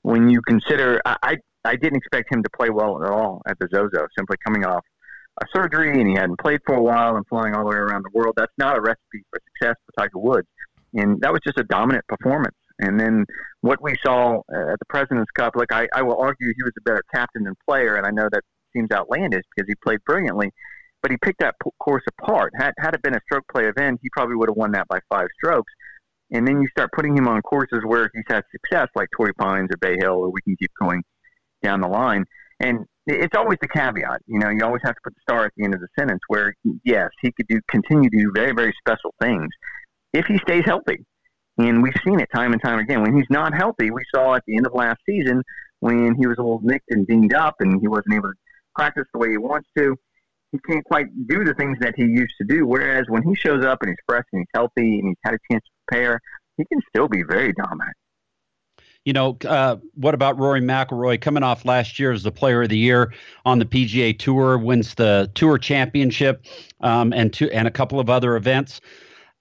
when 0.02 0.30
you 0.30 0.40
consider, 0.42 1.02
I, 1.04 1.16
I, 1.22 1.36
I 1.64 1.74
didn't 1.74 1.96
expect 1.96 2.32
him 2.32 2.44
to 2.44 2.50
play 2.56 2.70
well 2.70 3.02
at 3.02 3.10
all 3.10 3.42
at 3.48 3.58
the 3.58 3.68
Zozo, 3.74 4.06
simply 4.16 4.36
coming 4.46 4.64
off 4.64 4.84
a 5.42 5.46
surgery 5.52 6.00
and 6.00 6.08
he 6.08 6.14
hadn't 6.14 6.38
played 6.38 6.60
for 6.64 6.76
a 6.76 6.80
while 6.80 7.16
and 7.16 7.26
flying 7.26 7.54
all 7.56 7.64
the 7.64 7.70
way 7.70 7.76
around 7.76 8.04
the 8.04 8.16
world. 8.16 8.34
That's 8.36 8.52
not 8.56 8.78
a 8.78 8.80
recipe 8.80 9.24
for 9.30 9.40
success 9.58 9.74
for 9.84 10.02
Tiger 10.02 10.18
Woods. 10.18 10.46
And 10.94 11.20
that 11.22 11.32
was 11.32 11.40
just 11.44 11.58
a 11.58 11.64
dominant 11.64 12.06
performance. 12.06 12.54
And 12.78 13.00
then 13.00 13.24
what 13.62 13.82
we 13.82 13.96
saw 14.06 14.42
uh, 14.54 14.72
at 14.72 14.78
the 14.78 14.86
President's 14.88 15.30
Cup, 15.32 15.56
like 15.56 15.72
I, 15.72 15.88
I 15.92 16.02
will 16.02 16.20
argue 16.20 16.52
he 16.56 16.62
was 16.62 16.72
a 16.78 16.82
better 16.82 17.02
captain 17.12 17.44
than 17.44 17.54
player, 17.68 17.96
and 17.96 18.06
I 18.06 18.10
know 18.10 18.28
that 18.30 18.42
seems 18.72 18.90
outlandish 18.92 19.42
because 19.54 19.68
he 19.68 19.74
played 19.84 19.98
brilliantly 20.04 20.52
but 21.04 21.10
he 21.10 21.18
picked 21.18 21.40
that 21.40 21.54
course 21.80 22.02
apart. 22.18 22.54
Had 22.58 22.72
had 22.78 22.94
it 22.94 23.02
been 23.02 23.14
a 23.14 23.20
stroke 23.26 23.44
play 23.52 23.66
event, 23.66 24.00
he 24.02 24.08
probably 24.14 24.36
would 24.36 24.48
have 24.48 24.56
won 24.56 24.72
that 24.72 24.88
by 24.88 25.00
five 25.10 25.26
strokes. 25.36 25.70
And 26.32 26.48
then 26.48 26.62
you 26.62 26.68
start 26.68 26.92
putting 26.96 27.14
him 27.14 27.28
on 27.28 27.42
courses 27.42 27.82
where 27.84 28.10
he's 28.14 28.24
had 28.26 28.42
success, 28.50 28.88
like 28.96 29.08
Torrey 29.14 29.34
Pines 29.34 29.68
or 29.70 29.76
Bay 29.82 29.98
Hill, 30.00 30.14
or 30.14 30.30
we 30.30 30.40
can 30.40 30.56
keep 30.56 30.70
going 30.80 31.02
down 31.62 31.82
the 31.82 31.88
line. 31.88 32.24
And 32.58 32.86
it's 33.06 33.36
always 33.36 33.58
the 33.60 33.68
caveat, 33.68 34.22
you 34.26 34.38
know. 34.38 34.48
You 34.48 34.64
always 34.64 34.80
have 34.86 34.94
to 34.94 35.00
put 35.04 35.14
the 35.14 35.20
star 35.20 35.44
at 35.44 35.52
the 35.58 35.64
end 35.64 35.74
of 35.74 35.80
the 35.80 35.88
sentence. 35.98 36.20
Where 36.28 36.54
yes, 36.84 37.10
he 37.20 37.30
could 37.32 37.48
do 37.48 37.60
continue 37.68 38.08
to 38.08 38.18
do 38.22 38.32
very 38.34 38.52
very 38.52 38.72
special 38.80 39.14
things 39.20 39.48
if 40.14 40.24
he 40.24 40.38
stays 40.38 40.64
healthy. 40.64 41.04
And 41.58 41.82
we've 41.82 41.92
seen 42.02 42.18
it 42.18 42.30
time 42.34 42.54
and 42.54 42.62
time 42.62 42.78
again. 42.78 43.02
When 43.02 43.14
he's 43.14 43.28
not 43.28 43.52
healthy, 43.52 43.90
we 43.90 44.00
saw 44.14 44.36
at 44.36 44.42
the 44.46 44.56
end 44.56 44.66
of 44.66 44.72
last 44.72 45.00
season 45.04 45.42
when 45.80 46.14
he 46.14 46.26
was 46.26 46.38
a 46.38 46.42
little 46.42 46.62
nicked 46.62 46.88
and 46.88 47.06
dinged 47.06 47.34
up 47.34 47.56
and 47.60 47.78
he 47.78 47.88
wasn't 47.88 48.14
able 48.14 48.30
to 48.30 48.34
practice 48.74 49.04
the 49.12 49.18
way 49.18 49.28
he 49.32 49.36
wants 49.36 49.68
to 49.76 49.98
he 50.54 50.72
can't 50.72 50.84
quite 50.84 51.06
do 51.26 51.42
the 51.42 51.52
things 51.54 51.76
that 51.80 51.94
he 51.96 52.04
used 52.04 52.34
to 52.40 52.46
do. 52.46 52.64
Whereas 52.64 53.06
when 53.08 53.24
he 53.24 53.34
shows 53.34 53.64
up 53.64 53.78
and 53.82 53.90
he's 53.90 53.96
fresh 54.08 54.24
and 54.32 54.40
he's 54.40 54.48
healthy 54.54 55.00
and 55.00 55.08
he's 55.08 55.16
had 55.24 55.34
a 55.34 55.38
chance 55.50 55.64
to 55.64 55.70
prepare, 55.88 56.20
he 56.56 56.64
can 56.66 56.80
still 56.88 57.08
be 57.08 57.24
very 57.28 57.52
dominant. 57.54 57.96
You 59.04 59.12
know, 59.12 59.36
uh, 59.44 59.76
what 59.94 60.14
about 60.14 60.38
Rory 60.38 60.60
McIlroy 60.60 61.20
coming 61.20 61.42
off 61.42 61.64
last 61.64 61.98
year 61.98 62.12
as 62.12 62.22
the 62.22 62.30
Player 62.30 62.62
of 62.62 62.68
the 62.68 62.78
Year 62.78 63.12
on 63.44 63.58
the 63.58 63.66
PGA 63.66 64.16
Tour, 64.16 64.56
wins 64.56 64.94
the 64.94 65.30
Tour 65.34 65.58
Championship, 65.58 66.46
um, 66.80 67.12
and 67.12 67.32
two, 67.32 67.50
and 67.50 67.66
a 67.66 67.70
couple 67.70 67.98
of 67.98 68.08
other 68.08 68.36
events. 68.36 68.80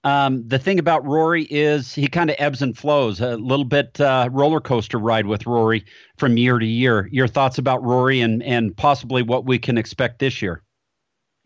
Um, 0.02 0.46
the 0.46 0.58
thing 0.58 0.78
about 0.78 1.06
Rory 1.06 1.44
is 1.44 1.94
he 1.94 2.08
kind 2.08 2.28
of 2.28 2.36
ebbs 2.38 2.60
and 2.60 2.76
flows, 2.76 3.20
a 3.20 3.36
little 3.36 3.64
bit 3.64 3.98
uh, 4.00 4.28
roller 4.32 4.60
coaster 4.60 4.98
ride 4.98 5.26
with 5.26 5.46
Rory 5.46 5.84
from 6.18 6.36
year 6.36 6.58
to 6.58 6.66
year. 6.66 7.08
Your 7.10 7.28
thoughts 7.28 7.56
about 7.56 7.82
Rory 7.82 8.20
and 8.20 8.42
and 8.42 8.76
possibly 8.76 9.22
what 9.22 9.46
we 9.46 9.58
can 9.58 9.78
expect 9.78 10.18
this 10.18 10.42
year? 10.42 10.62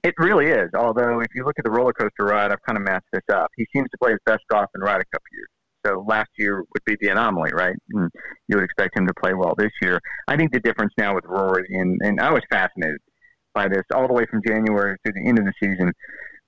It 0.09 0.15
really 0.17 0.47
is. 0.47 0.71
Although, 0.75 1.21
if 1.21 1.27
you 1.35 1.45
look 1.45 1.59
at 1.59 1.67
the 1.67 1.71
roller 1.71 1.93
coaster 1.93 2.25
ride, 2.25 2.51
I've 2.51 2.63
kind 2.67 2.79
of 2.79 2.83
matched 2.83 3.09
this 3.13 3.29
up. 3.31 3.51
He 3.59 3.67
seems 3.75 3.91
to 3.91 3.99
play 4.03 4.13
his 4.13 4.21
best 4.25 4.41
golf 4.51 4.71
in 4.75 4.81
Ryder 4.81 5.05
Cup 5.13 5.21
years. 5.31 5.49
So 5.85 6.03
last 6.09 6.31
year 6.39 6.65
would 6.73 6.85
be 6.87 6.97
the 6.99 7.09
anomaly, 7.09 7.51
right? 7.53 7.77
And 7.91 8.11
you 8.49 8.57
would 8.57 8.65
expect 8.65 8.97
him 8.97 9.07
to 9.07 9.13
play 9.21 9.35
well 9.35 9.55
this 9.59 9.71
year. 9.83 10.01
I 10.27 10.35
think 10.39 10.53
the 10.53 10.61
difference 10.61 10.95
now 10.97 11.15
with 11.15 11.27
Rory, 11.27 11.67
and, 11.69 12.01
and 12.03 12.21
I 12.21 12.33
was 12.33 12.41
fascinated 12.51 12.97
by 13.55 13.69
this 13.69 13.83
all 13.95 14.07
the 14.09 14.15
way 14.15 14.25
from 14.31 14.41
January 14.47 14.97
to 15.05 15.13
the 15.13 15.29
end 15.29 15.39
of 15.39 15.45
the 15.45 15.53
season. 15.63 15.93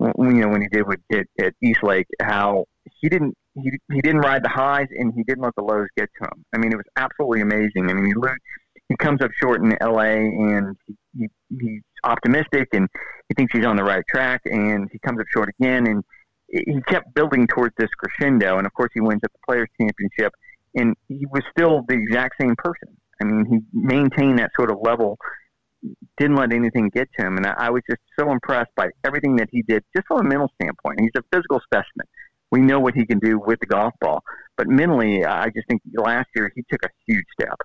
You 0.01 0.41
know 0.41 0.49
when 0.49 0.63
he 0.63 0.69
did 0.69 0.87
with 0.87 1.01
at, 1.13 1.27
at 1.39 1.53
East 1.63 1.83
Lake, 1.83 2.07
how 2.23 2.65
he 3.03 3.11
didn't 3.11 3.35
he, 3.55 3.73
he 3.93 4.01
didn't 4.01 4.23
ride 4.23 4.43
the 4.43 4.49
highs 4.49 4.89
and 4.91 5.13
he 5.15 5.23
didn't 5.25 5.45
let 5.45 5.55
the 5.57 5.63
lows 5.63 5.89
get 5.99 6.09
to 6.19 6.29
him. 6.29 6.45
I 6.55 6.59
mean, 6.59 6.73
it 6.73 6.77
was 6.77 6.87
absolutely 6.97 7.43
amazing. 7.43 7.91
I 7.91 7.93
mean, 7.93 8.07
he 8.07 8.15
he 8.89 8.97
comes 8.97 9.21
up 9.21 9.31
short 9.39 9.63
in 9.63 9.77
L.A. 9.83 10.17
and 10.17 10.77
he, 10.87 10.95
he, 11.17 11.29
he's 11.61 11.83
optimistic 12.05 12.69
and 12.73 12.89
he 13.29 13.35
thinks 13.35 13.53
he's 13.53 13.65
on 13.65 13.77
the 13.77 13.85
right 13.85 14.05
track, 14.09 14.41
and 14.45 14.89
he 14.91 14.99
comes 14.99 15.21
up 15.21 15.27
short 15.33 15.49
again, 15.61 15.87
and 15.87 16.05
he 16.49 16.81
kept 16.89 17.15
building 17.15 17.47
towards 17.47 17.75
this 17.79 17.91
crescendo, 17.97 18.59
and 18.59 18.67
of 18.67 18.75
course 18.75 18.91
he 18.93 19.01
wins 19.01 19.21
at 19.23 19.33
the 19.33 19.39
Players 19.47 19.69
Championship, 19.81 20.33
and 20.75 20.97
he 21.09 21.25
was 21.31 21.43
still 21.57 21.83
the 21.89 21.95
exact 21.95 22.35
same 22.41 22.57
person. 22.57 22.97
I 23.23 23.25
mean, 23.25 23.45
he 23.45 23.59
maintained 23.73 24.39
that 24.41 24.51
sort 24.57 24.71
of 24.71 24.79
level, 24.83 25.17
didn't 26.19 26.37
let 26.37 26.53
anything 26.53 26.91
get 26.93 27.09
to 27.19 27.27
him, 27.27 27.37
and 27.37 27.47
I, 27.47 27.55
I 27.57 27.71
was 27.71 27.83
just 27.89 28.03
so 28.19 28.33
impressed 28.33 28.71
by 28.75 28.89
everything 29.05 29.37
that 29.37 29.49
he 29.53 29.63
did, 29.63 29.85
just 29.95 30.09
from 30.09 30.27
a 30.27 30.29
mental 30.29 30.51
standpoint. 30.61 31.01
He's 31.01 31.11
a 31.17 31.23
physical 31.33 31.61
specimen. 31.65 32.07
We 32.51 32.61
know 32.61 32.81
what 32.81 32.95
he 32.95 33.07
can 33.07 33.21
do 33.21 33.39
with 33.39 33.61
the 33.61 33.67
golf 33.67 33.95
ball, 34.01 34.25
but 34.57 34.67
mentally, 34.67 35.25
I 35.25 35.51
just 35.51 35.69
think 35.69 35.83
last 35.95 36.29
year 36.35 36.51
he 36.57 36.65
took 36.69 36.83
a 36.85 36.89
huge 37.07 37.27
step. 37.41 37.59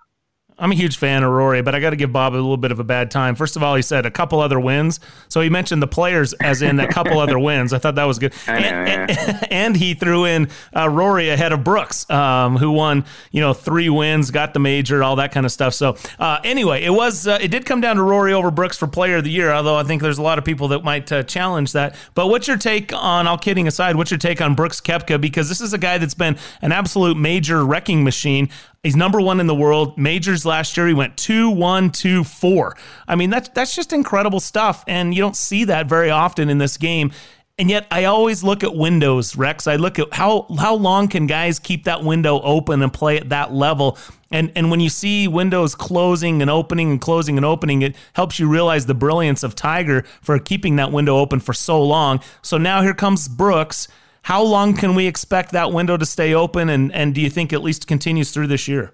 I'm 0.58 0.72
a 0.72 0.76
huge 0.76 0.98
fan 0.98 1.24
of 1.24 1.32
Rory, 1.32 1.62
but 1.62 1.76
I 1.76 1.82
got 1.82 1.90
to 1.90 1.96
give 1.98 2.14
Bob 2.14 2.34
a 2.34 2.36
little 2.36 2.56
bit 2.56 2.72
of 2.72 2.80
a 2.80 2.84
bad 2.84 3.12
time. 3.12 3.36
First 3.36 3.58
of 3.58 3.64
all, 3.64 3.76
he 3.76 3.82
said 3.82 4.06
a 4.06 4.12
couple 4.12 4.40
other 4.40 4.60
wins. 4.60 5.02
So 5.28 5.42
he 5.42 5.50
mentioned 5.50 5.82
the 5.82 5.88
players 5.88 6.34
as 6.34 6.62
in 6.62 6.80
a 6.80 6.88
couple 6.88 7.20
other 7.20 7.38
wins. 7.38 7.74
I 7.74 7.78
thought 7.78 7.96
that 7.96 8.06
was 8.06 8.20
good. 8.20 8.34
Know, 8.46 8.54
and, 8.54 9.10
yeah. 9.10 9.28
and, 9.28 9.52
and 9.52 9.76
he 9.76 9.96
threw 9.96 10.26
in 10.26 10.50
uh, 10.76 10.88
Rory 10.88 11.30
ahead 11.30 11.52
of 11.52 11.64
Brooks, 11.64 12.10
um, 12.10 12.58
who 12.58 12.72
won, 12.72 13.06
you 13.32 13.42
know, 13.42 13.54
three 13.54 13.90
wins, 13.90 14.32
got 14.32 14.54
the 14.54 14.60
major, 14.60 15.04
all 15.04 15.18
that 15.18 15.32
kind 15.32 15.46
of 15.46 15.52
stuff. 15.52 15.74
So 15.74 15.98
uh, 16.20 16.40
anyway, 16.44 16.84
it 16.84 16.92
was 16.92 17.28
uh, 17.28 17.38
it 17.42 17.50
did 17.50 17.66
come 17.66 17.82
down 17.82 17.96
to 17.98 18.04
Rory 18.04 18.34
over 18.34 18.52
Brooks 18.52 18.78
for 18.78 18.88
Player 18.88 19.18
of 19.18 19.24
the 19.24 19.32
Year. 19.32 19.52
Although 19.52 19.76
I 19.76 19.84
think 19.84 20.02
there's 20.02 20.20
a 20.20 20.22
lot 20.22 20.38
of 20.38 20.46
people 20.46 20.70
that 20.70 20.84
might 20.84 21.12
uh, 21.12 21.24
challenge 21.24 21.74
that. 21.74 21.96
But 22.14 22.28
what's 22.28 22.48
your 22.48 22.58
take 22.58 22.94
on? 22.94 23.28
All 23.28 23.38
kidding 23.38 23.68
aside, 23.68 23.96
what's 23.96 24.12
your 24.12 24.20
take 24.20 24.42
on 24.42 24.56
Brooks 24.56 24.80
Koepka? 24.80 25.20
Because 25.20 25.50
this 25.50 25.60
is 25.60 25.74
a 25.74 25.78
guy 25.78 25.98
that's 25.98 26.14
been 26.14 26.38
an 26.62 26.72
absolute 26.72 27.18
major 27.18 27.66
wrecking 27.66 28.04
machine. 28.04 28.50
He's 28.86 28.96
number 28.96 29.20
one 29.20 29.40
in 29.40 29.48
the 29.48 29.56
world. 29.56 29.98
Majors 29.98 30.46
last 30.46 30.78
year, 30.78 30.86
he 30.86 30.94
went 30.94 31.18
two, 31.18 31.50
one, 31.50 31.90
two, 31.90 32.24
four. 32.24 32.78
I 33.08 33.16
mean, 33.16 33.32
that's 33.32 33.50
that's 33.50 33.76
just 33.76 33.92
incredible 33.92 34.40
stuff, 34.40 34.84
and 34.88 35.12
you 35.12 35.22
don't 35.22 35.36
see 35.36 35.64
that 35.64 35.88
very 35.88 36.12
often 36.12 36.50
in 36.50 36.60
this 36.60 36.78
game. 36.78 37.12
And 37.58 37.68
yet, 37.68 37.88
I 37.90 38.04
always 38.04 38.44
look 38.44 38.64
at 38.64 38.76
windows, 38.76 39.36
Rex. 39.36 39.66
I 39.66 39.78
look 39.78 39.98
at 39.98 40.14
how 40.14 40.46
how 40.60 40.76
long 40.76 41.08
can 41.08 41.26
guys 41.26 41.58
keep 41.58 41.86
that 41.86 42.04
window 42.04 42.40
open 42.42 42.84
and 42.84 42.94
play 42.94 43.18
at 43.18 43.30
that 43.30 43.52
level. 43.52 43.98
And 44.30 44.52
and 44.56 44.70
when 44.70 44.80
you 44.80 44.90
see 44.90 45.28
windows 45.28 45.74
closing 45.74 46.44
and 46.44 46.52
opening 46.52 46.92
and 46.92 47.02
closing 47.02 47.38
and 47.38 47.46
opening, 47.46 47.82
it 47.82 47.96
helps 48.14 48.38
you 48.38 48.48
realize 48.48 48.86
the 48.86 48.94
brilliance 48.94 49.42
of 49.42 49.56
Tiger 49.56 50.04
for 50.22 50.38
keeping 50.38 50.76
that 50.76 50.92
window 50.92 51.18
open 51.18 51.40
for 51.40 51.54
so 51.54 51.82
long. 51.82 52.20
So 52.44 52.60
now 52.60 52.84
here 52.84 52.94
comes 52.94 53.28
Brooks. 53.28 53.88
How 54.26 54.42
long 54.42 54.76
can 54.76 54.96
we 54.96 55.06
expect 55.06 55.52
that 55.52 55.72
window 55.72 55.98
to 55.98 56.06
stay 56.06 56.34
open? 56.34 56.68
And, 56.70 56.92
and 56.96 57.14
do 57.14 57.22
you 57.22 57.30
think 57.30 57.54
at 57.54 57.62
least 57.62 57.86
continues 57.86 58.32
through 58.32 58.48
this 58.48 58.68
year? 58.68 58.92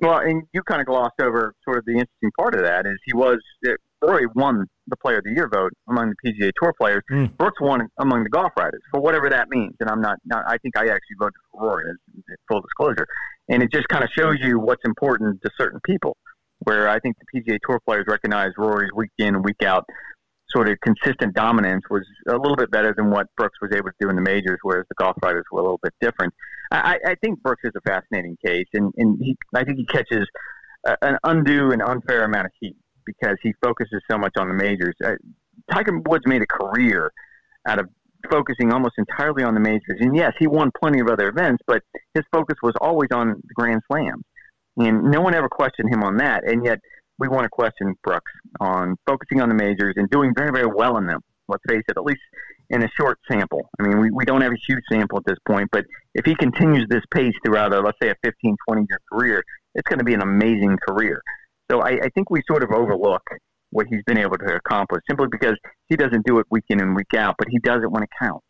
Well, 0.00 0.18
and 0.18 0.42
you 0.52 0.62
kind 0.64 0.80
of 0.80 0.88
glossed 0.88 1.20
over 1.22 1.54
sort 1.62 1.78
of 1.78 1.84
the 1.84 1.92
interesting 1.92 2.32
part 2.36 2.56
of 2.56 2.62
that 2.62 2.84
is 2.84 2.96
he 3.04 3.14
was 3.14 3.38
Rory 4.02 4.26
won 4.34 4.66
the 4.88 4.96
Player 4.96 5.18
of 5.18 5.24
the 5.24 5.30
Year 5.30 5.48
vote 5.48 5.70
among 5.88 6.10
the 6.10 6.32
PGA 6.32 6.50
Tour 6.60 6.74
players. 6.76 7.04
Mm. 7.12 7.36
Brooks 7.36 7.60
won 7.60 7.86
among 8.00 8.24
the 8.24 8.28
golf 8.28 8.50
writers 8.58 8.82
for 8.90 9.00
whatever 9.00 9.30
that 9.30 9.50
means. 9.50 9.76
And 9.78 9.88
I'm 9.88 10.00
not, 10.00 10.18
not 10.24 10.42
I 10.48 10.58
think 10.58 10.76
I 10.76 10.80
actually 10.88 11.16
voted 11.20 11.34
for 11.52 11.68
Rory. 11.68 11.84
As 11.88 12.36
full 12.48 12.60
disclosure, 12.60 13.06
and 13.48 13.62
it 13.62 13.70
just 13.70 13.86
kind 13.86 14.02
of 14.02 14.10
shows 14.18 14.38
you 14.40 14.58
what's 14.58 14.82
important 14.84 15.40
to 15.42 15.50
certain 15.56 15.78
people. 15.86 16.16
Where 16.64 16.88
I 16.88 16.98
think 16.98 17.14
the 17.20 17.40
PGA 17.40 17.58
Tour 17.64 17.78
players 17.86 18.06
recognize 18.08 18.50
Rory's 18.58 18.90
week 18.96 19.12
in 19.18 19.36
and 19.36 19.44
week 19.44 19.62
out 19.62 19.84
sort 20.54 20.68
of 20.68 20.78
consistent 20.80 21.34
dominance 21.34 21.84
was 21.90 22.02
a 22.28 22.36
little 22.36 22.56
bit 22.56 22.70
better 22.70 22.94
than 22.96 23.10
what 23.10 23.26
Brooks 23.36 23.58
was 23.60 23.70
able 23.74 23.88
to 23.88 23.96
do 24.00 24.10
in 24.10 24.16
the 24.16 24.22
majors, 24.22 24.58
whereas 24.62 24.86
the 24.88 24.94
golf 24.96 25.16
writers 25.22 25.44
were 25.50 25.60
a 25.60 25.62
little 25.62 25.80
bit 25.82 25.94
different. 26.00 26.32
I, 26.72 26.98
I 27.04 27.14
think 27.22 27.42
Brooks 27.42 27.62
is 27.64 27.72
a 27.76 27.80
fascinating 27.80 28.36
case, 28.44 28.66
and, 28.74 28.92
and 28.96 29.18
he, 29.20 29.36
I 29.54 29.64
think 29.64 29.78
he 29.78 29.86
catches 29.86 30.26
an 31.02 31.18
undue 31.24 31.72
and 31.72 31.82
unfair 31.82 32.24
amount 32.24 32.46
of 32.46 32.52
heat 32.60 32.76
because 33.04 33.36
he 33.42 33.52
focuses 33.62 34.00
so 34.10 34.16
much 34.16 34.32
on 34.38 34.48
the 34.48 34.54
majors. 34.54 34.94
Uh, 35.04 35.14
Tiger 35.70 35.98
Woods 36.06 36.24
made 36.26 36.42
a 36.42 36.46
career 36.46 37.12
out 37.66 37.78
of 37.78 37.88
focusing 38.30 38.72
almost 38.72 38.94
entirely 38.98 39.42
on 39.42 39.54
the 39.54 39.60
majors, 39.60 39.98
and 40.00 40.14
yes, 40.16 40.32
he 40.38 40.46
won 40.46 40.70
plenty 40.80 41.00
of 41.00 41.08
other 41.08 41.28
events, 41.28 41.62
but 41.66 41.82
his 42.14 42.24
focus 42.32 42.56
was 42.62 42.74
always 42.80 43.08
on 43.12 43.28
the 43.28 43.54
Grand 43.54 43.80
Slams, 43.90 44.22
and 44.76 45.04
no 45.04 45.20
one 45.20 45.34
ever 45.34 45.48
questioned 45.48 45.92
him 45.92 46.02
on 46.02 46.16
that, 46.18 46.46
and 46.46 46.64
yet 46.64 46.78
we 47.20 47.28
want 47.28 47.44
to 47.44 47.50
question 47.50 47.94
Brooks 48.02 48.32
on 48.58 48.96
focusing 49.06 49.40
on 49.40 49.48
the 49.48 49.54
majors 49.54 49.94
and 49.96 50.08
doing 50.10 50.32
very, 50.34 50.50
very 50.50 50.66
well 50.66 50.96
in 50.96 51.06
them. 51.06 51.20
Let's 51.48 51.62
face 51.68 51.82
it, 51.88 51.96
at 51.96 52.04
least 52.04 52.20
in 52.70 52.82
a 52.82 52.88
short 52.98 53.18
sample. 53.30 53.68
I 53.78 53.82
mean, 53.82 54.00
we, 54.00 54.10
we 54.10 54.24
don't 54.24 54.40
have 54.40 54.52
a 54.52 54.62
huge 54.66 54.82
sample 54.90 55.18
at 55.18 55.24
this 55.26 55.38
point, 55.46 55.68
but 55.70 55.84
if 56.14 56.24
he 56.24 56.34
continues 56.34 56.86
this 56.88 57.02
pace 57.12 57.34
throughout, 57.44 57.74
a, 57.74 57.80
let's 57.80 57.98
say, 58.02 58.08
a 58.08 58.14
15, 58.24 58.56
20 58.66 58.86
year 58.88 59.00
career, 59.12 59.44
it's 59.74 59.88
going 59.88 59.98
to 59.98 60.04
be 60.04 60.14
an 60.14 60.22
amazing 60.22 60.78
career. 60.88 61.20
So 61.70 61.80
I, 61.80 61.90
I 62.02 62.08
think 62.14 62.30
we 62.30 62.42
sort 62.48 62.62
of 62.62 62.70
overlook 62.70 63.22
what 63.70 63.86
he's 63.88 64.02
been 64.06 64.18
able 64.18 64.38
to 64.38 64.54
accomplish 64.54 65.02
simply 65.08 65.28
because 65.30 65.56
he 65.88 65.96
doesn't 65.96 66.26
do 66.26 66.38
it 66.38 66.46
week 66.50 66.64
in 66.68 66.80
and 66.80 66.96
week 66.96 67.14
out, 67.16 67.36
but 67.38 67.48
he 67.50 67.58
does 67.58 67.82
it 67.82 67.90
when 67.90 68.02
it 68.02 68.08
counts. 68.20 68.44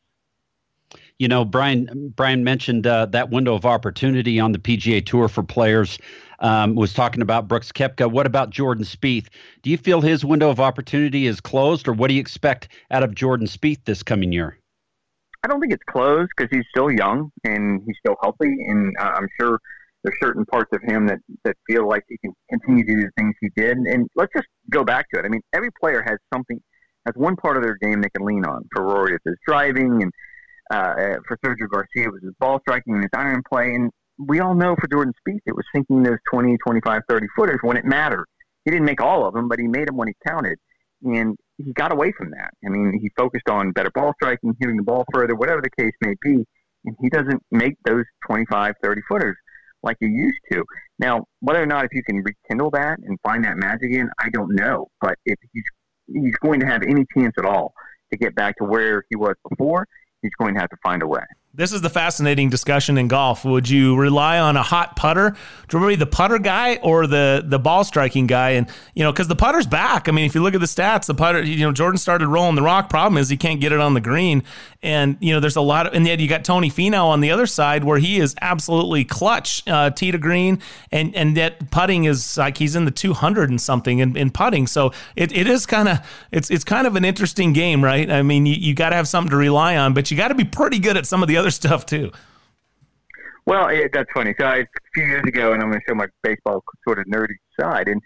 You 1.18 1.28
know, 1.28 1.44
Brian. 1.44 2.12
Brian 2.16 2.42
mentioned 2.42 2.86
uh, 2.86 3.06
that 3.06 3.30
window 3.30 3.54
of 3.54 3.64
opportunity 3.66 4.40
on 4.40 4.52
the 4.52 4.58
PGA 4.58 5.04
Tour 5.04 5.28
for 5.28 5.42
players. 5.42 5.98
Um, 6.42 6.74
was 6.74 6.94
talking 6.94 7.20
about 7.20 7.48
Brooks 7.48 7.70
Koepka. 7.70 8.10
What 8.10 8.26
about 8.26 8.48
Jordan 8.48 8.84
Spieth? 8.84 9.26
Do 9.62 9.68
you 9.68 9.76
feel 9.76 10.00
his 10.00 10.24
window 10.24 10.48
of 10.48 10.58
opportunity 10.58 11.26
is 11.26 11.38
closed, 11.38 11.86
or 11.86 11.92
what 11.92 12.08
do 12.08 12.14
you 12.14 12.20
expect 12.20 12.68
out 12.90 13.02
of 13.02 13.14
Jordan 13.14 13.46
Spieth 13.46 13.84
this 13.84 14.02
coming 14.02 14.32
year? 14.32 14.56
I 15.44 15.48
don't 15.48 15.60
think 15.60 15.72
it's 15.72 15.84
closed 15.90 16.30
because 16.36 16.50
he's 16.50 16.64
still 16.70 16.90
young 16.90 17.30
and 17.44 17.82
he's 17.86 17.96
still 17.98 18.16
healthy, 18.22 18.56
and 18.68 18.94
uh, 18.98 19.12
I'm 19.16 19.28
sure 19.38 19.58
there's 20.02 20.16
certain 20.20 20.46
parts 20.46 20.70
of 20.72 20.82
him 20.82 21.06
that 21.06 21.18
that 21.44 21.56
feel 21.66 21.86
like 21.86 22.04
he 22.08 22.16
can 22.18 22.32
continue 22.50 22.84
to 22.84 22.94
do 22.94 23.02
the 23.02 23.10
things 23.16 23.34
he 23.40 23.50
did. 23.54 23.76
And 23.76 24.08
let's 24.16 24.32
just 24.34 24.48
go 24.70 24.84
back 24.84 25.06
to 25.12 25.20
it. 25.20 25.24
I 25.24 25.28
mean, 25.28 25.42
every 25.52 25.70
player 25.80 26.02
has 26.06 26.18
something, 26.32 26.60
has 27.06 27.14
one 27.16 27.36
part 27.36 27.56
of 27.56 27.62
their 27.62 27.76
game 27.76 28.00
they 28.00 28.10
can 28.10 28.24
lean 28.24 28.44
on. 28.44 28.66
For 28.74 28.82
Rory, 28.82 29.14
it's 29.14 29.24
his 29.24 29.36
driving, 29.46 30.02
and 30.02 30.12
uh, 30.70 31.18
for 31.26 31.36
Sergio 31.44 31.68
Garcia, 31.70 32.08
it 32.08 32.12
was 32.12 32.22
his 32.22 32.34
ball 32.38 32.60
striking 32.60 32.94
and 32.94 33.02
his 33.02 33.10
iron 33.14 33.42
play. 33.50 33.74
And 33.74 33.90
we 34.26 34.40
all 34.40 34.54
know 34.54 34.76
for 34.76 34.86
Jordan 34.88 35.14
Spieth, 35.26 35.40
it 35.46 35.56
was 35.56 35.64
sinking 35.74 36.02
those 36.02 36.18
20, 36.32 36.56
25, 36.58 37.02
30 37.08 37.26
footers 37.36 37.58
when 37.62 37.76
it 37.76 37.84
mattered. 37.84 38.26
He 38.64 38.70
didn't 38.70 38.86
make 38.86 39.00
all 39.00 39.26
of 39.26 39.34
them, 39.34 39.48
but 39.48 39.58
he 39.58 39.66
made 39.66 39.88
them 39.88 39.96
when 39.96 40.08
he 40.08 40.14
counted. 40.26 40.58
And 41.02 41.36
he 41.56 41.72
got 41.72 41.92
away 41.92 42.12
from 42.16 42.30
that. 42.32 42.50
I 42.64 42.68
mean, 42.68 42.98
he 43.00 43.10
focused 43.16 43.48
on 43.48 43.72
better 43.72 43.90
ball 43.94 44.12
striking, 44.20 44.54
hitting 44.60 44.76
the 44.76 44.82
ball 44.82 45.04
further, 45.12 45.34
whatever 45.34 45.62
the 45.62 45.70
case 45.70 45.94
may 46.02 46.14
be. 46.20 46.44
And 46.84 46.96
he 47.00 47.08
doesn't 47.08 47.42
make 47.50 47.76
those 47.84 48.04
25, 48.26 48.74
30 48.82 49.00
footers 49.08 49.36
like 49.82 49.96
he 50.00 50.06
used 50.06 50.40
to. 50.52 50.64
Now, 50.98 51.24
whether 51.40 51.62
or 51.62 51.66
not 51.66 51.86
if 51.86 51.90
you 51.92 52.02
can 52.02 52.22
rekindle 52.22 52.70
that 52.72 52.98
and 52.98 53.18
find 53.22 53.44
that 53.44 53.56
magic 53.56 53.84
again, 53.84 54.10
I 54.18 54.28
don't 54.30 54.54
know. 54.54 54.88
But 55.00 55.16
if 55.24 55.38
he's 55.52 55.64
he's 56.12 56.36
going 56.36 56.60
to 56.60 56.66
have 56.66 56.82
any 56.82 57.06
chance 57.16 57.34
at 57.38 57.44
all 57.44 57.72
to 58.10 58.18
get 58.18 58.34
back 58.34 58.56
to 58.58 58.64
where 58.64 59.04
he 59.10 59.16
was 59.16 59.34
before, 59.48 59.86
he's 60.22 60.32
going 60.38 60.54
to 60.54 60.60
have 60.60 60.70
to 60.70 60.76
find 60.82 61.02
a 61.02 61.06
way. 61.06 61.22
This 61.52 61.72
is 61.72 61.80
the 61.80 61.90
fascinating 61.90 62.48
discussion 62.48 62.96
in 62.96 63.08
golf. 63.08 63.44
Would 63.44 63.68
you 63.68 63.96
rely 63.96 64.38
on 64.38 64.56
a 64.56 64.62
hot 64.62 64.94
putter? 64.94 65.30
Do 65.30 65.76
you 65.76 65.82
remember 65.82 66.04
the 66.04 66.08
putter 66.08 66.38
guy 66.38 66.76
or 66.76 67.08
the 67.08 67.42
the 67.44 67.58
ball 67.58 67.82
striking 67.82 68.28
guy? 68.28 68.50
And 68.50 68.68
you 68.94 69.02
know, 69.02 69.10
because 69.10 69.26
the 69.26 69.34
putter's 69.34 69.66
back. 69.66 70.08
I 70.08 70.12
mean, 70.12 70.26
if 70.26 70.36
you 70.36 70.44
look 70.44 70.54
at 70.54 70.60
the 70.60 70.68
stats, 70.68 71.06
the 71.06 71.14
putter. 71.14 71.42
You 71.42 71.66
know, 71.66 71.72
Jordan 71.72 71.98
started 71.98 72.28
rolling 72.28 72.54
the 72.54 72.62
rock. 72.62 72.88
Problem 72.88 73.18
is 73.18 73.28
he 73.28 73.36
can't 73.36 73.60
get 73.60 73.72
it 73.72 73.80
on 73.80 73.94
the 73.94 74.00
green. 74.00 74.44
And 74.80 75.16
you 75.18 75.34
know, 75.34 75.40
there's 75.40 75.56
a 75.56 75.60
lot 75.60 75.88
of. 75.88 75.94
And 75.94 76.06
yet 76.06 76.20
you 76.20 76.28
got 76.28 76.44
Tony 76.44 76.70
Finau 76.70 77.06
on 77.06 77.20
the 77.20 77.32
other 77.32 77.46
side 77.46 77.82
where 77.82 77.98
he 77.98 78.20
is 78.20 78.36
absolutely 78.40 79.04
clutch, 79.04 79.64
uh, 79.66 79.90
tee 79.90 80.12
to 80.12 80.18
green, 80.18 80.60
and 80.92 81.12
and 81.16 81.36
yet 81.36 81.72
putting 81.72 82.04
is 82.04 82.38
like 82.38 82.58
he's 82.58 82.76
in 82.76 82.84
the 82.84 82.92
200 82.92 83.50
and 83.50 83.60
something 83.60 83.98
in, 83.98 84.16
in 84.16 84.30
putting. 84.30 84.68
So 84.68 84.92
it, 85.16 85.36
it 85.36 85.48
is 85.48 85.66
kind 85.66 85.88
of 85.88 85.98
it's 86.30 86.48
it's 86.48 86.62
kind 86.62 86.86
of 86.86 86.94
an 86.94 87.04
interesting 87.04 87.52
game, 87.52 87.82
right? 87.82 88.08
I 88.08 88.22
mean, 88.22 88.46
you, 88.46 88.54
you 88.54 88.72
got 88.72 88.90
to 88.90 88.96
have 88.96 89.08
something 89.08 89.30
to 89.30 89.36
rely 89.36 89.76
on, 89.76 89.94
but 89.94 90.12
you 90.12 90.16
got 90.16 90.28
to 90.28 90.36
be 90.36 90.44
pretty 90.44 90.78
good 90.78 90.96
at 90.96 91.06
some 91.06 91.22
of 91.22 91.28
the 91.28 91.39
other 91.40 91.50
stuff 91.50 91.86
too. 91.86 92.12
Well, 93.46 93.68
it, 93.68 93.90
that's 93.92 94.10
funny. 94.14 94.34
So 94.38 94.46
I, 94.46 94.58
a 94.58 94.66
few 94.94 95.04
years 95.04 95.24
ago, 95.26 95.52
and 95.52 95.62
I'm 95.62 95.70
going 95.70 95.80
to 95.80 95.86
show 95.88 95.94
my 95.94 96.06
baseball 96.22 96.62
sort 96.86 96.98
of 96.98 97.06
nerdy 97.06 97.34
side, 97.58 97.88
and 97.88 98.00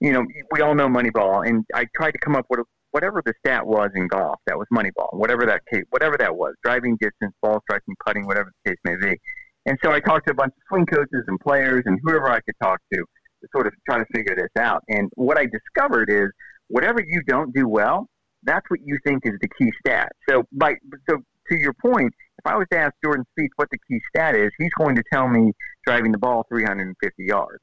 you 0.00 0.12
know, 0.12 0.24
we 0.52 0.60
all 0.60 0.74
know 0.74 0.88
Moneyball, 0.88 1.46
and 1.46 1.64
I 1.74 1.86
tried 1.96 2.12
to 2.12 2.18
come 2.18 2.36
up 2.36 2.46
with 2.48 2.60
whatever 2.92 3.22
the 3.24 3.34
stat 3.44 3.66
was 3.66 3.90
in 3.94 4.08
golf. 4.08 4.38
That 4.46 4.56
was 4.56 4.66
Moneyball, 4.72 5.12
whatever 5.12 5.44
that 5.46 5.62
case, 5.70 5.84
whatever 5.90 6.16
that 6.18 6.34
was, 6.34 6.54
driving 6.62 6.96
distance, 7.00 7.34
ball 7.42 7.60
striking, 7.68 7.94
putting, 8.06 8.26
whatever 8.26 8.50
the 8.64 8.70
case 8.70 8.78
may 8.84 8.96
be. 8.96 9.18
And 9.66 9.76
so 9.84 9.90
I 9.92 10.00
talked 10.00 10.26
to 10.28 10.32
a 10.32 10.34
bunch 10.34 10.52
of 10.56 10.62
swing 10.68 10.86
coaches 10.86 11.24
and 11.26 11.40
players 11.40 11.82
and 11.86 11.98
whoever 12.02 12.30
I 12.30 12.40
could 12.40 12.54
talk 12.62 12.78
to 12.92 12.98
to 12.98 13.48
sort 13.52 13.66
of 13.66 13.72
try 13.88 13.98
to 13.98 14.04
figure 14.14 14.36
this 14.36 14.62
out. 14.62 14.82
And 14.88 15.10
what 15.16 15.38
I 15.38 15.46
discovered 15.46 16.08
is 16.08 16.28
whatever 16.68 17.00
you 17.06 17.22
don't 17.26 17.52
do 17.54 17.68
well, 17.68 18.06
that's 18.44 18.64
what 18.68 18.80
you 18.84 18.98
think 19.04 19.22
is 19.24 19.32
the 19.40 19.48
key 19.58 19.70
stat. 19.80 20.12
So 20.28 20.44
by 20.52 20.74
so 21.10 21.18
to 21.50 21.60
your 21.60 21.74
point, 21.74 22.12
if 22.38 22.46
I 22.46 22.56
was 22.56 22.66
to 22.72 22.78
ask 22.78 22.94
Jordan 23.04 23.24
Spieth 23.38 23.50
what 23.56 23.68
the 23.70 23.78
key 23.88 24.00
stat 24.08 24.34
is, 24.34 24.50
he's 24.58 24.72
going 24.78 24.96
to 24.96 25.02
tell 25.12 25.28
me 25.28 25.52
driving 25.86 26.12
the 26.12 26.18
ball 26.18 26.44
350 26.48 27.24
yards. 27.24 27.58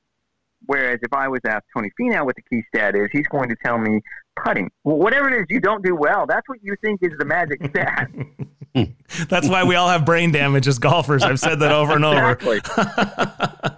Whereas 0.66 1.00
if 1.02 1.12
I 1.14 1.28
was 1.28 1.42
asked 1.46 1.66
Tony 1.76 1.90
Finau 2.00 2.26
what 2.26 2.36
the 2.36 2.42
key 2.44 2.64
stat 2.74 2.96
is, 2.96 3.10
he's 3.12 3.28
going 3.28 3.50
to 3.50 3.56
tell 3.66 3.78
me 3.78 4.00
putting. 4.42 4.72
Well, 4.86 4.98
whatever 4.98 5.30
it 5.30 5.42
is 5.42 5.46
you 5.50 5.60
don't 5.60 5.84
do 5.84 5.94
well, 5.96 6.26
that's 6.26 6.48
what 6.48 6.60
you 6.62 6.76
think 6.82 7.02
is 7.04 7.12
the 7.20 7.26
magic 7.26 7.60
stat. 7.70 8.10
That's 9.30 9.48
why 9.48 9.64
we 9.66 9.76
all 9.76 9.88
have 9.88 10.04
brain 10.04 10.32
damage 10.32 10.68
as 10.68 10.80
golfers. 10.80 11.22
I've 11.22 11.40
said 11.40 11.60
that 11.60 11.72
over 11.72 11.94
and 11.94 12.04
over. 12.04 12.32
Exactly. 12.32 12.60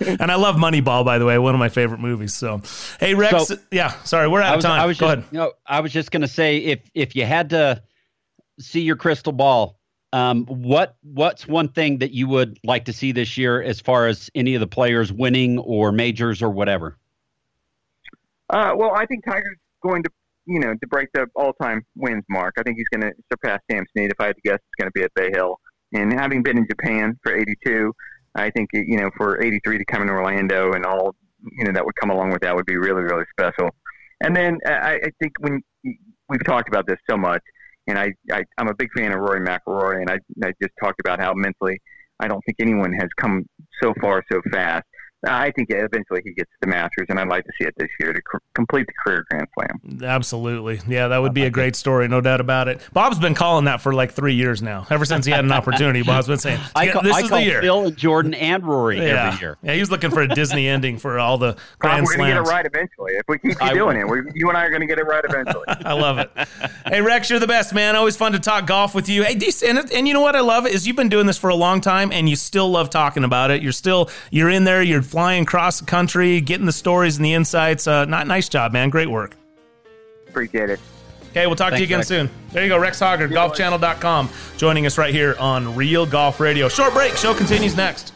and 0.21 0.31
I 0.31 0.35
love 0.35 0.55
Moneyball, 0.55 1.03
by 1.03 1.17
the 1.17 1.25
way, 1.25 1.37
one 1.37 1.53
of 1.53 1.59
my 1.59 1.67
favorite 1.67 1.99
movies. 1.99 2.33
So, 2.33 2.61
hey 3.01 3.13
Rex, 3.13 3.47
So- 3.47 3.57
yeah, 3.71 3.89
sorry, 4.03 4.29
we're 4.29 4.41
out 4.41 4.53
I 4.53 4.55
of 4.55 4.61
time. 4.61 4.79
I 4.79 4.85
was 4.85 4.97
Go 4.97 5.07
just, 5.07 5.17
ahead. 5.17 5.27
You 5.33 5.39
know, 5.39 5.51
I 5.67 5.81
was 5.81 5.91
just 5.91 6.11
going 6.11 6.21
to 6.21 6.29
say 6.29 6.59
if 6.59 6.79
if 6.93 7.13
you 7.13 7.25
had 7.25 7.49
to 7.49 7.83
see 8.57 8.81
your 8.81 8.95
crystal 8.95 9.33
ball, 9.33 9.74
um, 10.15 10.45
what 10.45 10.95
what's 11.03 11.45
one 11.45 11.67
thing 11.67 11.97
that 11.97 12.11
you 12.11 12.29
would 12.29 12.57
like 12.63 12.85
to 12.85 12.93
see 12.93 13.11
this 13.11 13.37
year 13.37 13.61
as 13.61 13.81
far 13.81 14.07
as 14.07 14.29
any 14.33 14.55
of 14.55 14.61
the 14.61 14.67
players 14.67 15.11
winning 15.11 15.59
or 15.59 15.91
majors 15.91 16.41
or 16.41 16.49
whatever? 16.49 16.95
Uh, 18.49 18.71
well, 18.77 18.93
I 18.95 19.05
think 19.07 19.25
Tiger's 19.25 19.57
going 19.83 20.03
to, 20.03 20.09
you 20.45 20.61
know, 20.61 20.73
to 20.73 20.87
break 20.87 21.09
the 21.13 21.27
all-time 21.35 21.85
wins 21.97 22.23
mark. 22.29 22.53
I 22.57 22.63
think 22.63 22.77
he's 22.77 22.87
going 22.87 23.11
to 23.11 23.11
surpass 23.29 23.59
Sam 23.69 23.83
Snead. 23.91 24.09
If 24.11 24.21
I 24.21 24.27
had 24.27 24.37
to 24.37 24.41
guess, 24.41 24.55
it's 24.55 24.75
going 24.79 24.87
to 24.87 24.91
be 24.93 25.03
at 25.03 25.13
Bay 25.15 25.31
Hill. 25.33 25.59
And 25.91 26.13
having 26.13 26.43
been 26.43 26.57
in 26.59 26.65
Japan 26.65 27.19
for 27.21 27.35
'82, 27.35 27.91
I 28.35 28.49
think 28.51 28.69
you 28.71 28.95
know 28.95 29.09
for 29.17 29.43
'83 29.43 29.79
to 29.79 29.85
come 29.85 30.01
in 30.01 30.09
Orlando 30.09 30.71
and 30.71 30.85
all 30.85 31.13
you 31.57 31.65
know 31.65 31.73
that 31.73 31.85
would 31.85 31.95
come 31.95 32.09
along 32.09 32.31
with 32.31 32.39
that 32.39 32.55
would 32.55 32.65
be 32.65 32.77
really 32.77 33.03
really 33.03 33.25
special. 33.37 33.69
And 34.21 34.33
then 34.33 34.59
uh, 34.65 34.71
I, 34.71 34.93
I 34.93 35.09
think 35.19 35.33
when 35.39 35.61
we've 36.29 36.45
talked 36.45 36.69
about 36.69 36.87
this 36.87 36.99
so 37.09 37.17
much, 37.17 37.41
and 37.87 37.97
I, 37.97 38.13
I 38.31 38.43
I'm 38.57 38.67
a 38.67 38.75
big 38.75 38.89
fan 38.95 39.11
of 39.11 39.19
Rory 39.19 39.41
McIlroy, 39.41 40.01
and 40.01 40.09
I 40.09 40.17
I 40.45 40.53
just 40.61 40.73
talked 40.81 40.99
about 40.99 41.19
how 41.19 41.33
mentally 41.33 41.79
I 42.19 42.27
don't 42.27 42.41
think 42.45 42.57
anyone 42.59 42.93
has 42.93 43.09
come 43.19 43.45
so 43.81 43.93
far 44.01 44.23
so 44.31 44.41
fast. 44.51 44.85
I 45.27 45.51
think 45.51 45.69
eventually 45.71 46.21
he 46.23 46.33
gets 46.33 46.51
the 46.61 46.67
Masters, 46.67 47.07
and 47.09 47.19
I'd 47.19 47.27
like 47.27 47.45
to 47.45 47.51
see 47.59 47.67
it 47.67 47.73
this 47.77 47.89
year 47.99 48.13
to 48.13 48.21
cr- 48.21 48.37
complete 48.53 48.87
the 48.87 48.93
career 49.03 49.25
Grand 49.29 49.47
Slam. 49.53 50.03
Absolutely, 50.03 50.81
yeah, 50.87 51.07
that 51.07 51.17
would 51.19 51.33
be 51.33 51.43
a 51.43 51.49
great 51.49 51.75
story, 51.75 52.07
no 52.07 52.21
doubt 52.21 52.41
about 52.41 52.67
it. 52.67 52.81
Bob's 52.93 53.19
been 53.19 53.33
calling 53.33 53.65
that 53.65 53.81
for 53.81 53.93
like 53.93 54.11
three 54.11 54.35
years 54.35 54.61
now. 54.61 54.85
Ever 54.89 55.05
since 55.05 55.25
he 55.25 55.31
had 55.31 55.43
an 55.43 55.51
opportunity, 55.51 56.03
Bob's 56.03 56.27
been 56.27 56.37
saying, 56.37 56.59
"I 56.75 56.87
call, 56.87 57.01
this 57.01 57.15
I 57.15 57.21
is 57.21 57.29
call 57.29 57.39
the 57.39 57.45
year." 57.45 57.61
Phil 57.61 57.87
and 57.87 57.97
Jordan 57.97 58.33
and 58.33 58.63
Rory 58.63 58.97
yeah. 58.97 59.27
every 59.27 59.39
year. 59.39 59.57
Yeah, 59.63 59.73
he 59.73 59.79
was 59.79 59.89
looking 59.89 60.11
for 60.11 60.21
a 60.21 60.27
Disney 60.27 60.67
ending 60.75 60.97
for 60.97 61.17
all 61.17 61.37
the 61.37 61.55
Grand 61.79 62.05
We're 62.05 62.17
going 62.17 62.29
to 62.29 62.35
get 62.35 62.47
it 62.47 62.49
right 62.49 62.65
eventually. 62.65 63.13
If 63.13 63.25
we 63.27 63.39
keep 63.39 63.61
I 63.61 63.73
doing 63.73 63.97
it, 63.97 64.07
we, 64.07 64.21
you 64.33 64.49
and 64.49 64.57
I 64.57 64.65
are 64.65 64.69
going 64.69 64.81
to 64.81 64.87
get 64.87 64.99
it 64.99 65.05
right 65.05 65.23
eventually. 65.23 65.65
I 65.67 65.93
love 65.93 66.19
it. 66.19 66.31
Hey 66.85 67.01
Rex, 67.01 67.29
you're 67.29 67.39
the 67.39 67.47
best, 67.47 67.73
man. 67.73 67.95
Always 67.95 68.15
fun 68.15 68.33
to 68.33 68.39
talk 68.39 68.67
golf 68.67 68.93
with 68.93 69.09
you. 69.09 69.23
Hey, 69.23 69.35
do 69.35 69.49
and, 69.65 69.91
and 69.91 70.07
you 70.07 70.13
know 70.13 70.21
what 70.21 70.35
I 70.35 70.41
love 70.41 70.67
is 70.67 70.85
you've 70.85 70.95
been 70.95 71.09
doing 71.09 71.25
this 71.25 71.37
for 71.37 71.49
a 71.49 71.55
long 71.55 71.81
time, 71.81 72.11
and 72.11 72.29
you 72.29 72.35
still 72.35 72.69
love 72.69 72.89
talking 72.89 73.23
about 73.23 73.51
it. 73.51 73.61
You're 73.61 73.71
still 73.71 74.09
you're 74.31 74.49
in 74.49 74.63
there. 74.63 74.81
You're 74.81 75.01
flying 75.05 75.43
across 75.43 75.79
the 75.79 75.85
country, 75.85 76.41
getting 76.41 76.65
the 76.65 76.71
stories 76.71 77.17
and 77.17 77.25
the 77.25 77.33
insights. 77.33 77.87
Uh, 77.87 78.05
not 78.05 78.27
nice 78.27 78.49
job, 78.49 78.73
man. 78.73 78.89
Great 78.89 79.09
work. 79.09 79.35
Appreciate 80.27 80.69
it. 80.69 80.79
Okay, 81.31 81.47
we'll 81.47 81.55
talk 81.57 81.73
to 81.73 81.79
you 81.79 81.83
again 81.83 81.97
Thanks, 81.97 82.07
soon. 82.07 82.29
There 82.51 82.63
you 82.63 82.69
go, 82.69 82.77
Rex 82.77 82.97
Hoggard, 82.97 83.29
golfchannel.com, 83.31 84.29
joining 84.55 84.85
us 84.85 84.97
right 84.97 85.13
here 85.13 85.35
on 85.37 85.75
Real 85.75 86.05
Golf 86.05 86.39
Radio. 86.39 86.69
Short 86.69 86.93
break. 86.93 87.17
Show 87.17 87.33
continues 87.33 87.75
next. 87.75 88.13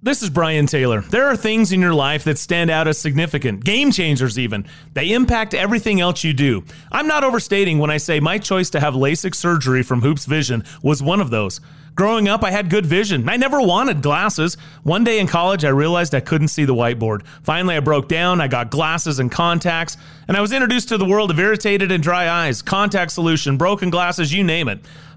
This 0.00 0.22
is 0.22 0.30
Brian 0.30 0.66
Taylor. 0.66 1.00
There 1.00 1.26
are 1.26 1.36
things 1.36 1.72
in 1.72 1.80
your 1.80 1.92
life 1.92 2.22
that 2.22 2.38
stand 2.38 2.70
out 2.70 2.86
as 2.86 2.98
significant, 2.98 3.64
game 3.64 3.90
changers 3.90 4.38
even. 4.38 4.64
They 4.92 5.10
impact 5.10 5.54
everything 5.54 6.00
else 6.00 6.22
you 6.22 6.32
do. 6.32 6.62
I'm 6.92 7.08
not 7.08 7.24
overstating 7.24 7.80
when 7.80 7.90
I 7.90 7.96
say 7.96 8.20
my 8.20 8.38
choice 8.38 8.70
to 8.70 8.78
have 8.78 8.94
LASIK 8.94 9.34
surgery 9.34 9.82
from 9.82 10.00
Hoopes 10.00 10.24
Vision 10.24 10.62
was 10.84 11.02
one 11.02 11.20
of 11.20 11.30
those. 11.30 11.60
Growing 11.98 12.28
up, 12.28 12.44
I 12.44 12.52
had 12.52 12.70
good 12.70 12.86
vision. 12.86 13.28
I 13.28 13.36
never 13.36 13.60
wanted 13.60 14.02
glasses. 14.02 14.56
One 14.84 15.02
day 15.02 15.18
in 15.18 15.26
college, 15.26 15.64
I 15.64 15.70
realized 15.70 16.14
I 16.14 16.20
couldn't 16.20 16.46
see 16.46 16.64
the 16.64 16.72
whiteboard. 16.72 17.26
Finally, 17.42 17.74
I 17.74 17.80
broke 17.80 18.06
down. 18.06 18.40
I 18.40 18.46
got 18.46 18.70
glasses 18.70 19.18
and 19.18 19.32
contacts, 19.32 19.96
and 20.28 20.36
I 20.36 20.40
was 20.40 20.52
introduced 20.52 20.90
to 20.90 20.96
the 20.96 21.04
world 21.04 21.32
of 21.32 21.40
irritated 21.40 21.90
and 21.90 22.00
dry 22.00 22.30
eyes, 22.30 22.62
contact 22.62 23.10
solution, 23.10 23.56
broken 23.56 23.90
glasses, 23.90 24.32
you 24.32 24.44
name 24.44 24.68
it. 24.68 24.78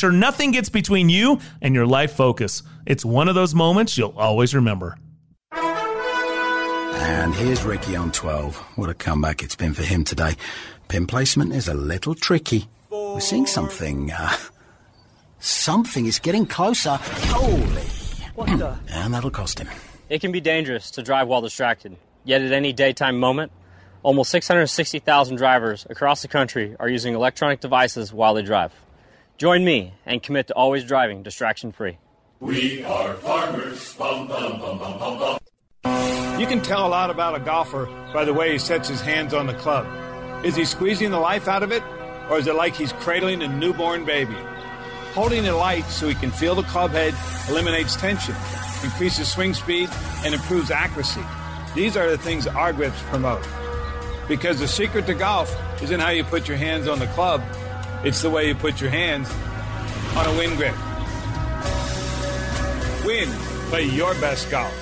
sure 0.00 0.10
nothing 0.10 0.50
gets 0.50 0.68
between 0.68 1.08
you 1.08 1.38
and 1.60 1.74
your 1.74 1.86
life 1.86 2.12
focus. 2.12 2.62
It's 2.86 3.04
one 3.04 3.28
of 3.28 3.34
those 3.34 3.54
moments 3.54 3.96
you'll 3.96 4.14
always 4.16 4.54
remember. 4.54 4.96
And 5.52 7.34
here's 7.34 7.62
Ricky 7.64 7.96
on 7.96 8.10
12. 8.12 8.56
What 8.76 8.88
a 8.88 8.94
comeback 8.94 9.42
it's 9.42 9.56
been 9.56 9.74
for 9.74 9.82
him 9.82 10.04
today. 10.04 10.36
Pin 10.88 11.06
placement 11.06 11.52
is 11.52 11.68
a 11.68 11.74
little 11.74 12.14
tricky. 12.14 12.66
We're 12.90 13.20
seeing 13.20 13.46
something, 13.46 14.10
uh, 14.10 14.36
something 15.38 16.06
is 16.06 16.18
getting 16.18 16.46
closer. 16.46 16.96
Holy. 17.00 17.82
What 18.34 18.58
the? 18.58 18.78
And 18.88 19.12
that'll 19.12 19.30
cost 19.30 19.58
him. 19.58 19.68
It 20.08 20.20
can 20.20 20.32
be 20.32 20.40
dangerous 20.40 20.90
to 20.92 21.02
drive 21.02 21.28
while 21.28 21.42
distracted. 21.42 21.96
Yet 22.24 22.42
at 22.42 22.52
any 22.52 22.72
daytime 22.72 23.18
moment, 23.20 23.52
almost 24.02 24.30
660,000 24.30 25.36
drivers 25.36 25.86
across 25.90 26.22
the 26.22 26.28
country 26.28 26.74
are 26.80 26.88
using 26.88 27.14
electronic 27.14 27.60
devices 27.60 28.12
while 28.12 28.34
they 28.34 28.42
drive. 28.42 28.72
Join 29.40 29.64
me 29.64 29.94
and 30.04 30.22
commit 30.22 30.48
to 30.48 30.54
always 30.54 30.84
driving 30.84 31.22
distraction 31.22 31.72
free. 31.72 31.96
We 32.40 32.84
are 32.84 33.14
farmers. 33.14 33.94
Bum, 33.94 34.28
bum, 34.28 34.60
bum, 34.60 34.78
bum, 34.78 34.98
bum, 34.98 35.18
bum. 35.82 36.38
You 36.38 36.46
can 36.46 36.60
tell 36.60 36.86
a 36.86 36.90
lot 36.90 37.08
about 37.08 37.34
a 37.36 37.40
golfer 37.40 37.86
by 38.12 38.26
the 38.26 38.34
way 38.34 38.52
he 38.52 38.58
sets 38.58 38.86
his 38.86 39.00
hands 39.00 39.32
on 39.32 39.46
the 39.46 39.54
club. 39.54 39.86
Is 40.44 40.56
he 40.56 40.66
squeezing 40.66 41.10
the 41.10 41.18
life 41.18 41.48
out 41.48 41.62
of 41.62 41.72
it, 41.72 41.82
or 42.28 42.36
is 42.36 42.48
it 42.48 42.54
like 42.54 42.76
he's 42.76 42.92
cradling 42.92 43.40
a 43.40 43.48
newborn 43.48 44.04
baby? 44.04 44.36
Holding 45.14 45.46
it 45.46 45.52
light 45.52 45.86
so 45.86 46.06
he 46.06 46.14
can 46.14 46.30
feel 46.30 46.54
the 46.54 46.62
club 46.64 46.90
head 46.90 47.14
eliminates 47.48 47.96
tension, 47.96 48.34
increases 48.84 49.32
swing 49.32 49.54
speed, 49.54 49.88
and 50.22 50.34
improves 50.34 50.70
accuracy. 50.70 51.24
These 51.74 51.96
are 51.96 52.10
the 52.10 52.18
things 52.18 52.46
our 52.46 52.74
grips 52.74 53.00
promote. 53.04 53.48
Because 54.28 54.60
the 54.60 54.68
secret 54.68 55.06
to 55.06 55.14
golf 55.14 55.50
isn't 55.80 55.98
how 55.98 56.10
you 56.10 56.24
put 56.24 56.46
your 56.46 56.58
hands 56.58 56.86
on 56.86 56.98
the 56.98 57.06
club, 57.06 57.42
it's 58.04 58.22
the 58.22 58.30
way 58.30 58.48
you 58.48 58.54
put 58.54 58.80
your 58.80 58.90
hands 58.90 59.30
on 60.16 60.26
a 60.26 60.38
Winn 60.38 60.56
grip. 60.56 60.74
Winn, 63.04 63.28
play 63.68 63.84
your 63.84 64.14
best 64.14 64.50
golf. 64.50 64.74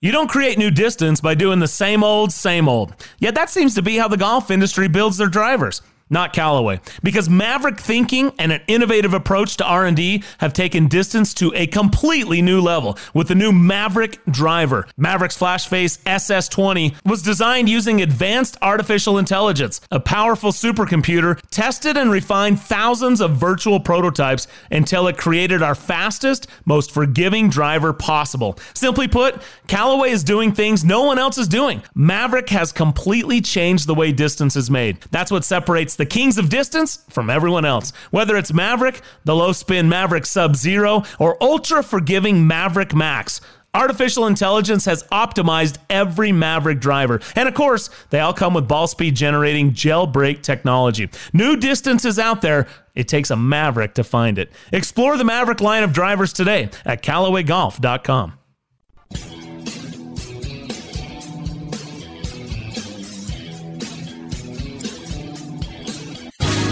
You 0.00 0.12
don't 0.12 0.28
create 0.28 0.58
new 0.58 0.70
distance 0.70 1.20
by 1.20 1.34
doing 1.34 1.58
the 1.58 1.68
same 1.68 2.04
old, 2.04 2.32
same 2.32 2.68
old. 2.68 2.94
Yet 3.18 3.34
that 3.34 3.50
seems 3.50 3.74
to 3.74 3.82
be 3.82 3.96
how 3.96 4.08
the 4.08 4.16
golf 4.16 4.50
industry 4.50 4.88
builds 4.88 5.16
their 5.16 5.28
drivers. 5.28 5.82
Not 6.08 6.32
Callaway, 6.32 6.80
because 7.02 7.28
maverick 7.28 7.80
thinking 7.80 8.32
and 8.38 8.52
an 8.52 8.60
innovative 8.68 9.12
approach 9.12 9.56
to 9.56 9.64
R&D 9.64 10.22
have 10.38 10.52
taken 10.52 10.86
distance 10.86 11.34
to 11.34 11.52
a 11.56 11.66
completely 11.66 12.40
new 12.40 12.60
level 12.60 12.96
with 13.12 13.26
the 13.26 13.34
new 13.34 13.50
Maverick 13.50 14.20
driver. 14.30 14.86
Maverick's 14.96 15.36
FlashFace 15.36 15.98
SS20 16.04 16.94
was 17.04 17.22
designed 17.22 17.68
using 17.68 18.00
advanced 18.02 18.56
artificial 18.62 19.18
intelligence, 19.18 19.80
a 19.90 19.98
powerful 19.98 20.52
supercomputer, 20.52 21.40
tested 21.50 21.96
and 21.96 22.12
refined 22.12 22.60
thousands 22.60 23.20
of 23.20 23.32
virtual 23.32 23.80
prototypes 23.80 24.46
until 24.70 25.08
it 25.08 25.18
created 25.18 25.60
our 25.60 25.74
fastest, 25.74 26.46
most 26.64 26.92
forgiving 26.92 27.50
driver 27.50 27.92
possible. 27.92 28.56
Simply 28.74 29.08
put, 29.08 29.42
Callaway 29.66 30.10
is 30.10 30.22
doing 30.22 30.52
things 30.52 30.84
no 30.84 31.02
one 31.02 31.18
else 31.18 31.36
is 31.36 31.48
doing. 31.48 31.82
Maverick 31.96 32.50
has 32.50 32.70
completely 32.70 33.40
changed 33.40 33.88
the 33.88 33.94
way 33.94 34.12
distance 34.12 34.54
is 34.54 34.70
made. 34.70 34.98
That's 35.10 35.32
what 35.32 35.44
separates 35.44 35.95
the 35.96 36.06
kings 36.06 36.38
of 36.38 36.48
distance 36.48 37.04
from 37.08 37.30
everyone 37.30 37.64
else. 37.64 37.92
Whether 38.10 38.36
it's 38.36 38.52
Maverick, 38.52 39.00
the 39.24 39.34
low 39.34 39.52
spin 39.52 39.88
Maverick 39.88 40.26
Sub 40.26 40.56
Zero, 40.56 41.02
or 41.18 41.42
ultra 41.42 41.82
forgiving 41.82 42.46
Maverick 42.46 42.94
Max. 42.94 43.40
Artificial 43.74 44.26
intelligence 44.26 44.86
has 44.86 45.02
optimized 45.12 45.76
every 45.90 46.32
Maverick 46.32 46.80
driver. 46.80 47.20
And 47.34 47.46
of 47.46 47.54
course, 47.54 47.90
they 48.08 48.20
all 48.20 48.32
come 48.32 48.54
with 48.54 48.66
ball 48.66 48.86
speed 48.86 49.14
generating 49.14 49.72
Jailbreak 49.72 50.42
technology. 50.42 51.10
New 51.34 51.56
distances 51.56 52.18
out 52.18 52.40
there. 52.40 52.68
It 52.94 53.06
takes 53.06 53.30
a 53.30 53.36
Maverick 53.36 53.92
to 53.94 54.04
find 54.04 54.38
it. 54.38 54.50
Explore 54.72 55.18
the 55.18 55.24
Maverick 55.24 55.60
line 55.60 55.82
of 55.82 55.92
drivers 55.92 56.32
today 56.32 56.70
at 56.86 57.02
CallawayGolf.com. 57.02 58.32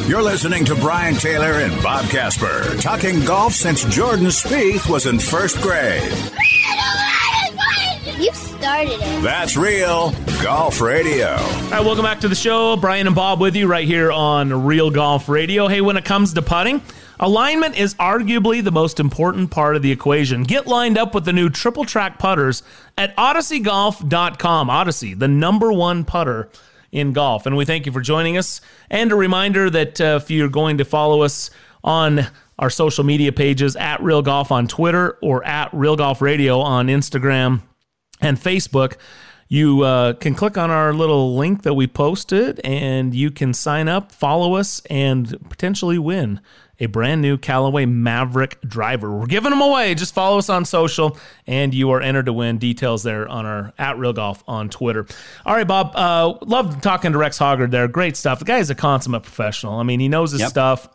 You're 0.06 0.22
listening 0.22 0.66
to 0.66 0.74
Brian 0.74 1.14
Taylor 1.14 1.60
and 1.60 1.82
Bob 1.82 2.04
Casper 2.10 2.76
talking 2.76 3.24
golf 3.24 3.54
since 3.54 3.84
Jordan 3.86 4.26
Spieth 4.26 4.86
was 4.86 5.06
in 5.06 5.18
first 5.18 5.62
grade. 5.62 6.02
You 8.20 8.30
started 8.34 9.00
it. 9.00 9.22
That's 9.22 9.56
real 9.56 10.12
golf 10.42 10.82
radio. 10.82 11.30
All 11.30 11.70
right, 11.70 11.82
welcome 11.82 12.04
back 12.04 12.20
to 12.20 12.28
the 12.28 12.34
show. 12.34 12.76
Brian 12.76 13.06
and 13.06 13.16
Bob 13.16 13.40
with 13.40 13.56
you 13.56 13.66
right 13.66 13.86
here 13.86 14.12
on 14.12 14.66
Real 14.66 14.90
Golf 14.90 15.26
Radio. 15.26 15.68
Hey, 15.68 15.80
when 15.80 15.96
it 15.96 16.04
comes 16.04 16.34
to 16.34 16.42
putting, 16.42 16.82
alignment 17.18 17.78
is 17.78 17.94
arguably 17.94 18.62
the 18.62 18.72
most 18.72 19.00
important 19.00 19.50
part 19.50 19.74
of 19.74 19.80
the 19.80 19.90
equation. 19.90 20.42
Get 20.42 20.66
lined 20.66 20.98
up 20.98 21.14
with 21.14 21.24
the 21.24 21.32
new 21.32 21.48
triple 21.48 21.86
track 21.86 22.18
putters 22.18 22.62
at 22.98 23.16
odysseygolf.com. 23.16 24.68
Odyssey, 24.68 25.14
the 25.14 25.28
number 25.28 25.72
one 25.72 26.04
putter 26.04 26.50
in 26.94 27.12
golf. 27.12 27.44
And 27.44 27.56
we 27.56 27.64
thank 27.64 27.86
you 27.86 27.92
for 27.92 28.00
joining 28.00 28.38
us. 28.38 28.60
And 28.88 29.10
a 29.10 29.16
reminder 29.16 29.68
that 29.68 30.00
uh, 30.00 30.20
if 30.22 30.30
you're 30.30 30.48
going 30.48 30.78
to 30.78 30.84
follow 30.84 31.22
us 31.22 31.50
on 31.82 32.26
our 32.58 32.70
social 32.70 33.02
media 33.02 33.32
pages 33.32 33.74
at 33.74 34.00
Real 34.00 34.22
Golf 34.22 34.52
on 34.52 34.68
Twitter 34.68 35.18
or 35.20 35.44
at 35.44 35.74
Real 35.74 35.96
Golf 35.96 36.22
Radio 36.22 36.60
on 36.60 36.86
Instagram 36.86 37.62
and 38.20 38.38
Facebook, 38.38 38.96
you 39.48 39.82
uh, 39.82 40.12
can 40.14 40.36
click 40.36 40.56
on 40.56 40.70
our 40.70 40.94
little 40.94 41.36
link 41.36 41.64
that 41.64 41.74
we 41.74 41.88
posted 41.88 42.60
and 42.62 43.12
you 43.12 43.32
can 43.32 43.52
sign 43.52 43.88
up, 43.88 44.12
follow 44.12 44.54
us, 44.54 44.80
and 44.88 45.36
potentially 45.50 45.98
win 45.98 46.40
a 46.80 46.86
brand 46.86 47.22
new 47.22 47.36
Callaway 47.36 47.86
Maverick 47.86 48.60
driver. 48.62 49.10
We're 49.10 49.26
giving 49.26 49.50
them 49.50 49.60
away. 49.60 49.94
Just 49.94 50.14
follow 50.14 50.38
us 50.38 50.48
on 50.48 50.64
social, 50.64 51.18
and 51.46 51.72
you 51.72 51.90
are 51.90 52.00
entered 52.00 52.26
to 52.26 52.32
win. 52.32 52.58
Details 52.58 53.02
there 53.02 53.28
on 53.28 53.46
our 53.46 53.72
at 53.78 53.98
Real 53.98 54.12
Golf 54.12 54.42
on 54.46 54.68
Twitter. 54.68 55.06
All 55.44 55.54
right, 55.54 55.66
Bob. 55.66 55.92
Uh, 55.94 56.38
love 56.44 56.80
talking 56.80 57.12
to 57.12 57.18
Rex 57.18 57.38
Hoggard 57.38 57.70
there. 57.70 57.88
Great 57.88 58.16
stuff. 58.16 58.38
The 58.38 58.44
guy 58.44 58.58
is 58.58 58.70
a 58.70 58.74
consummate 58.74 59.22
professional. 59.22 59.78
I 59.78 59.82
mean, 59.82 60.00
he 60.00 60.08
knows 60.08 60.32
his 60.32 60.40
yep. 60.40 60.50
stuff 60.50 60.88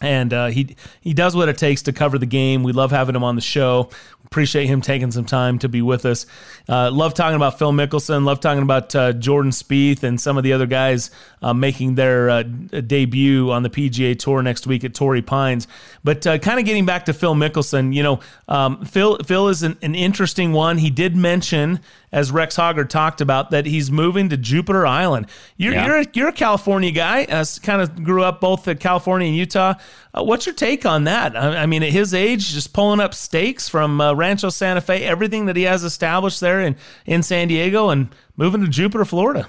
and 0.00 0.32
uh, 0.32 0.46
he 0.46 0.76
he 1.00 1.12
does 1.12 1.36
what 1.36 1.48
it 1.48 1.58
takes 1.58 1.82
to 1.82 1.92
cover 1.92 2.18
the 2.18 2.26
game. 2.26 2.62
We 2.62 2.72
love 2.72 2.90
having 2.90 3.14
him 3.14 3.24
on 3.24 3.34
the 3.34 3.40
show. 3.40 3.90
Appreciate 4.24 4.66
him 4.66 4.80
taking 4.80 5.10
some 5.10 5.24
time 5.24 5.58
to 5.58 5.68
be 5.68 5.82
with 5.82 6.06
us. 6.06 6.24
Uh, 6.68 6.90
love 6.90 7.14
talking 7.14 7.34
about 7.34 7.58
Phil 7.58 7.72
Mickelson. 7.72 8.24
Love 8.24 8.38
talking 8.38 8.62
about 8.62 8.94
uh, 8.94 9.12
Jordan 9.12 9.50
Spieth 9.50 10.04
and 10.04 10.20
some 10.20 10.38
of 10.38 10.44
the 10.44 10.52
other 10.52 10.66
guys 10.66 11.10
uh, 11.42 11.52
making 11.52 11.96
their 11.96 12.30
uh, 12.30 12.42
debut 12.42 13.50
on 13.50 13.62
the 13.62 13.70
PGA 13.70 14.16
Tour 14.16 14.42
next 14.42 14.66
week 14.66 14.84
at 14.84 14.94
Torrey 14.94 15.22
Pines. 15.22 15.66
But 16.04 16.26
uh, 16.26 16.38
kind 16.38 16.60
of 16.60 16.64
getting 16.64 16.86
back 16.86 17.06
to 17.06 17.12
Phil 17.12 17.34
Mickelson, 17.34 17.92
you 17.92 18.02
know, 18.02 18.20
um, 18.48 18.84
Phil 18.84 19.18
Phil 19.18 19.48
is 19.48 19.62
an, 19.62 19.76
an 19.82 19.94
interesting 19.94 20.52
one. 20.52 20.78
He 20.78 20.90
did 20.90 21.16
mention 21.16 21.80
as 22.12 22.32
Rex 22.32 22.56
Hoggard 22.56 22.88
talked 22.88 23.20
about, 23.20 23.50
that 23.50 23.66
he's 23.66 23.90
moving 23.90 24.30
to 24.30 24.36
Jupiter 24.36 24.86
Island. 24.86 25.26
You're 25.56 25.74
yeah. 25.74 25.86
you're, 25.86 25.98
a, 26.00 26.06
you're 26.12 26.28
a 26.28 26.32
California 26.32 26.90
guy. 26.90 27.24
Uh, 27.24 27.44
kind 27.62 27.80
of 27.80 28.02
grew 28.02 28.22
up 28.22 28.40
both 28.40 28.66
in 28.66 28.78
California 28.78 29.28
and 29.28 29.36
Utah. 29.36 29.74
Uh, 30.12 30.24
what's 30.24 30.46
your 30.46 30.54
take 30.54 30.84
on 30.84 31.04
that? 31.04 31.36
I, 31.36 31.62
I, 31.62 31.66
mean, 31.66 31.82
at 31.82 31.90
his 31.90 32.14
age, 32.14 32.50
just 32.52 32.72
pulling 32.72 33.00
up 33.00 33.14
stakes 33.14 33.68
from 33.68 34.00
uh, 34.00 34.14
Rancho 34.14 34.50
Santa 34.50 34.80
Fe, 34.80 35.04
everything 35.04 35.46
that 35.46 35.56
he 35.56 35.62
has 35.62 35.84
established 35.84 36.40
there 36.40 36.60
in 36.60 36.76
in 37.06 37.22
San 37.22 37.48
Diego, 37.48 37.90
and 37.90 38.14
moving 38.36 38.60
to 38.62 38.68
Jupiter, 38.68 39.04
Florida. 39.04 39.48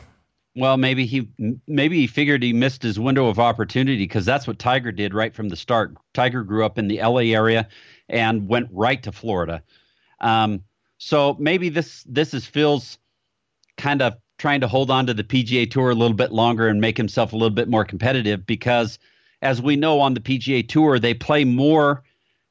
Well, 0.55 0.75
maybe 0.77 1.05
he 1.05 1.29
maybe 1.67 1.97
he 1.97 2.07
figured 2.07 2.43
he 2.43 2.51
missed 2.51 2.83
his 2.83 2.99
window 2.99 3.27
of 3.27 3.39
opportunity 3.39 4.03
because 4.03 4.25
that's 4.25 4.47
what 4.47 4.59
Tiger 4.59 4.91
did 4.91 5.13
right 5.13 5.33
from 5.33 5.47
the 5.49 5.55
start. 5.55 5.95
Tiger 6.13 6.43
grew 6.43 6.65
up 6.65 6.77
in 6.77 6.87
the 6.87 7.01
LA 7.01 7.31
area 7.33 7.69
and 8.09 8.47
went 8.47 8.67
right 8.71 9.01
to 9.03 9.11
Florida. 9.11 9.63
Um, 10.19 10.63
so 10.97 11.35
maybe 11.39 11.69
this 11.69 12.03
this 12.07 12.33
is 12.33 12.45
Phil's 12.45 12.97
kind 13.77 14.01
of 14.01 14.15
trying 14.37 14.59
to 14.61 14.67
hold 14.67 14.91
on 14.91 15.05
to 15.05 15.13
the 15.13 15.23
PGA 15.23 15.69
Tour 15.69 15.91
a 15.91 15.95
little 15.95 16.17
bit 16.17 16.31
longer 16.31 16.67
and 16.67 16.81
make 16.81 16.97
himself 16.97 17.31
a 17.31 17.35
little 17.35 17.55
bit 17.55 17.69
more 17.69 17.85
competitive 17.85 18.45
because 18.45 18.99
as 19.41 19.61
we 19.61 19.75
know 19.75 19.99
on 19.99 20.13
the 20.13 20.19
PGA 20.19 20.67
Tour 20.67 20.99
they 20.99 21.13
play 21.13 21.43
more 21.43 22.03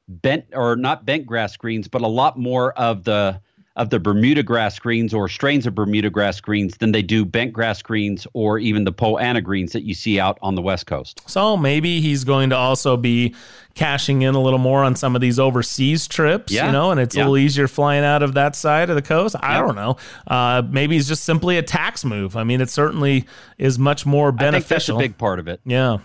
bent 0.07 0.45
or 0.53 0.75
not 0.75 1.05
bent 1.05 1.25
grass 1.25 1.55
greens 1.57 1.87
but 1.87 2.01
a 2.01 2.07
lot 2.07 2.37
more 2.37 2.73
of 2.73 3.03
the 3.03 3.39
of 3.77 3.89
the 3.89 3.99
Bermuda 3.99 4.43
grass 4.43 4.77
greens 4.79 5.13
or 5.13 5.29
strains 5.29 5.65
of 5.65 5.73
Bermuda 5.73 6.09
grass 6.09 6.41
greens 6.41 6.77
than 6.77 6.91
they 6.91 7.01
do 7.01 7.23
bent 7.23 7.53
grass 7.53 7.81
greens 7.81 8.27
or 8.33 8.59
even 8.59 8.83
the 8.83 8.91
Poa 8.91 9.21
annua 9.21 9.43
greens 9.43 9.71
that 9.71 9.83
you 9.83 9.93
see 9.93 10.19
out 10.19 10.37
on 10.41 10.55
the 10.55 10.61
West 10.61 10.87
Coast. 10.87 11.21
So 11.29 11.55
maybe 11.55 12.01
he's 12.01 12.23
going 12.23 12.49
to 12.49 12.57
also 12.57 12.97
be 12.97 13.33
cashing 13.73 14.23
in 14.23 14.35
a 14.35 14.41
little 14.41 14.59
more 14.59 14.83
on 14.83 14.97
some 14.97 15.15
of 15.15 15.21
these 15.21 15.39
overseas 15.39 16.05
trips, 16.05 16.51
yeah. 16.51 16.65
you 16.65 16.71
know, 16.73 16.91
and 16.91 16.99
it's 16.99 17.15
yeah. 17.15 17.21
a 17.21 17.23
little 17.23 17.37
easier 17.37 17.69
flying 17.69 18.03
out 18.03 18.21
of 18.21 18.33
that 18.33 18.57
side 18.57 18.89
of 18.89 18.97
the 18.97 19.01
coast. 19.01 19.37
I 19.39 19.53
yeah. 19.53 19.61
don't 19.61 19.75
know. 19.75 19.97
Uh, 20.27 20.61
maybe 20.69 20.97
it's 20.97 21.07
just 21.07 21.23
simply 21.23 21.57
a 21.57 21.63
tax 21.63 22.03
move. 22.03 22.35
I 22.35 22.43
mean, 22.43 22.59
it 22.59 22.69
certainly 22.69 23.25
is 23.57 23.79
much 23.79 24.05
more 24.05 24.33
beneficial. 24.33 24.97
that's 24.97 25.05
a 25.05 25.09
big 25.09 25.17
part 25.17 25.39
of 25.39 25.47
it. 25.47 25.61
Yeah. 25.65 25.99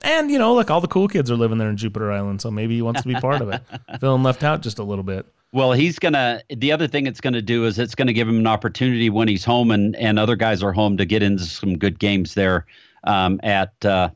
And, 0.00 0.30
you 0.30 0.38
know, 0.38 0.54
like 0.54 0.70
all 0.70 0.80
the 0.80 0.88
cool 0.88 1.08
kids 1.08 1.30
are 1.30 1.36
living 1.36 1.58
there 1.58 1.68
in 1.68 1.76
Jupiter 1.76 2.12
Island, 2.12 2.40
so 2.40 2.50
maybe 2.50 2.76
he 2.76 2.82
wants 2.82 3.02
to 3.02 3.08
be 3.08 3.14
part 3.14 3.40
of 3.40 3.48
it. 3.48 3.62
Feeling 4.00 4.22
left 4.22 4.44
out 4.44 4.62
just 4.62 4.78
a 4.78 4.84
little 4.84 5.02
bit. 5.02 5.26
Well, 5.52 5.72
he's 5.72 5.98
gonna. 5.98 6.42
The 6.50 6.72
other 6.72 6.86
thing 6.86 7.06
it's 7.06 7.22
gonna 7.22 7.40
do 7.40 7.64
is 7.64 7.78
it's 7.78 7.94
gonna 7.94 8.12
give 8.12 8.28
him 8.28 8.36
an 8.36 8.46
opportunity 8.46 9.08
when 9.08 9.28
he's 9.28 9.44
home 9.44 9.70
and 9.70 9.96
and 9.96 10.18
other 10.18 10.36
guys 10.36 10.62
are 10.62 10.72
home 10.72 10.98
to 10.98 11.06
get 11.06 11.22
into 11.22 11.44
some 11.44 11.78
good 11.78 11.98
games 11.98 12.34
there 12.34 12.66
um, 13.04 13.40
at 13.42 13.72
uh, 13.84 14.10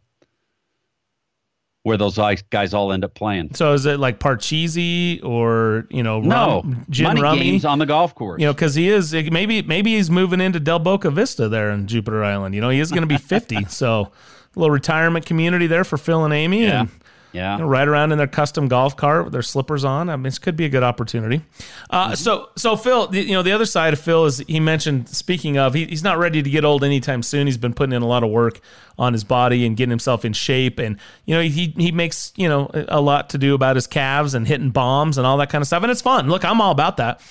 where 1.84 1.96
those 1.96 2.18
guys 2.50 2.74
all 2.74 2.92
end 2.92 3.04
up 3.04 3.14
playing. 3.14 3.54
So 3.54 3.72
is 3.72 3.86
it 3.86 3.98
like 3.98 4.20
Parcheesi 4.20 5.24
or 5.24 5.86
you 5.90 6.02
know 6.02 6.20
no 6.20 6.62
rum, 6.62 6.86
gin 6.90 7.04
money 7.04 7.22
rummy? 7.22 7.40
games 7.40 7.64
on 7.64 7.78
the 7.78 7.86
golf 7.86 8.14
course? 8.14 8.40
You 8.40 8.46
know, 8.46 8.52
because 8.52 8.74
he 8.74 8.88
is 8.88 9.12
maybe 9.14 9.62
maybe 9.62 9.96
he's 9.96 10.10
moving 10.10 10.40
into 10.40 10.60
Del 10.60 10.78
Boca 10.78 11.10
Vista 11.10 11.48
there 11.48 11.70
in 11.70 11.86
Jupiter 11.86 12.22
Island. 12.22 12.54
You 12.54 12.60
know, 12.60 12.68
he 12.68 12.78
is 12.78 12.90
going 12.90 13.02
to 13.02 13.08
be 13.08 13.16
fifty, 13.18 13.64
so 13.68 14.12
little 14.54 14.70
retirement 14.70 15.26
community 15.26 15.66
there 15.66 15.84
for 15.84 15.96
Phil 15.96 16.24
and 16.24 16.34
Amy. 16.34 16.62
Yeah. 16.62 16.80
And, 16.80 16.90
yeah. 17.32 17.54
You 17.54 17.62
know, 17.62 17.66
ride 17.66 17.88
around 17.88 18.12
in 18.12 18.18
their 18.18 18.26
custom 18.26 18.68
golf 18.68 18.96
cart 18.96 19.24
with 19.24 19.32
their 19.32 19.42
slippers 19.42 19.84
on. 19.84 20.10
I 20.10 20.16
mean, 20.16 20.24
this 20.24 20.38
could 20.38 20.54
be 20.54 20.66
a 20.66 20.68
good 20.68 20.82
opportunity. 20.82 21.42
Uh, 21.88 22.08
mm-hmm. 22.08 22.14
So, 22.14 22.50
so 22.56 22.76
Phil, 22.76 23.14
you 23.14 23.32
know, 23.32 23.42
the 23.42 23.52
other 23.52 23.64
side 23.64 23.94
of 23.94 24.00
Phil 24.00 24.26
is 24.26 24.38
he 24.46 24.60
mentioned. 24.60 25.08
Speaking 25.08 25.56
of, 25.56 25.72
he, 25.72 25.86
he's 25.86 26.04
not 26.04 26.18
ready 26.18 26.42
to 26.42 26.50
get 26.50 26.64
old 26.64 26.84
anytime 26.84 27.22
soon. 27.22 27.46
He's 27.46 27.56
been 27.56 27.72
putting 27.72 27.94
in 27.94 28.02
a 28.02 28.06
lot 28.06 28.22
of 28.22 28.30
work 28.30 28.60
on 28.98 29.14
his 29.14 29.24
body 29.24 29.64
and 29.64 29.76
getting 29.76 29.90
himself 29.90 30.26
in 30.26 30.34
shape, 30.34 30.78
and 30.78 30.98
you 31.24 31.34
know, 31.34 31.40
he 31.40 31.72
he 31.78 31.90
makes 31.90 32.32
you 32.36 32.48
know 32.48 32.70
a 32.74 33.00
lot 33.00 33.30
to 33.30 33.38
do 33.38 33.54
about 33.54 33.76
his 33.76 33.86
calves 33.86 34.34
and 34.34 34.46
hitting 34.46 34.70
bombs 34.70 35.16
and 35.16 35.26
all 35.26 35.38
that 35.38 35.48
kind 35.48 35.62
of 35.62 35.66
stuff, 35.66 35.82
and 35.82 35.90
it's 35.90 36.02
fun. 36.02 36.28
Look, 36.28 36.44
I'm 36.44 36.60
all 36.60 36.72
about 36.72 36.98
that. 36.98 37.22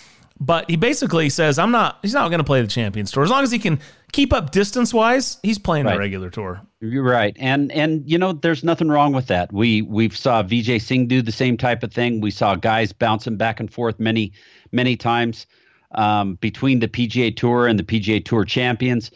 But 0.42 0.68
he 0.68 0.76
basically 0.76 1.30
says, 1.30 1.60
I'm 1.60 1.70
not, 1.70 2.00
he's 2.02 2.16
not 2.16 2.30
going 2.30 2.40
to 2.40 2.44
play 2.44 2.64
the 2.64 2.68
Champions 2.68 3.12
Tour. 3.12 3.24
As 3.24 3.30
long 3.30 3.44
as 3.44 3.52
he 3.52 3.60
can 3.60 3.80
keep 4.12 4.34
up 4.34 4.50
distance 4.50 4.92
wise, 4.92 5.38
he's 5.44 5.60
playing 5.60 5.86
right. 5.86 5.94
the 5.94 6.00
regular 6.00 6.32
tour. 6.32 6.60
You're 6.80 7.04
right. 7.04 7.38
And, 7.40 7.72
and, 7.72 8.10
you 8.10 8.18
know, 8.18 8.34
there's 8.34 8.64
nothing 8.64 8.90
wrong 8.90 9.14
with 9.14 9.28
that. 9.28 9.54
We, 9.54 9.84
we've 9.84 10.18
saw 10.18 10.42
Vijay 10.42 10.82
Singh 10.82 11.08
do 11.08 11.22
the 11.22 11.32
same 11.32 11.58
type 11.58 11.84
of 11.84 11.94
thing. 11.94 12.22
We 12.22 12.32
saw 12.32 12.56
guys 12.56 12.92
bouncing 12.92 13.38
back 13.38 13.60
and 13.60 13.72
forth 13.72 14.00
many, 14.00 14.34
many 14.72 14.98
times 14.98 15.46
um, 15.92 16.40
between 16.42 16.80
the 16.80 16.88
PGA 16.88 17.36
Tour 17.38 17.68
and 17.68 17.78
the 17.78 17.84
PGA 17.84 18.26
Tour 18.26 18.44
champions. 18.44 19.12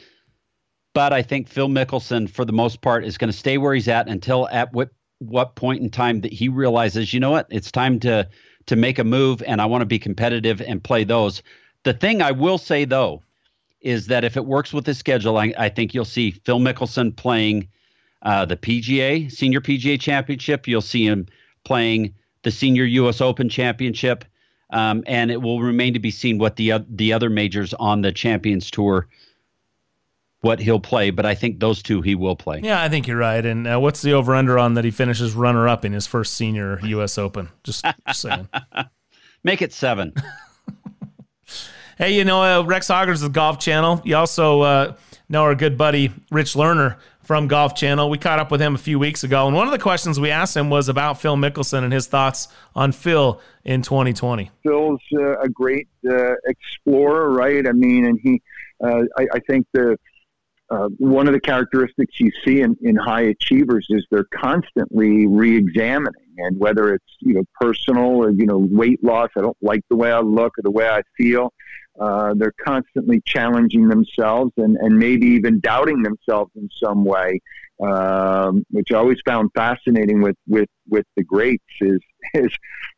But 0.93 1.11
I 1.11 1.23
think 1.23 1.49
Phil 1.49 1.69
Mickelson, 1.69 2.29
for 2.29 2.45
the 2.45 2.53
most 2.53 2.81
part, 2.81 3.03
is 3.03 3.17
going 3.17 3.31
to 3.31 3.37
stay 3.37 3.57
where 3.57 3.73
he's 3.73 3.87
at 3.87 4.07
until 4.07 4.47
at 4.49 4.71
what, 4.73 4.91
what 5.17 5.55
point 5.55 5.81
in 5.81 5.89
time 5.89 6.21
that 6.21 6.31
he 6.31 6.49
realizes, 6.49 7.15
you 7.15 7.19
know 7.19 7.31
what, 7.31 7.47
it's 7.49 7.71
time 7.71 7.99
to, 8.01 8.29
to 8.67 8.75
make 8.75 8.99
a 8.99 9.03
move 9.03 9.43
and 9.43 9.61
I 9.61 9.65
want 9.65 9.81
to 9.81 9.85
be 9.85 9.99
competitive 9.99 10.61
and 10.61 10.83
play 10.83 11.03
those. 11.03 11.43
The 11.83 11.93
thing 11.93 12.21
I 12.21 12.31
will 12.31 12.57
say 12.57 12.85
though 12.85 13.21
is 13.81 14.07
that 14.07 14.23
if 14.23 14.35
it 14.35 14.45
works 14.45 14.73
with 14.73 14.85
the 14.85 14.93
schedule, 14.93 15.37
I, 15.37 15.53
I 15.57 15.69
think 15.69 15.93
you'll 15.93 16.05
see 16.05 16.31
Phil 16.31 16.59
Mickelson 16.59 17.15
playing 17.15 17.67
uh, 18.23 18.43
the 18.45 18.57
PGA 18.57 19.31
Senior 19.31 19.61
PGA 19.61 19.99
Championship. 19.99 20.67
You'll 20.67 20.81
see 20.81 21.05
him 21.05 21.27
playing 21.63 22.13
the 22.41 22.51
Senior 22.51 22.85
U.S. 22.85 23.21
Open 23.21 23.47
Championship, 23.47 24.25
um, 24.71 25.03
and 25.05 25.29
it 25.29 25.41
will 25.41 25.61
remain 25.61 25.93
to 25.93 25.99
be 25.99 26.11
seen 26.11 26.39
what 26.39 26.55
the 26.55 26.73
the 26.89 27.13
other 27.13 27.29
majors 27.29 27.73
on 27.75 28.01
the 28.01 28.11
Champions 28.11 28.71
Tour 28.71 29.07
what 30.45 30.59
he'll 30.59 30.79
play, 30.79 31.09
but 31.09 31.25
I 31.25 31.33
think 31.33 31.59
those 31.59 31.81
two 31.81 32.03
he 32.03 32.13
will 32.13 32.35
play. 32.35 32.61
Yeah, 32.63 32.79
I 32.79 32.87
think 32.87 33.07
you're 33.07 33.17
right. 33.17 33.43
And 33.43 33.65
uh, 33.65 33.79
what's 33.79 34.03
the 34.03 34.13
over 34.13 34.35
under 34.35 34.59
on 34.59 34.75
that 34.75 34.85
he 34.85 34.91
finishes 34.91 35.33
runner 35.33 35.67
up 35.67 35.83
in 35.83 35.91
his 35.91 36.05
first 36.05 36.33
senior 36.33 36.79
U.S. 36.83 37.17
Open? 37.17 37.49
Just, 37.63 37.83
just 38.07 38.21
saying. 38.21 38.47
Make 39.43 39.63
it 39.63 39.73
seven. 39.73 40.13
hey, 41.97 42.15
you 42.15 42.23
know, 42.23 42.43
uh, 42.43 42.63
Rex 42.63 42.87
Hoggard's 42.87 43.21
the 43.21 43.29
Golf 43.29 43.57
Channel. 43.57 44.03
You 44.05 44.17
also 44.17 44.61
uh, 44.61 44.93
know 45.29 45.41
our 45.41 45.55
good 45.55 45.79
buddy 45.79 46.11
Rich 46.29 46.53
Lerner 46.53 46.97
from 47.23 47.47
Golf 47.47 47.73
Channel. 47.73 48.11
We 48.11 48.19
caught 48.19 48.37
up 48.37 48.51
with 48.51 48.61
him 48.61 48.75
a 48.75 48.77
few 48.77 48.99
weeks 48.99 49.23
ago, 49.23 49.47
and 49.47 49.55
one 49.55 49.65
of 49.65 49.71
the 49.71 49.79
questions 49.79 50.19
we 50.19 50.29
asked 50.29 50.55
him 50.55 50.69
was 50.69 50.89
about 50.89 51.19
Phil 51.19 51.37
Mickelson 51.37 51.83
and 51.83 51.91
his 51.91 52.05
thoughts 52.05 52.49
on 52.75 52.91
Phil 52.91 53.41
in 53.63 53.81
2020. 53.81 54.51
Phil's 54.61 55.01
uh, 55.15 55.39
a 55.39 55.49
great 55.49 55.87
uh, 56.07 56.35
explorer, 56.45 57.31
right? 57.31 57.67
I 57.67 57.71
mean, 57.71 58.05
and 58.05 58.19
he, 58.21 58.43
uh, 58.83 59.01
I, 59.17 59.27
I 59.33 59.39
think 59.39 59.65
the 59.73 59.97
uh, 60.71 60.89
one 60.97 61.27
of 61.27 61.33
the 61.33 61.39
characteristics 61.39 62.19
you 62.19 62.31
see 62.43 62.61
in, 62.61 62.75
in 62.81 62.95
high 62.95 63.21
achievers 63.21 63.85
is 63.89 64.05
they're 64.09 64.27
constantly 64.33 65.27
re-examining 65.27 66.13
and 66.37 66.57
whether 66.59 66.93
it's 66.93 67.17
you 67.19 67.33
know 67.33 67.43
personal 67.59 68.23
or 68.23 68.31
you 68.31 68.45
know 68.45 68.67
weight 68.71 69.01
loss 69.03 69.29
i 69.37 69.41
don't 69.41 69.57
like 69.61 69.81
the 69.89 69.95
way 69.95 70.11
i 70.11 70.19
look 70.19 70.57
or 70.57 70.61
the 70.63 70.71
way 70.71 70.87
i 70.87 71.01
feel 71.17 71.53
uh, 72.01 72.33
they're 72.35 72.53
constantly 72.65 73.21
challenging 73.25 73.87
themselves 73.87 74.51
and, 74.57 74.75
and 74.77 74.97
maybe 74.97 75.27
even 75.27 75.61
doubting 75.61 76.03
themselves 76.03 76.51
in 76.55 76.67
some 76.83 77.05
way 77.05 77.39
um, 77.81 78.65
which 78.71 78.91
i 78.91 78.95
always 78.95 79.19
found 79.25 79.49
fascinating 79.55 80.21
with, 80.21 80.35
with, 80.47 80.69
with 80.89 81.05
the 81.15 81.23
greats 81.23 81.63
is, 81.79 81.99
is 82.33 82.51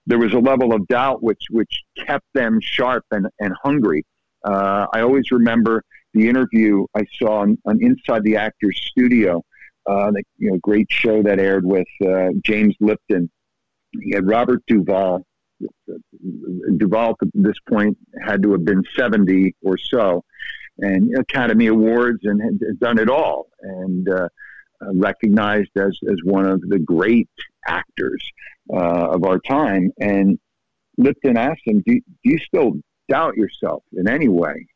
there 0.06 0.20
was 0.20 0.34
a 0.34 0.40
level 0.40 0.74
of 0.74 0.88
doubt 0.88 1.22
which, 1.22 1.44
which 1.52 1.84
kept 1.98 2.26
them 2.34 2.60
sharp 2.62 3.04
and, 3.12 3.28
and 3.40 3.54
hungry. 3.62 4.06
Uh, 4.46 4.88
i 4.94 5.02
always 5.02 5.32
remember 5.32 5.84
the 6.18 6.28
interview 6.28 6.86
I 6.96 7.02
saw 7.20 7.40
on, 7.42 7.58
on 7.66 7.82
Inside 7.82 8.24
the 8.24 8.38
Actors 8.38 8.80
Studio, 8.92 9.44
uh, 9.88 10.12
you 10.38 10.52
know 10.52 10.58
great 10.62 10.88
show 10.90 11.22
that 11.24 11.40
aired 11.40 11.66
with 11.66 11.88
uh, 12.06 12.30
James 12.44 12.76
Lipton. 12.80 13.30
He 14.02 14.14
had 14.14 14.28
Robert 14.28 14.62
Duvall. 14.68 15.26
Duvall 16.78 17.16
at 17.22 17.28
this 17.34 17.56
point 17.70 17.98
had 18.22 18.44
to 18.44 18.52
have 18.52 18.66
been 18.66 18.84
seventy 18.98 19.56
or 19.64 19.78
so, 19.78 20.24
and 20.80 21.18
Academy 21.18 21.68
Awards 21.68 22.20
and 22.24 22.42
had 22.42 22.80
done 22.80 23.00
it 23.00 23.10
all, 23.10 23.48
and 23.62 24.10
uh, 24.10 24.28
recognized 24.94 25.72
as 25.78 25.98
as 26.12 26.18
one 26.24 26.46
of 26.46 26.62
the 26.62 26.80
great 26.80 27.30
actors 27.66 28.24
uh, 28.74 29.10
of 29.10 29.24
our 29.24 29.40
time. 29.40 29.92
And 30.00 30.38
Lipton 30.98 31.38
asked 31.38 31.62
him, 31.66 31.82
do, 31.86 31.94
"Do 31.94 32.32
you 32.32 32.40
still 32.40 32.74
doubt 33.08 33.38
yourself 33.38 33.84
in 33.94 34.10
any 34.10 34.28
way?" 34.28 34.68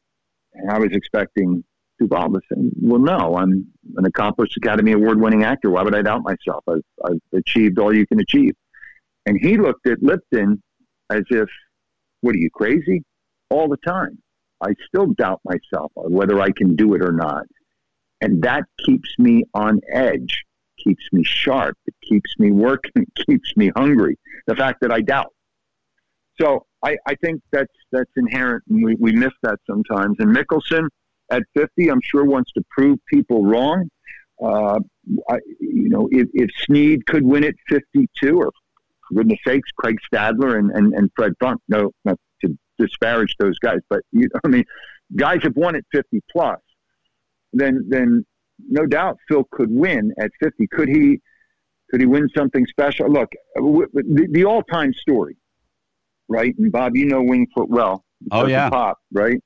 I 0.70 0.80
was 0.80 0.92
expecting 0.92 1.64
to 2.00 2.42
say, 2.50 2.56
well, 2.82 3.00
no, 3.00 3.36
I'm 3.38 3.68
an 3.98 4.06
accomplished 4.06 4.58
Academy 4.58 4.94
Award 4.94 5.22
winning 5.22 5.44
actor. 5.44 5.70
Why 5.70 5.84
would 5.84 5.96
I 5.96 6.02
doubt 6.02 6.24
myself? 6.24 6.64
I've, 6.68 6.82
I've 7.06 7.40
achieved 7.40 7.80
all 7.80 7.96
you 7.96 8.08
can 8.08 8.20
achieve. 8.20 8.54
And 9.26 9.38
he 9.40 9.58
looked 9.58 9.88
at 9.88 10.02
Lipton 10.02 10.62
as 11.12 11.24
if, 11.30 11.48
what 12.22 12.36
are 12.36 12.40
you, 12.40 12.50
crazy? 12.50 13.04
All 13.50 13.68
the 13.68 13.78
time. 13.78 14.18
I 14.64 14.74
still 14.88 15.08
doubt 15.08 15.42
myself 15.44 15.92
whether 15.96 16.40
I 16.40 16.52
can 16.52 16.76
do 16.76 16.94
it 16.94 17.02
or 17.02 17.12
not. 17.12 17.46
And 18.22 18.44
that 18.44 18.64
keeps 18.86 19.10
me 19.18 19.44
on 19.54 19.82
edge, 19.92 20.44
keeps 20.78 21.04
me 21.12 21.24
sharp, 21.24 21.76
it 21.88 21.96
keeps 22.08 22.36
me 22.38 22.52
working, 22.52 22.92
it 22.96 23.26
keeps 23.26 23.56
me 23.56 23.72
hungry. 23.76 24.18
The 24.48 24.56
fact 24.56 24.82
that 24.82 24.92
I 24.92 25.02
doubt. 25.02 25.34
So 26.40 26.66
I, 26.84 26.98
I 27.08 27.16
think 27.16 27.42
that's 27.52 27.74
that's 27.92 28.12
inherent, 28.16 28.64
and 28.70 28.84
we, 28.84 28.96
we 28.96 29.12
miss 29.12 29.34
that 29.44 29.60
sometimes. 29.68 30.18
And 30.20 30.36
Mickelson 30.36 30.88
at 31.32 31.44
50, 31.56 31.90
I'm 31.90 32.02
sure 32.04 32.26
wants 32.26 32.52
to 32.54 32.64
prove 32.70 33.00
people 33.08 33.46
wrong. 33.46 33.90
Uh, 34.44 34.80
I, 35.30 35.38
you 35.60 35.90
know, 35.90 36.10
if, 36.12 36.28
if 36.34 36.50
Snead 36.66 37.06
could 37.06 37.24
win 37.24 37.44
at 37.44 37.56
52, 37.70 38.38
or 38.38 38.52
for 39.08 39.16
goodness 39.16 39.40
sakes, 39.46 39.70
Craig 39.78 39.98
Stadler 40.12 40.58
and, 40.58 40.72
and, 40.72 40.94
and 40.94 41.10
Fred 41.16 41.34
Funk, 41.40 41.62
no, 41.68 41.92
not 42.06 42.18
to 42.44 42.58
disparage 42.80 43.36
those 43.40 43.58
guys, 43.60 43.80
but 43.90 44.02
you, 44.12 44.28
I 44.44 44.48
mean, 44.48 44.66
guys 45.16 45.44
have 45.44 45.56
won 45.56 45.76
at 45.76 45.84
50 45.92 46.22
plus, 46.32 46.60
then 47.54 47.86
then 47.90 48.26
no 48.70 48.86
doubt 48.86 49.18
Phil 49.28 49.46
could 49.52 49.72
win 49.72 50.14
at 50.20 50.32
50. 50.42 50.68
Could 50.68 50.90
he? 50.90 51.20
Could 51.90 52.00
he 52.00 52.08
win 52.08 52.30
something 52.36 52.66
special? 52.68 53.12
Look, 53.12 53.30
the, 53.56 54.28
the 54.32 54.46
all-time 54.46 54.94
story, 54.94 55.36
right? 56.32 56.56
And 56.58 56.72
Bob, 56.72 56.96
you 56.96 57.06
know 57.06 57.22
Wingfoot 57.22 57.68
well. 57.68 58.04
Oh 58.32 58.48
yeah, 58.48 58.70
pop, 58.70 58.98
right? 59.12 59.40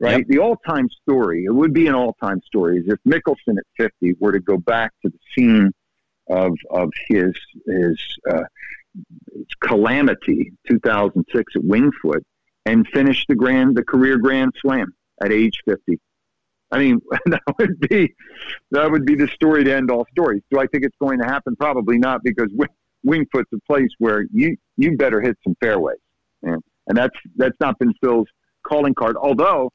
Right. 0.00 0.18
Yep. 0.18 0.26
The 0.28 0.38
all-time 0.38 0.88
story. 1.02 1.44
It 1.44 1.54
would 1.54 1.72
be 1.72 1.86
an 1.86 1.94
all-time 1.94 2.40
story. 2.44 2.78
Is 2.78 2.84
if 2.88 2.98
Mickelson 3.06 3.56
at 3.56 3.64
50 3.76 4.14
were 4.18 4.32
to 4.32 4.40
go 4.40 4.58
back 4.58 4.92
to 5.02 5.10
the 5.10 5.18
scene 5.34 5.70
of 6.28 6.56
of 6.70 6.90
his 7.08 7.32
his, 7.66 7.98
uh, 8.28 8.42
his 9.32 9.46
calamity, 9.60 10.52
2006 10.68 11.52
at 11.54 11.62
Wingfoot, 11.62 12.22
and 12.66 12.86
finish 12.88 13.24
the 13.28 13.36
grand 13.36 13.76
the 13.76 13.84
career 13.84 14.18
Grand 14.18 14.52
Slam 14.60 14.92
at 15.22 15.30
age 15.30 15.60
50. 15.66 16.00
I 16.72 16.78
mean, 16.78 17.00
that 17.26 17.42
would 17.58 17.78
be 17.78 18.12
that 18.72 18.90
would 18.90 19.06
be 19.06 19.14
the 19.14 19.28
story 19.28 19.62
to 19.62 19.72
end 19.72 19.90
all 19.90 20.06
stories. 20.10 20.42
Do 20.50 20.58
I 20.58 20.66
think 20.66 20.84
it's 20.84 20.96
going 21.00 21.20
to 21.20 21.26
happen? 21.26 21.54
Probably 21.54 21.98
not, 21.98 22.24
because 22.24 22.50
Wingfoot's 23.06 23.52
a 23.54 23.60
place 23.68 23.90
where 23.98 24.24
you 24.32 24.56
you 24.76 24.96
better 24.96 25.20
hit 25.20 25.36
some 25.44 25.54
fairways, 25.60 25.98
and 26.42 26.96
that's 26.96 27.16
that's 27.36 27.56
not 27.60 27.78
been 27.78 27.92
Phil's 28.02 28.28
calling 28.62 28.94
card. 28.94 29.16
Although 29.16 29.70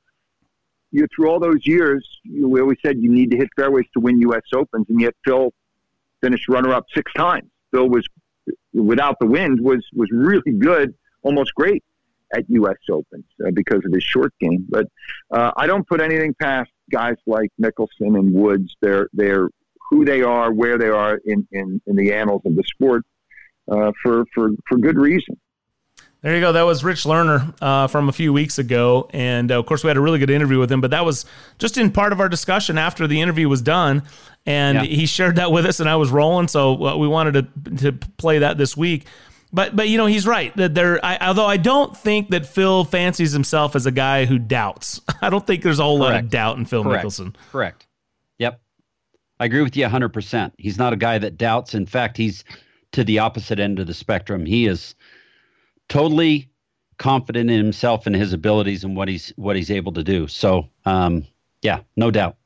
you 0.91 1.07
through 1.15 1.29
all 1.29 1.39
those 1.39 1.65
years, 1.65 2.07
you, 2.23 2.47
we 2.47 2.61
always 2.61 2.77
said 2.85 2.97
you 2.99 3.11
need 3.11 3.31
to 3.31 3.37
hit 3.37 3.49
fairways 3.55 3.85
to 3.93 3.99
win 3.99 4.19
U.S. 4.21 4.41
Opens, 4.53 4.87
and 4.89 4.99
yet 5.01 5.13
Phil 5.25 5.51
finished 6.21 6.47
runner-up 6.47 6.85
six 6.93 7.11
times. 7.13 7.49
Phil 7.71 7.89
was 7.89 8.05
without 8.73 9.17
the 9.19 9.27
wind 9.27 9.59
was 9.61 9.85
was 9.93 10.09
really 10.11 10.51
good, 10.57 10.93
almost 11.23 11.53
great 11.55 11.83
at 12.33 12.43
U.S. 12.49 12.77
Opens 12.89 13.25
uh, 13.45 13.51
because 13.53 13.81
of 13.85 13.93
his 13.93 14.03
short 14.03 14.33
game. 14.39 14.65
But 14.69 14.87
uh, 15.31 15.51
I 15.55 15.67
don't 15.67 15.87
put 15.87 16.01
anything 16.01 16.33
past 16.41 16.71
guys 16.91 17.15
like 17.25 17.49
Mickelson 17.61 18.17
and 18.17 18.33
Woods. 18.33 18.75
They're 18.81 19.09
they're 19.13 19.49
who 19.89 20.05
they 20.05 20.21
are, 20.21 20.51
where 20.51 20.77
they 20.77 20.89
are 20.89 21.19
in, 21.25 21.47
in, 21.51 21.81
in 21.85 21.95
the 21.95 22.13
annals 22.13 22.41
of 22.45 22.55
the 22.55 22.63
sport 22.63 23.03
uh, 23.71 23.91
for, 24.01 24.25
for, 24.33 24.49
for 24.67 24.77
good 24.77 24.97
reason. 24.97 25.39
There 26.21 26.33
you 26.33 26.41
go. 26.41 26.51
That 26.51 26.63
was 26.63 26.83
Rich 26.83 27.03
Lerner 27.03 27.53
uh, 27.61 27.87
from 27.87 28.09
a 28.09 28.11
few 28.11 28.33
weeks 28.33 28.57
ago. 28.57 29.07
And 29.13 29.51
uh, 29.51 29.59
of 29.59 29.65
course, 29.67 29.83
we 29.83 29.87
had 29.89 29.97
a 29.97 30.01
really 30.01 30.19
good 30.19 30.31
interview 30.31 30.59
with 30.59 30.71
him, 30.71 30.81
but 30.81 30.91
that 30.91 31.05
was 31.05 31.25
just 31.59 31.77
in 31.77 31.91
part 31.91 32.11
of 32.11 32.19
our 32.19 32.27
discussion 32.27 32.77
after 32.77 33.05
the 33.07 33.21
interview 33.21 33.47
was 33.47 33.61
done. 33.61 34.03
And 34.45 34.77
yeah. 34.77 34.83
he 34.83 35.05
shared 35.05 35.35
that 35.35 35.51
with 35.51 35.65
us, 35.65 35.79
and 35.79 35.89
I 35.89 35.97
was 35.97 36.09
rolling. 36.09 36.47
So 36.47 36.85
uh, 36.85 36.97
we 36.97 37.07
wanted 37.07 37.33
to, 37.33 37.75
to 37.91 37.91
play 38.17 38.39
that 38.39 38.57
this 38.57 38.75
week. 38.75 39.05
But 39.53 39.75
but 39.75 39.87
you 39.87 39.97
know 39.97 40.05
he's 40.05 40.27
right 40.27 40.55
that 40.57 40.73
there. 40.73 41.03
I, 41.05 41.17
although 41.21 41.45
I 41.45 41.57
don't 41.57 41.95
think 41.95 42.29
that 42.29 42.45
Phil 42.45 42.83
fancies 42.83 43.31
himself 43.31 43.75
as 43.75 43.85
a 43.85 43.91
guy 43.91 44.25
who 44.25 44.39
doubts. 44.39 44.99
I 45.21 45.29
don't 45.29 45.45
think 45.45 45.63
there's 45.63 45.79
a 45.79 45.83
whole 45.83 45.99
Correct. 45.99 46.13
lot 46.13 46.23
of 46.23 46.29
doubt 46.29 46.57
in 46.57 46.65
Phil 46.65 46.83
Correct. 46.83 47.05
Mickelson. 47.05 47.35
Correct. 47.51 47.87
Yep, 48.39 48.59
I 49.39 49.45
agree 49.45 49.61
with 49.61 49.75
you 49.77 49.83
100. 49.83 50.09
percent 50.09 50.53
He's 50.57 50.77
not 50.77 50.93
a 50.93 50.97
guy 50.97 51.17
that 51.17 51.37
doubts. 51.37 51.75
In 51.75 51.85
fact, 51.85 52.17
he's 52.17 52.43
to 52.91 53.03
the 53.03 53.19
opposite 53.19 53.59
end 53.59 53.79
of 53.79 53.87
the 53.87 53.93
spectrum. 53.93 54.45
He 54.45 54.65
is 54.65 54.95
totally 55.89 56.49
confident 56.97 57.49
in 57.49 57.57
himself 57.57 58.07
and 58.07 58.15
his 58.15 58.33
abilities 58.33 58.83
and 58.83 58.95
what 58.95 59.07
he's 59.07 59.31
what 59.35 59.55
he's 59.55 59.71
able 59.71 59.93
to 59.93 60.03
do. 60.03 60.27
So 60.27 60.69
um, 60.85 61.25
yeah, 61.61 61.81
no 61.95 62.11
doubt. 62.11 62.37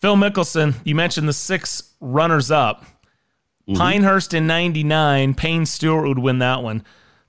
Phil 0.00 0.16
Mickelson, 0.16 0.74
you 0.84 0.94
mentioned 0.94 1.28
the 1.28 1.32
six 1.32 1.94
runners 2.00 2.50
up. 2.50 2.84
Mm-hmm. 3.68 3.80
Pinehurst 3.80 4.34
in 4.34 4.46
99, 4.46 5.34
Payne 5.34 5.66
Stewart 5.66 6.06
would 6.06 6.18
win 6.18 6.38
that 6.38 6.62
one. 6.62 6.84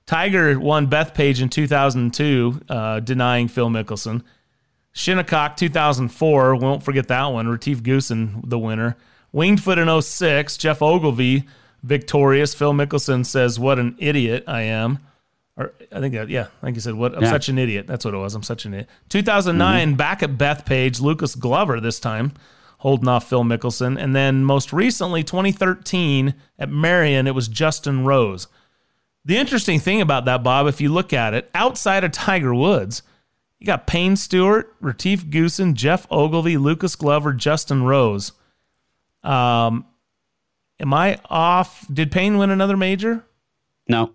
Tiger 0.06 0.58
won 0.58 0.88
Bethpage 0.88 1.42
in 1.42 1.48
2002, 1.48 2.60
uh, 2.68 3.00
denying 3.00 3.48
Phil 3.48 3.68
Mickelson. 3.68 4.22
Shinnecock 4.92 5.56
2004, 5.56 6.56
won't 6.56 6.82
forget 6.82 7.08
that 7.08 7.26
one. 7.26 7.48
Retief 7.48 7.82
Goosen, 7.82 8.40
the 8.48 8.58
winner. 8.58 8.96
Winged 9.32 9.62
Foot 9.62 9.78
in 9.78 10.00
06, 10.00 10.56
Geoff 10.56 10.80
Ogilvy 10.80 11.44
victorious. 11.88 12.54
Phil 12.54 12.72
Mickelson 12.72 13.26
says, 13.26 13.58
What 13.58 13.78
an 13.78 13.96
idiot 13.98 14.44
I 14.46 14.62
am. 14.62 15.00
Or 15.56 15.72
I 15.90 15.98
think 15.98 16.14
that, 16.14 16.28
yeah, 16.28 16.46
like 16.62 16.76
you 16.76 16.80
said, 16.80 16.94
what 16.94 17.16
I'm 17.16 17.24
yeah. 17.24 17.30
such 17.30 17.48
an 17.48 17.58
idiot. 17.58 17.88
That's 17.88 18.04
what 18.04 18.14
it 18.14 18.18
was. 18.18 18.34
I'm 18.34 18.44
such 18.44 18.64
an 18.64 18.74
idiot. 18.74 18.88
2009, 19.08 19.88
mm-hmm. 19.88 19.96
back 19.96 20.22
at 20.22 20.38
Bethpage, 20.38 21.00
Lucas 21.00 21.34
Glover 21.34 21.80
this 21.80 21.98
time 21.98 22.32
holding 22.78 23.08
off 23.08 23.28
Phil 23.28 23.42
Mickelson. 23.42 24.00
And 24.00 24.14
then 24.14 24.44
most 24.44 24.72
recently, 24.72 25.24
2013 25.24 26.34
at 26.60 26.70
Merion, 26.70 27.26
it 27.26 27.34
was 27.34 27.48
Justin 27.48 28.04
Rose. 28.04 28.46
The 29.24 29.36
interesting 29.36 29.80
thing 29.80 30.00
about 30.00 30.26
that, 30.26 30.44
Bob, 30.44 30.68
if 30.68 30.80
you 30.80 30.92
look 30.92 31.12
at 31.12 31.34
it, 31.34 31.50
outside 31.54 32.04
of 32.04 32.12
Tiger 32.12 32.54
Woods, 32.54 33.02
you 33.58 33.66
got 33.66 33.88
Payne 33.88 34.14
Stewart, 34.14 34.74
Retief 34.80 35.26
Goosen, 35.26 35.74
Geoff 35.74 36.06
Ogilvy, 36.08 36.56
Lucas 36.56 36.94
Glover, 36.94 37.32
Justin 37.32 37.82
Rose. 37.82 38.30
Um, 39.24 39.84
am 40.80 40.94
I 40.94 41.18
off? 41.26 41.86
Did 41.92 42.10
Payne 42.10 42.38
win 42.38 42.50
another 42.50 42.76
major? 42.76 43.24
No. 43.88 44.14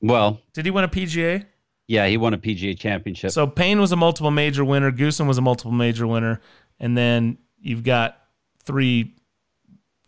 Well, 0.00 0.40
did 0.54 0.64
he 0.64 0.70
win 0.70 0.84
a 0.84 0.88
PGA? 0.88 1.44
Yeah, 1.86 2.06
he 2.06 2.16
won 2.16 2.34
a 2.34 2.38
PGA 2.38 2.78
championship. 2.78 3.32
So 3.32 3.46
Payne 3.46 3.80
was 3.80 3.92
a 3.92 3.96
multiple 3.96 4.30
major 4.30 4.64
winner. 4.64 4.92
Goosen 4.92 5.26
was 5.26 5.38
a 5.38 5.42
multiple 5.42 5.72
major 5.72 6.06
winner, 6.06 6.40
and 6.78 6.96
then 6.96 7.38
you've 7.60 7.82
got 7.82 8.16
three 8.64 9.14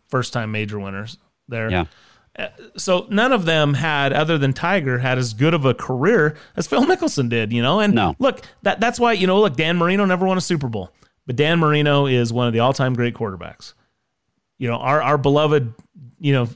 first 0.07 0.31
time 0.31 0.51
major 0.51 0.79
winners 0.79 1.17
there. 1.47 1.69
Yeah. 1.69 1.85
Uh, 2.37 2.47
so 2.77 3.05
none 3.09 3.31
of 3.31 3.45
them 3.45 3.75
had, 3.75 4.11
other 4.11 4.37
than 4.37 4.53
Tiger, 4.53 4.97
had 4.97 5.17
as 5.17 5.33
good 5.33 5.53
of 5.53 5.65
a 5.65 5.73
career 5.73 6.35
as 6.55 6.65
Phil 6.65 6.83
Mickelson 6.85 7.29
did, 7.29 7.53
you 7.53 7.61
know. 7.61 7.79
And 7.79 7.93
no. 7.93 8.15
look, 8.17 8.41
that 8.63 8.79
that's 8.79 8.99
why 8.99 9.13
you 9.13 9.27
know, 9.27 9.39
look, 9.39 9.55
Dan 9.55 9.77
Marino 9.77 10.05
never 10.05 10.25
won 10.25 10.37
a 10.37 10.41
Super 10.41 10.67
Bowl, 10.67 10.91
but 11.27 11.35
Dan 11.35 11.59
Marino 11.59 12.07
is 12.07 12.33
one 12.33 12.47
of 12.47 12.53
the 12.53 12.59
all 12.59 12.73
time 12.73 12.93
great 12.93 13.13
quarterbacks. 13.13 13.73
You 14.63 14.69
know, 14.69 14.77
our 14.77 15.01
our 15.01 15.17
beloved, 15.17 15.73
you 16.21 16.31
know, 16.31 16.47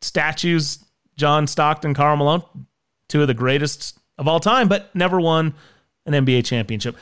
statues, 0.00 0.82
John 1.18 1.46
Stockton, 1.46 1.92
Karl 1.92 2.16
Malone, 2.16 2.42
two 3.08 3.20
of 3.20 3.28
the 3.28 3.34
greatest 3.34 3.98
of 4.16 4.26
all 4.26 4.40
time, 4.40 4.68
but 4.68 4.88
never 4.94 5.20
won 5.20 5.52
an 6.06 6.14
NBA 6.14 6.46
championship. 6.46 6.96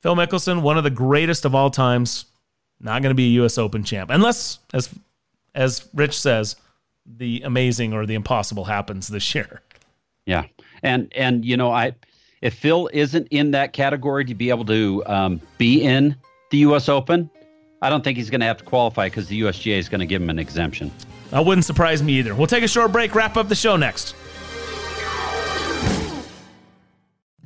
Phil 0.00 0.14
Mickelson, 0.14 0.62
one 0.62 0.78
of 0.78 0.84
the 0.84 0.90
greatest 0.90 1.44
of 1.44 1.56
all 1.56 1.70
times, 1.70 2.26
not 2.78 3.02
going 3.02 3.10
to 3.10 3.16
be 3.16 3.24
a 3.24 3.30
U.S. 3.40 3.58
Open 3.58 3.82
champ 3.82 4.10
unless, 4.10 4.60
as 4.72 4.94
as 5.56 5.88
Rich 5.92 6.20
says, 6.20 6.54
the 7.04 7.42
amazing 7.44 7.92
or 7.92 8.06
the 8.06 8.14
impossible 8.14 8.66
happens 8.66 9.08
this 9.08 9.34
year. 9.34 9.60
Yeah, 10.24 10.44
and 10.84 11.12
and 11.16 11.44
you 11.44 11.56
know 11.56 11.72
I, 11.72 11.96
if 12.42 12.54
Phil 12.54 12.88
isn't 12.92 13.26
in 13.32 13.50
that 13.50 13.72
category 13.72 14.24
to 14.26 14.36
be 14.36 14.50
able 14.50 14.66
to 14.66 15.02
um, 15.06 15.40
be 15.58 15.82
in 15.82 16.14
the 16.52 16.58
U.S. 16.58 16.88
Open, 16.88 17.28
I 17.82 17.88
don't 17.88 18.04
think 18.04 18.18
he's 18.18 18.28
going 18.28 18.40
to 18.40 18.46
have 18.46 18.58
to 18.58 18.64
qualify 18.64 19.06
because 19.06 19.28
the 19.28 19.40
USGA 19.40 19.78
is 19.78 19.88
going 19.88 20.00
to 20.00 20.06
give 20.06 20.20
him 20.20 20.28
an 20.28 20.38
exemption. 20.38 20.90
That 21.30 21.46
wouldn't 21.46 21.64
surprise 21.64 22.02
me 22.02 22.14
either. 22.14 22.34
We'll 22.34 22.46
take 22.46 22.64
a 22.64 22.68
short 22.68 22.92
break, 22.92 23.14
wrap 23.14 23.36
up 23.36 23.48
the 23.48 23.54
show 23.54 23.76
next. 23.76 24.14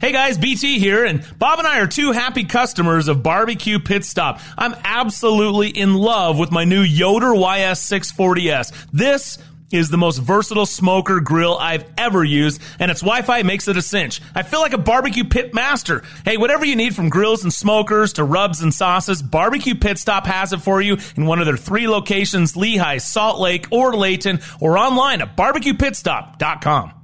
Hey 0.00 0.10
guys, 0.12 0.36
BT 0.36 0.80
here, 0.80 1.04
and 1.04 1.24
Bob 1.38 1.60
and 1.60 1.68
I 1.68 1.80
are 1.80 1.86
two 1.86 2.10
happy 2.12 2.44
customers 2.44 3.08
of 3.08 3.22
Barbecue 3.22 3.78
Pit 3.78 4.04
Stop. 4.04 4.40
I'm 4.58 4.74
absolutely 4.82 5.68
in 5.68 5.94
love 5.94 6.36
with 6.38 6.50
my 6.50 6.64
new 6.64 6.82
Yoder 6.82 7.28
YS640S. 7.28 8.88
This 8.92 9.38
is 9.72 9.90
the 9.90 9.96
most 9.96 10.18
versatile 10.18 10.66
smoker 10.66 11.20
grill 11.20 11.56
I've 11.58 11.84
ever 11.98 12.24
used, 12.24 12.60
and 12.78 12.90
its 12.90 13.00
Wi-Fi 13.00 13.42
makes 13.42 13.68
it 13.68 13.76
a 13.76 13.82
cinch. 13.82 14.20
I 14.34 14.42
feel 14.42 14.60
like 14.60 14.72
a 14.72 14.78
barbecue 14.78 15.24
pit 15.24 15.54
master. 15.54 16.02
Hey, 16.24 16.36
whatever 16.36 16.64
you 16.64 16.76
need 16.76 16.94
from 16.94 17.08
grills 17.08 17.42
and 17.44 17.52
smokers 17.52 18.14
to 18.14 18.24
rubs 18.24 18.60
and 18.60 18.72
sauces, 18.72 19.22
Barbecue 19.22 19.74
Pit 19.74 19.98
Stop 19.98 20.26
has 20.26 20.52
it 20.52 20.60
for 20.60 20.80
you 20.80 20.98
in 21.16 21.26
one 21.26 21.40
of 21.40 21.46
their 21.46 21.56
three 21.56 21.88
locations, 21.88 22.56
Lehigh, 22.56 22.98
Salt 22.98 23.40
Lake, 23.40 23.66
or 23.70 23.94
Layton, 23.94 24.40
or 24.60 24.78
online 24.78 25.20
at 25.22 25.36
barbecuepitstop.com. 25.36 27.03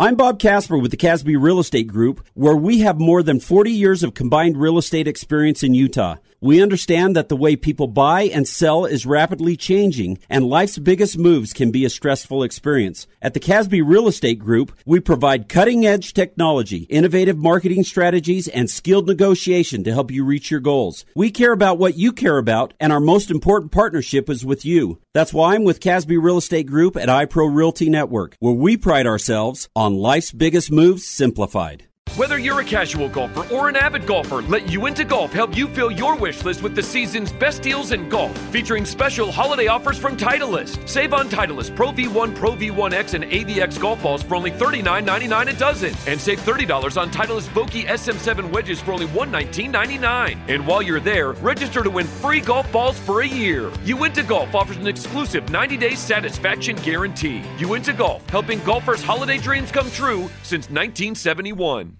I'm 0.00 0.14
Bob 0.14 0.38
Casper 0.38 0.78
with 0.78 0.92
the 0.92 0.96
Casby 0.96 1.36
Real 1.36 1.58
Estate 1.58 1.86
Group, 1.86 2.26
where 2.32 2.56
we 2.56 2.78
have 2.78 2.98
more 2.98 3.22
than 3.22 3.38
40 3.38 3.70
years 3.70 4.02
of 4.02 4.14
combined 4.14 4.56
real 4.56 4.78
estate 4.78 5.06
experience 5.06 5.62
in 5.62 5.74
Utah. 5.74 6.16
We 6.42 6.62
understand 6.62 7.14
that 7.16 7.28
the 7.28 7.36
way 7.36 7.54
people 7.54 7.86
buy 7.86 8.22
and 8.22 8.48
sell 8.48 8.86
is 8.86 9.04
rapidly 9.04 9.56
changing, 9.56 10.20
and 10.30 10.48
life's 10.48 10.78
biggest 10.78 11.18
moves 11.18 11.52
can 11.52 11.70
be 11.70 11.84
a 11.84 11.90
stressful 11.90 12.42
experience. 12.42 13.06
At 13.20 13.34
the 13.34 13.40
Casby 13.40 13.82
Real 13.82 14.08
Estate 14.08 14.38
Group, 14.38 14.72
we 14.86 15.00
provide 15.00 15.50
cutting 15.50 15.84
edge 15.84 16.14
technology, 16.14 16.86
innovative 16.88 17.36
marketing 17.36 17.84
strategies, 17.84 18.48
and 18.48 18.70
skilled 18.70 19.06
negotiation 19.06 19.84
to 19.84 19.92
help 19.92 20.10
you 20.10 20.24
reach 20.24 20.50
your 20.50 20.60
goals. 20.60 21.04
We 21.14 21.30
care 21.30 21.52
about 21.52 21.76
what 21.76 21.98
you 21.98 22.10
care 22.10 22.38
about, 22.38 22.72
and 22.80 22.90
our 22.90 23.00
most 23.00 23.30
important 23.30 23.70
partnership 23.70 24.30
is 24.30 24.42
with 24.42 24.64
you. 24.64 24.98
That's 25.12 25.34
why 25.34 25.56
I'm 25.56 25.64
with 25.64 25.80
Casby 25.80 26.16
Real 26.16 26.38
Estate 26.38 26.66
Group 26.66 26.96
at 26.96 27.10
iPro 27.10 27.54
Realty 27.54 27.90
Network, 27.90 28.36
where 28.40 28.54
we 28.54 28.78
pride 28.78 29.06
ourselves 29.06 29.68
on 29.76 29.98
life's 29.98 30.32
biggest 30.32 30.72
moves 30.72 31.06
simplified. 31.06 31.89
Whether 32.16 32.38
you're 32.38 32.58
a 32.58 32.64
casual 32.64 33.08
golfer 33.08 33.46
or 33.54 33.68
an 33.68 33.76
avid 33.76 34.04
golfer, 34.04 34.42
let 34.42 34.68
Uinta 34.68 35.04
Golf 35.04 35.32
help 35.32 35.56
you 35.56 35.68
fill 35.68 35.92
your 35.92 36.16
wish 36.16 36.42
list 36.42 36.60
with 36.60 36.74
the 36.74 36.82
season's 36.82 37.30
best 37.30 37.62
deals 37.62 37.92
in 37.92 38.08
golf, 38.08 38.36
featuring 38.50 38.84
special 38.84 39.30
holiday 39.30 39.68
offers 39.68 39.96
from 39.96 40.16
Titleist. 40.16 40.88
Save 40.88 41.14
on 41.14 41.28
Titleist 41.28 41.76
Pro 41.76 41.92
V1, 41.92 42.34
Pro 42.34 42.50
V1X, 42.56 43.14
and 43.14 43.22
AVX 43.22 43.80
golf 43.80 44.02
balls 44.02 44.24
for 44.24 44.34
only 44.34 44.50
$39.99 44.50 45.54
a 45.54 45.56
dozen, 45.56 45.94
and 46.08 46.20
save 46.20 46.40
$30 46.40 47.00
on 47.00 47.12
Titleist 47.12 47.48
Vokey 47.50 47.86
SM7 47.86 48.50
wedges 48.50 48.80
for 48.80 48.92
only 48.92 49.06
$119.99. 49.06 50.36
And 50.48 50.66
while 50.66 50.82
you're 50.82 50.98
there, 50.98 51.34
register 51.34 51.84
to 51.84 51.90
win 51.90 52.08
free 52.08 52.40
golf 52.40 52.70
balls 52.72 52.98
for 52.98 53.20
a 53.20 53.28
year. 53.28 53.70
Uinta 53.84 54.24
Golf 54.24 54.52
offers 54.56 54.78
an 54.78 54.88
exclusive 54.88 55.46
90-day 55.46 55.94
satisfaction 55.94 56.74
guarantee. 56.74 57.44
Uinta 57.58 57.92
Golf, 57.92 58.28
helping 58.30 58.58
golfers' 58.64 59.00
holiday 59.00 59.38
dreams 59.38 59.70
come 59.70 59.88
true 59.92 60.28
since 60.42 60.68
1971. 60.70 61.99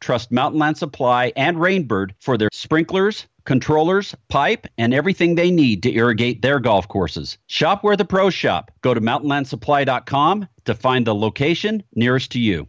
trust 0.00 0.32
Mountain 0.32 0.58
Land 0.58 0.78
Supply 0.78 1.32
and 1.36 1.56
Rainbird 1.56 2.12
for 2.18 2.36
their 2.36 2.48
sprinklers, 2.52 3.26
controllers, 3.44 4.14
pipe, 4.28 4.66
and 4.78 4.92
everything 4.92 5.34
they 5.34 5.50
need 5.50 5.82
to 5.82 5.94
irrigate 5.94 6.42
their 6.42 6.58
golf 6.58 6.88
courses. 6.88 7.38
Shop 7.46 7.84
where 7.84 7.96
the 7.96 8.04
pros 8.04 8.34
shop. 8.34 8.70
Go 8.82 8.94
to 8.94 9.00
mountainlandsupply.com 9.00 10.48
to 10.64 10.74
find 10.74 11.06
the 11.06 11.14
location 11.14 11.82
nearest 11.94 12.32
to 12.32 12.40
you. 12.40 12.68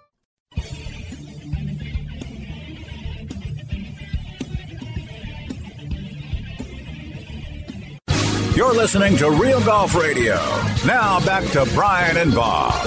You're 8.61 8.75
listening 8.75 9.17
to 9.17 9.31
Real 9.31 9.59
Golf 9.65 9.95
Radio. 9.95 10.35
Now 10.85 11.19
back 11.25 11.43
to 11.53 11.67
Brian 11.73 12.15
and 12.17 12.31
Bob. 12.31 12.85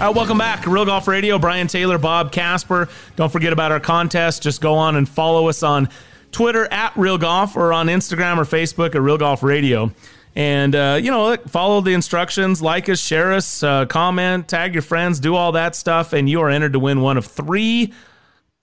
Uh, 0.00 0.12
welcome 0.14 0.38
back, 0.38 0.64
Real 0.64 0.84
Golf 0.84 1.08
Radio. 1.08 1.40
Brian 1.40 1.66
Taylor, 1.66 1.98
Bob 1.98 2.30
Casper. 2.30 2.88
Don't 3.16 3.32
forget 3.32 3.52
about 3.52 3.72
our 3.72 3.80
contest. 3.80 4.44
Just 4.44 4.60
go 4.60 4.74
on 4.74 4.94
and 4.94 5.08
follow 5.08 5.48
us 5.48 5.64
on 5.64 5.88
Twitter 6.30 6.72
at 6.72 6.96
Real 6.96 7.18
Golf 7.18 7.56
or 7.56 7.72
on 7.72 7.88
Instagram 7.88 8.38
or 8.38 8.44
Facebook 8.44 8.94
at 8.94 9.02
Real 9.02 9.18
Golf 9.18 9.42
Radio. 9.42 9.90
And, 10.36 10.76
uh, 10.76 11.00
you 11.02 11.10
know, 11.10 11.36
follow 11.48 11.80
the 11.80 11.92
instructions, 11.92 12.62
like 12.62 12.88
us, 12.88 13.00
share 13.00 13.32
us, 13.32 13.64
uh, 13.64 13.86
comment, 13.86 14.46
tag 14.46 14.72
your 14.72 14.82
friends, 14.82 15.18
do 15.18 15.34
all 15.34 15.50
that 15.50 15.74
stuff. 15.74 16.12
And 16.12 16.30
you 16.30 16.42
are 16.42 16.48
entered 16.48 16.74
to 16.74 16.78
win 16.78 17.00
one 17.00 17.16
of 17.16 17.26
three 17.26 17.92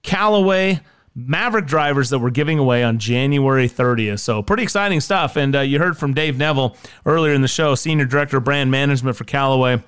Callaway 0.03 0.79
Maverick 1.19 1.65
drivers 1.65 2.11
that 2.11 2.19
we're 2.19 2.29
giving 2.29 2.59
away 2.59 2.83
on 2.83 2.99
January 2.99 3.67
30th. 3.67 4.19
So, 4.19 4.43
pretty 4.43 4.61
exciting 4.61 5.01
stuff. 5.01 5.35
And 5.35 5.55
uh, 5.55 5.61
you 5.61 5.79
heard 5.79 5.97
from 5.97 6.13
Dave 6.13 6.37
Neville 6.37 6.77
earlier 7.07 7.33
in 7.33 7.41
the 7.41 7.47
show, 7.47 7.73
Senior 7.73 8.05
Director 8.05 8.37
of 8.37 8.43
Brand 8.43 8.69
Management 8.69 9.17
for 9.17 9.23
Callaway, 9.23 9.81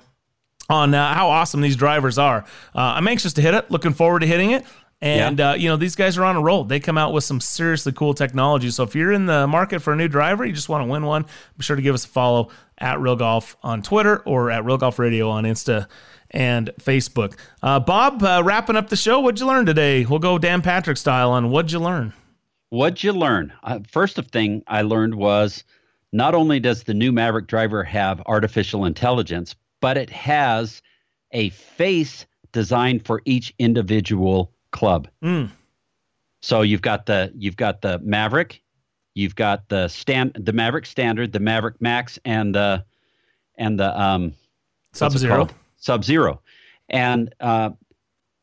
on 0.68 0.92
uh, 0.92 1.14
how 1.14 1.28
awesome 1.28 1.60
these 1.60 1.76
drivers 1.76 2.18
are. 2.18 2.40
Uh, 2.74 2.94
I'm 2.96 3.06
anxious 3.06 3.32
to 3.34 3.42
hit 3.42 3.54
it, 3.54 3.70
looking 3.70 3.92
forward 3.92 4.20
to 4.20 4.26
hitting 4.26 4.50
it. 4.50 4.64
And, 5.00 5.38
yeah. 5.38 5.50
uh, 5.52 5.54
you 5.54 5.68
know, 5.68 5.76
these 5.76 5.94
guys 5.94 6.18
are 6.18 6.24
on 6.24 6.34
a 6.34 6.42
roll. 6.42 6.64
They 6.64 6.80
come 6.80 6.98
out 6.98 7.12
with 7.12 7.22
some 7.22 7.40
seriously 7.40 7.92
cool 7.92 8.12
technology. 8.12 8.70
So 8.70 8.82
if 8.82 8.96
you're 8.96 9.12
in 9.12 9.26
the 9.26 9.46
market 9.46 9.80
for 9.80 9.92
a 9.92 9.96
new 9.96 10.08
driver, 10.08 10.44
you 10.44 10.52
just 10.52 10.68
want 10.68 10.84
to 10.84 10.90
win 10.90 11.04
one, 11.04 11.26
be 11.56 11.62
sure 11.62 11.76
to 11.76 11.82
give 11.82 11.94
us 11.94 12.04
a 12.04 12.08
follow 12.08 12.50
at 12.76 13.00
Real 13.00 13.16
Golf 13.16 13.56
on 13.62 13.82
Twitter 13.82 14.18
or 14.18 14.50
at 14.50 14.64
Real 14.64 14.78
Golf 14.78 14.98
Radio 14.98 15.30
on 15.30 15.44
Insta 15.44 15.86
and 16.30 16.70
Facebook. 16.80 17.36
Uh, 17.62 17.80
Bob, 17.80 18.22
uh, 18.22 18.42
wrapping 18.44 18.76
up 18.76 18.88
the 18.88 18.96
show, 18.96 19.20
what'd 19.20 19.40
you 19.40 19.46
learn 19.46 19.66
today? 19.66 20.04
We'll 20.04 20.18
go 20.18 20.38
Dan 20.38 20.62
Patrick 20.62 20.96
style 20.96 21.32
on 21.32 21.50
what'd 21.50 21.72
you 21.72 21.80
learn? 21.80 22.12
What'd 22.70 23.02
you 23.02 23.12
learn? 23.12 23.52
Uh, 23.62 23.80
first 23.90 24.18
of 24.18 24.28
thing 24.28 24.62
I 24.68 24.82
learned 24.82 25.16
was 25.16 25.64
not 26.12 26.34
only 26.34 26.60
does 26.60 26.84
the 26.84 26.94
new 26.94 27.12
Maverick 27.12 27.46
driver 27.46 27.82
have 27.84 28.22
artificial 28.26 28.84
intelligence, 28.84 29.54
but 29.80 29.96
it 29.96 30.10
has 30.10 30.82
a 31.32 31.50
face 31.50 32.26
designed 32.52 33.04
for 33.04 33.22
each 33.24 33.54
individual 33.58 34.52
club. 34.72 35.08
Mm. 35.22 35.50
So 36.42 36.62
you've 36.62 36.82
got 36.82 37.06
the 37.06 37.32
you've 37.36 37.56
got 37.56 37.82
the 37.82 37.98
Maverick, 38.00 38.62
you've 39.14 39.34
got 39.34 39.68
the 39.68 39.88
stand 39.88 40.32
the 40.34 40.52
Maverick 40.52 40.86
Standard, 40.86 41.32
the 41.32 41.40
Maverick 41.40 41.80
Max, 41.80 42.18
and 42.24 42.54
the 42.54 42.84
and 43.56 43.78
the 43.78 44.00
um, 44.00 44.32
Sub 44.92 45.12
Zero. 45.12 45.48
Sub 45.80 46.04
Zero, 46.04 46.40
and 46.88 47.34
uh, 47.40 47.70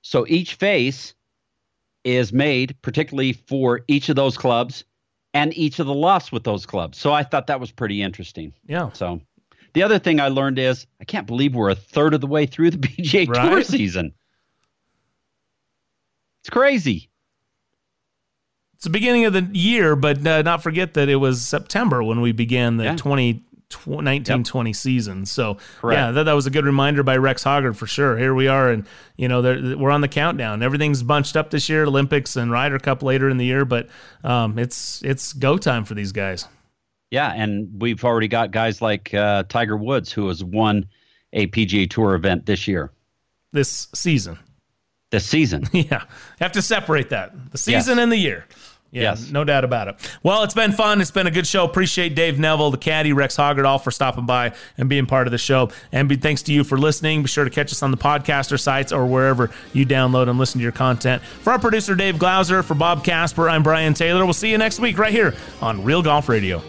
so 0.01 0.25
each 0.27 0.55
face 0.55 1.13
is 2.03 2.31
made 2.31 2.75
particularly 2.81 3.33
for 3.33 3.81
each 3.88 4.09
of 4.09 4.15
those 4.15 4.38
clubs 4.38 4.83
and 5.33 5.55
each 5.57 5.79
of 5.79 5.88
the 5.88 5.93
lofts 5.93 6.31
with 6.31 6.43
those 6.43 6.65
clubs. 6.65 6.97
So 6.97 7.11
I 7.11 7.23
thought 7.23 7.47
that 7.47 7.59
was 7.59 7.71
pretty 7.71 8.01
interesting. 8.01 8.53
Yeah. 8.67 8.91
So 8.93 9.21
the 9.73 9.83
other 9.83 9.99
thing 9.99 10.19
I 10.19 10.29
learned 10.29 10.57
is 10.57 10.88
I 11.01 11.03
can't 11.03 11.27
believe 11.27 11.53
we're 11.53 11.69
a 11.69 11.75
third 11.75 12.13
of 12.13 12.21
the 12.21 12.27
way 12.27 12.45
through 12.45 12.71
the 12.71 12.77
PGA 12.88 13.27
right? 13.27 13.49
Tour 13.49 13.63
season. 13.63 14.13
It's 16.41 16.49
crazy. 16.49 17.09
It's 18.75 18.85
the 18.85 18.89
beginning 18.89 19.25
of 19.25 19.33
the 19.33 19.49
year, 19.53 19.95
but 19.95 20.25
uh, 20.25 20.43
not 20.43 20.63
forget 20.63 20.93
that 20.93 21.09
it 21.09 21.17
was 21.17 21.41
September 21.41 22.03
when 22.03 22.21
we 22.21 22.31
began 22.31 22.77
the 22.77 22.83
yeah. 22.85 22.95
20, 22.95 23.43
1920 23.70 24.70
yep. 24.70 24.76
season. 24.76 25.26
So, 25.26 25.57
Correct. 25.80 25.97
yeah, 25.97 26.11
that, 26.11 26.24
that 26.24 26.34
was 26.34 26.45
a 26.45 26.49
good 26.49 26.65
reminder 26.65 27.03
by 27.03 27.18
Rex 27.18 27.43
Hoggard 27.43 27.76
for 27.76 27.88
sure. 27.88 28.18
Here 28.18 28.34
we 28.34 28.47
are, 28.47 28.70
and, 28.70 28.86
you 29.18 29.28
know, 29.28 29.41
we're 29.78 29.91
on 29.91 30.01
the 30.01 30.07
countdown. 30.07 30.63
Everything's 30.63 31.03
bunched 31.03 31.36
up 31.36 31.49
this 31.49 31.68
year, 31.70 31.84
Olympics 31.84 32.36
and 32.36 32.51
Ryder 32.51 32.80
Cup 32.80 33.03
later 33.03 33.30
in 33.30 33.38
the 33.38 33.45
year, 33.45 33.65
but 33.65 33.89
um, 34.24 34.57
it's 34.57 35.01
it's 35.03 35.34
go 35.34 35.57
time 35.57 35.86
for 35.86 35.95
these 35.95 36.11
guys. 36.11 36.47
Yeah, 37.11 37.32
and 37.32 37.82
we've 37.82 38.03
already 38.03 38.28
got 38.28 38.51
guys 38.51 38.82
like 38.82 39.13
uh, 39.13 39.43
Tiger 39.47 39.78
Woods, 39.78 40.11
who 40.11 40.28
has 40.28 40.43
won 40.43 40.86
a 41.34 41.47
PGA 41.47 41.89
Tour 41.89 42.15
event 42.15 42.45
this 42.45 42.68
year. 42.68 42.91
This 43.53 43.88
season 43.95 44.38
This 45.11 45.26
season. 45.26 45.63
Yeah, 45.74 46.03
have 46.39 46.51
to 46.53 46.61
separate 46.61 47.09
that 47.09 47.34
the 47.51 47.57
season 47.57 47.97
yes. 47.97 48.03
and 48.03 48.11
the 48.11 48.18
year. 48.18 48.45
Yeah, 48.89 49.01
Yes. 49.03 49.29
no 49.31 49.43
doubt 49.43 49.63
about 49.65 49.89
it. 49.89 49.95
Well, 50.23 50.43
it's 50.43 50.53
been 50.53 50.71
fun. 50.71 51.01
It's 51.01 51.11
been 51.11 51.27
a 51.27 51.31
good 51.31 51.45
show. 51.45 51.65
Appreciate 51.65 52.15
Dave 52.15 52.39
Neville, 52.39 52.71
the 52.71 52.77
caddy, 52.77 53.11
Rex 53.11 53.35
Hoggerdahl 53.35 53.83
for 53.83 53.91
stopping 53.91 54.25
by 54.25 54.53
and 54.77 54.88
being 54.88 55.05
part 55.05 55.27
of 55.27 55.31
the 55.31 55.38
show. 55.38 55.69
And 55.91 56.07
be, 56.07 56.15
thanks 56.15 56.41
to 56.43 56.53
you 56.53 56.63
for 56.63 56.77
listening. 56.77 57.21
Be 57.21 57.27
sure 57.27 57.43
to 57.43 57.49
catch 57.49 57.71
us 57.73 57.83
on 57.83 57.91
the 57.91 57.97
podcaster 57.97 58.57
sites 58.59 58.93
or 58.93 59.05
wherever 59.05 59.51
you 59.73 59.85
download 59.85 60.29
and 60.29 60.39
listen 60.39 60.59
to 60.59 60.63
your 60.63 60.71
content. 60.71 61.21
For 61.21 61.51
our 61.51 61.59
producer, 61.59 61.95
Dave 61.95 62.17
Glauser, 62.17 62.63
for 62.63 62.75
Bob 62.75 63.03
Casper, 63.03 63.49
I'm 63.49 63.61
Brian 63.61 63.93
Taylor. 63.93 64.23
We'll 64.23 64.33
see 64.33 64.51
you 64.51 64.57
next 64.57 64.79
week 64.79 64.97
right 64.97 65.11
here 65.11 65.33
on 65.61 65.83
Real 65.83 66.01
Golf 66.01 66.29
Radio. 66.29 66.61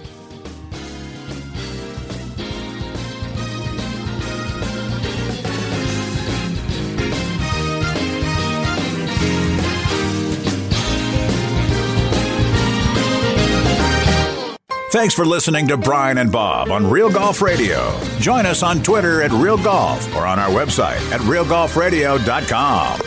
Thanks 14.91 15.14
for 15.14 15.26
listening 15.26 15.68
to 15.68 15.76
Brian 15.76 16.16
and 16.16 16.32
Bob 16.32 16.70
on 16.70 16.89
Real 16.89 17.11
Golf 17.11 17.43
Radio. 17.43 17.95
Join 18.20 18.47
us 18.47 18.62
on 18.62 18.82
Twitter 18.82 19.20
at 19.20 19.30
Real 19.32 19.59
Golf 19.59 20.14
or 20.16 20.26
on 20.26 20.39
our 20.39 20.49
website 20.49 21.01
at 21.12 21.20
realgolfradio.com. 21.20 23.01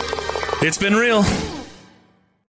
It's 0.64 0.78
been 0.78 0.94
real. 0.94 1.24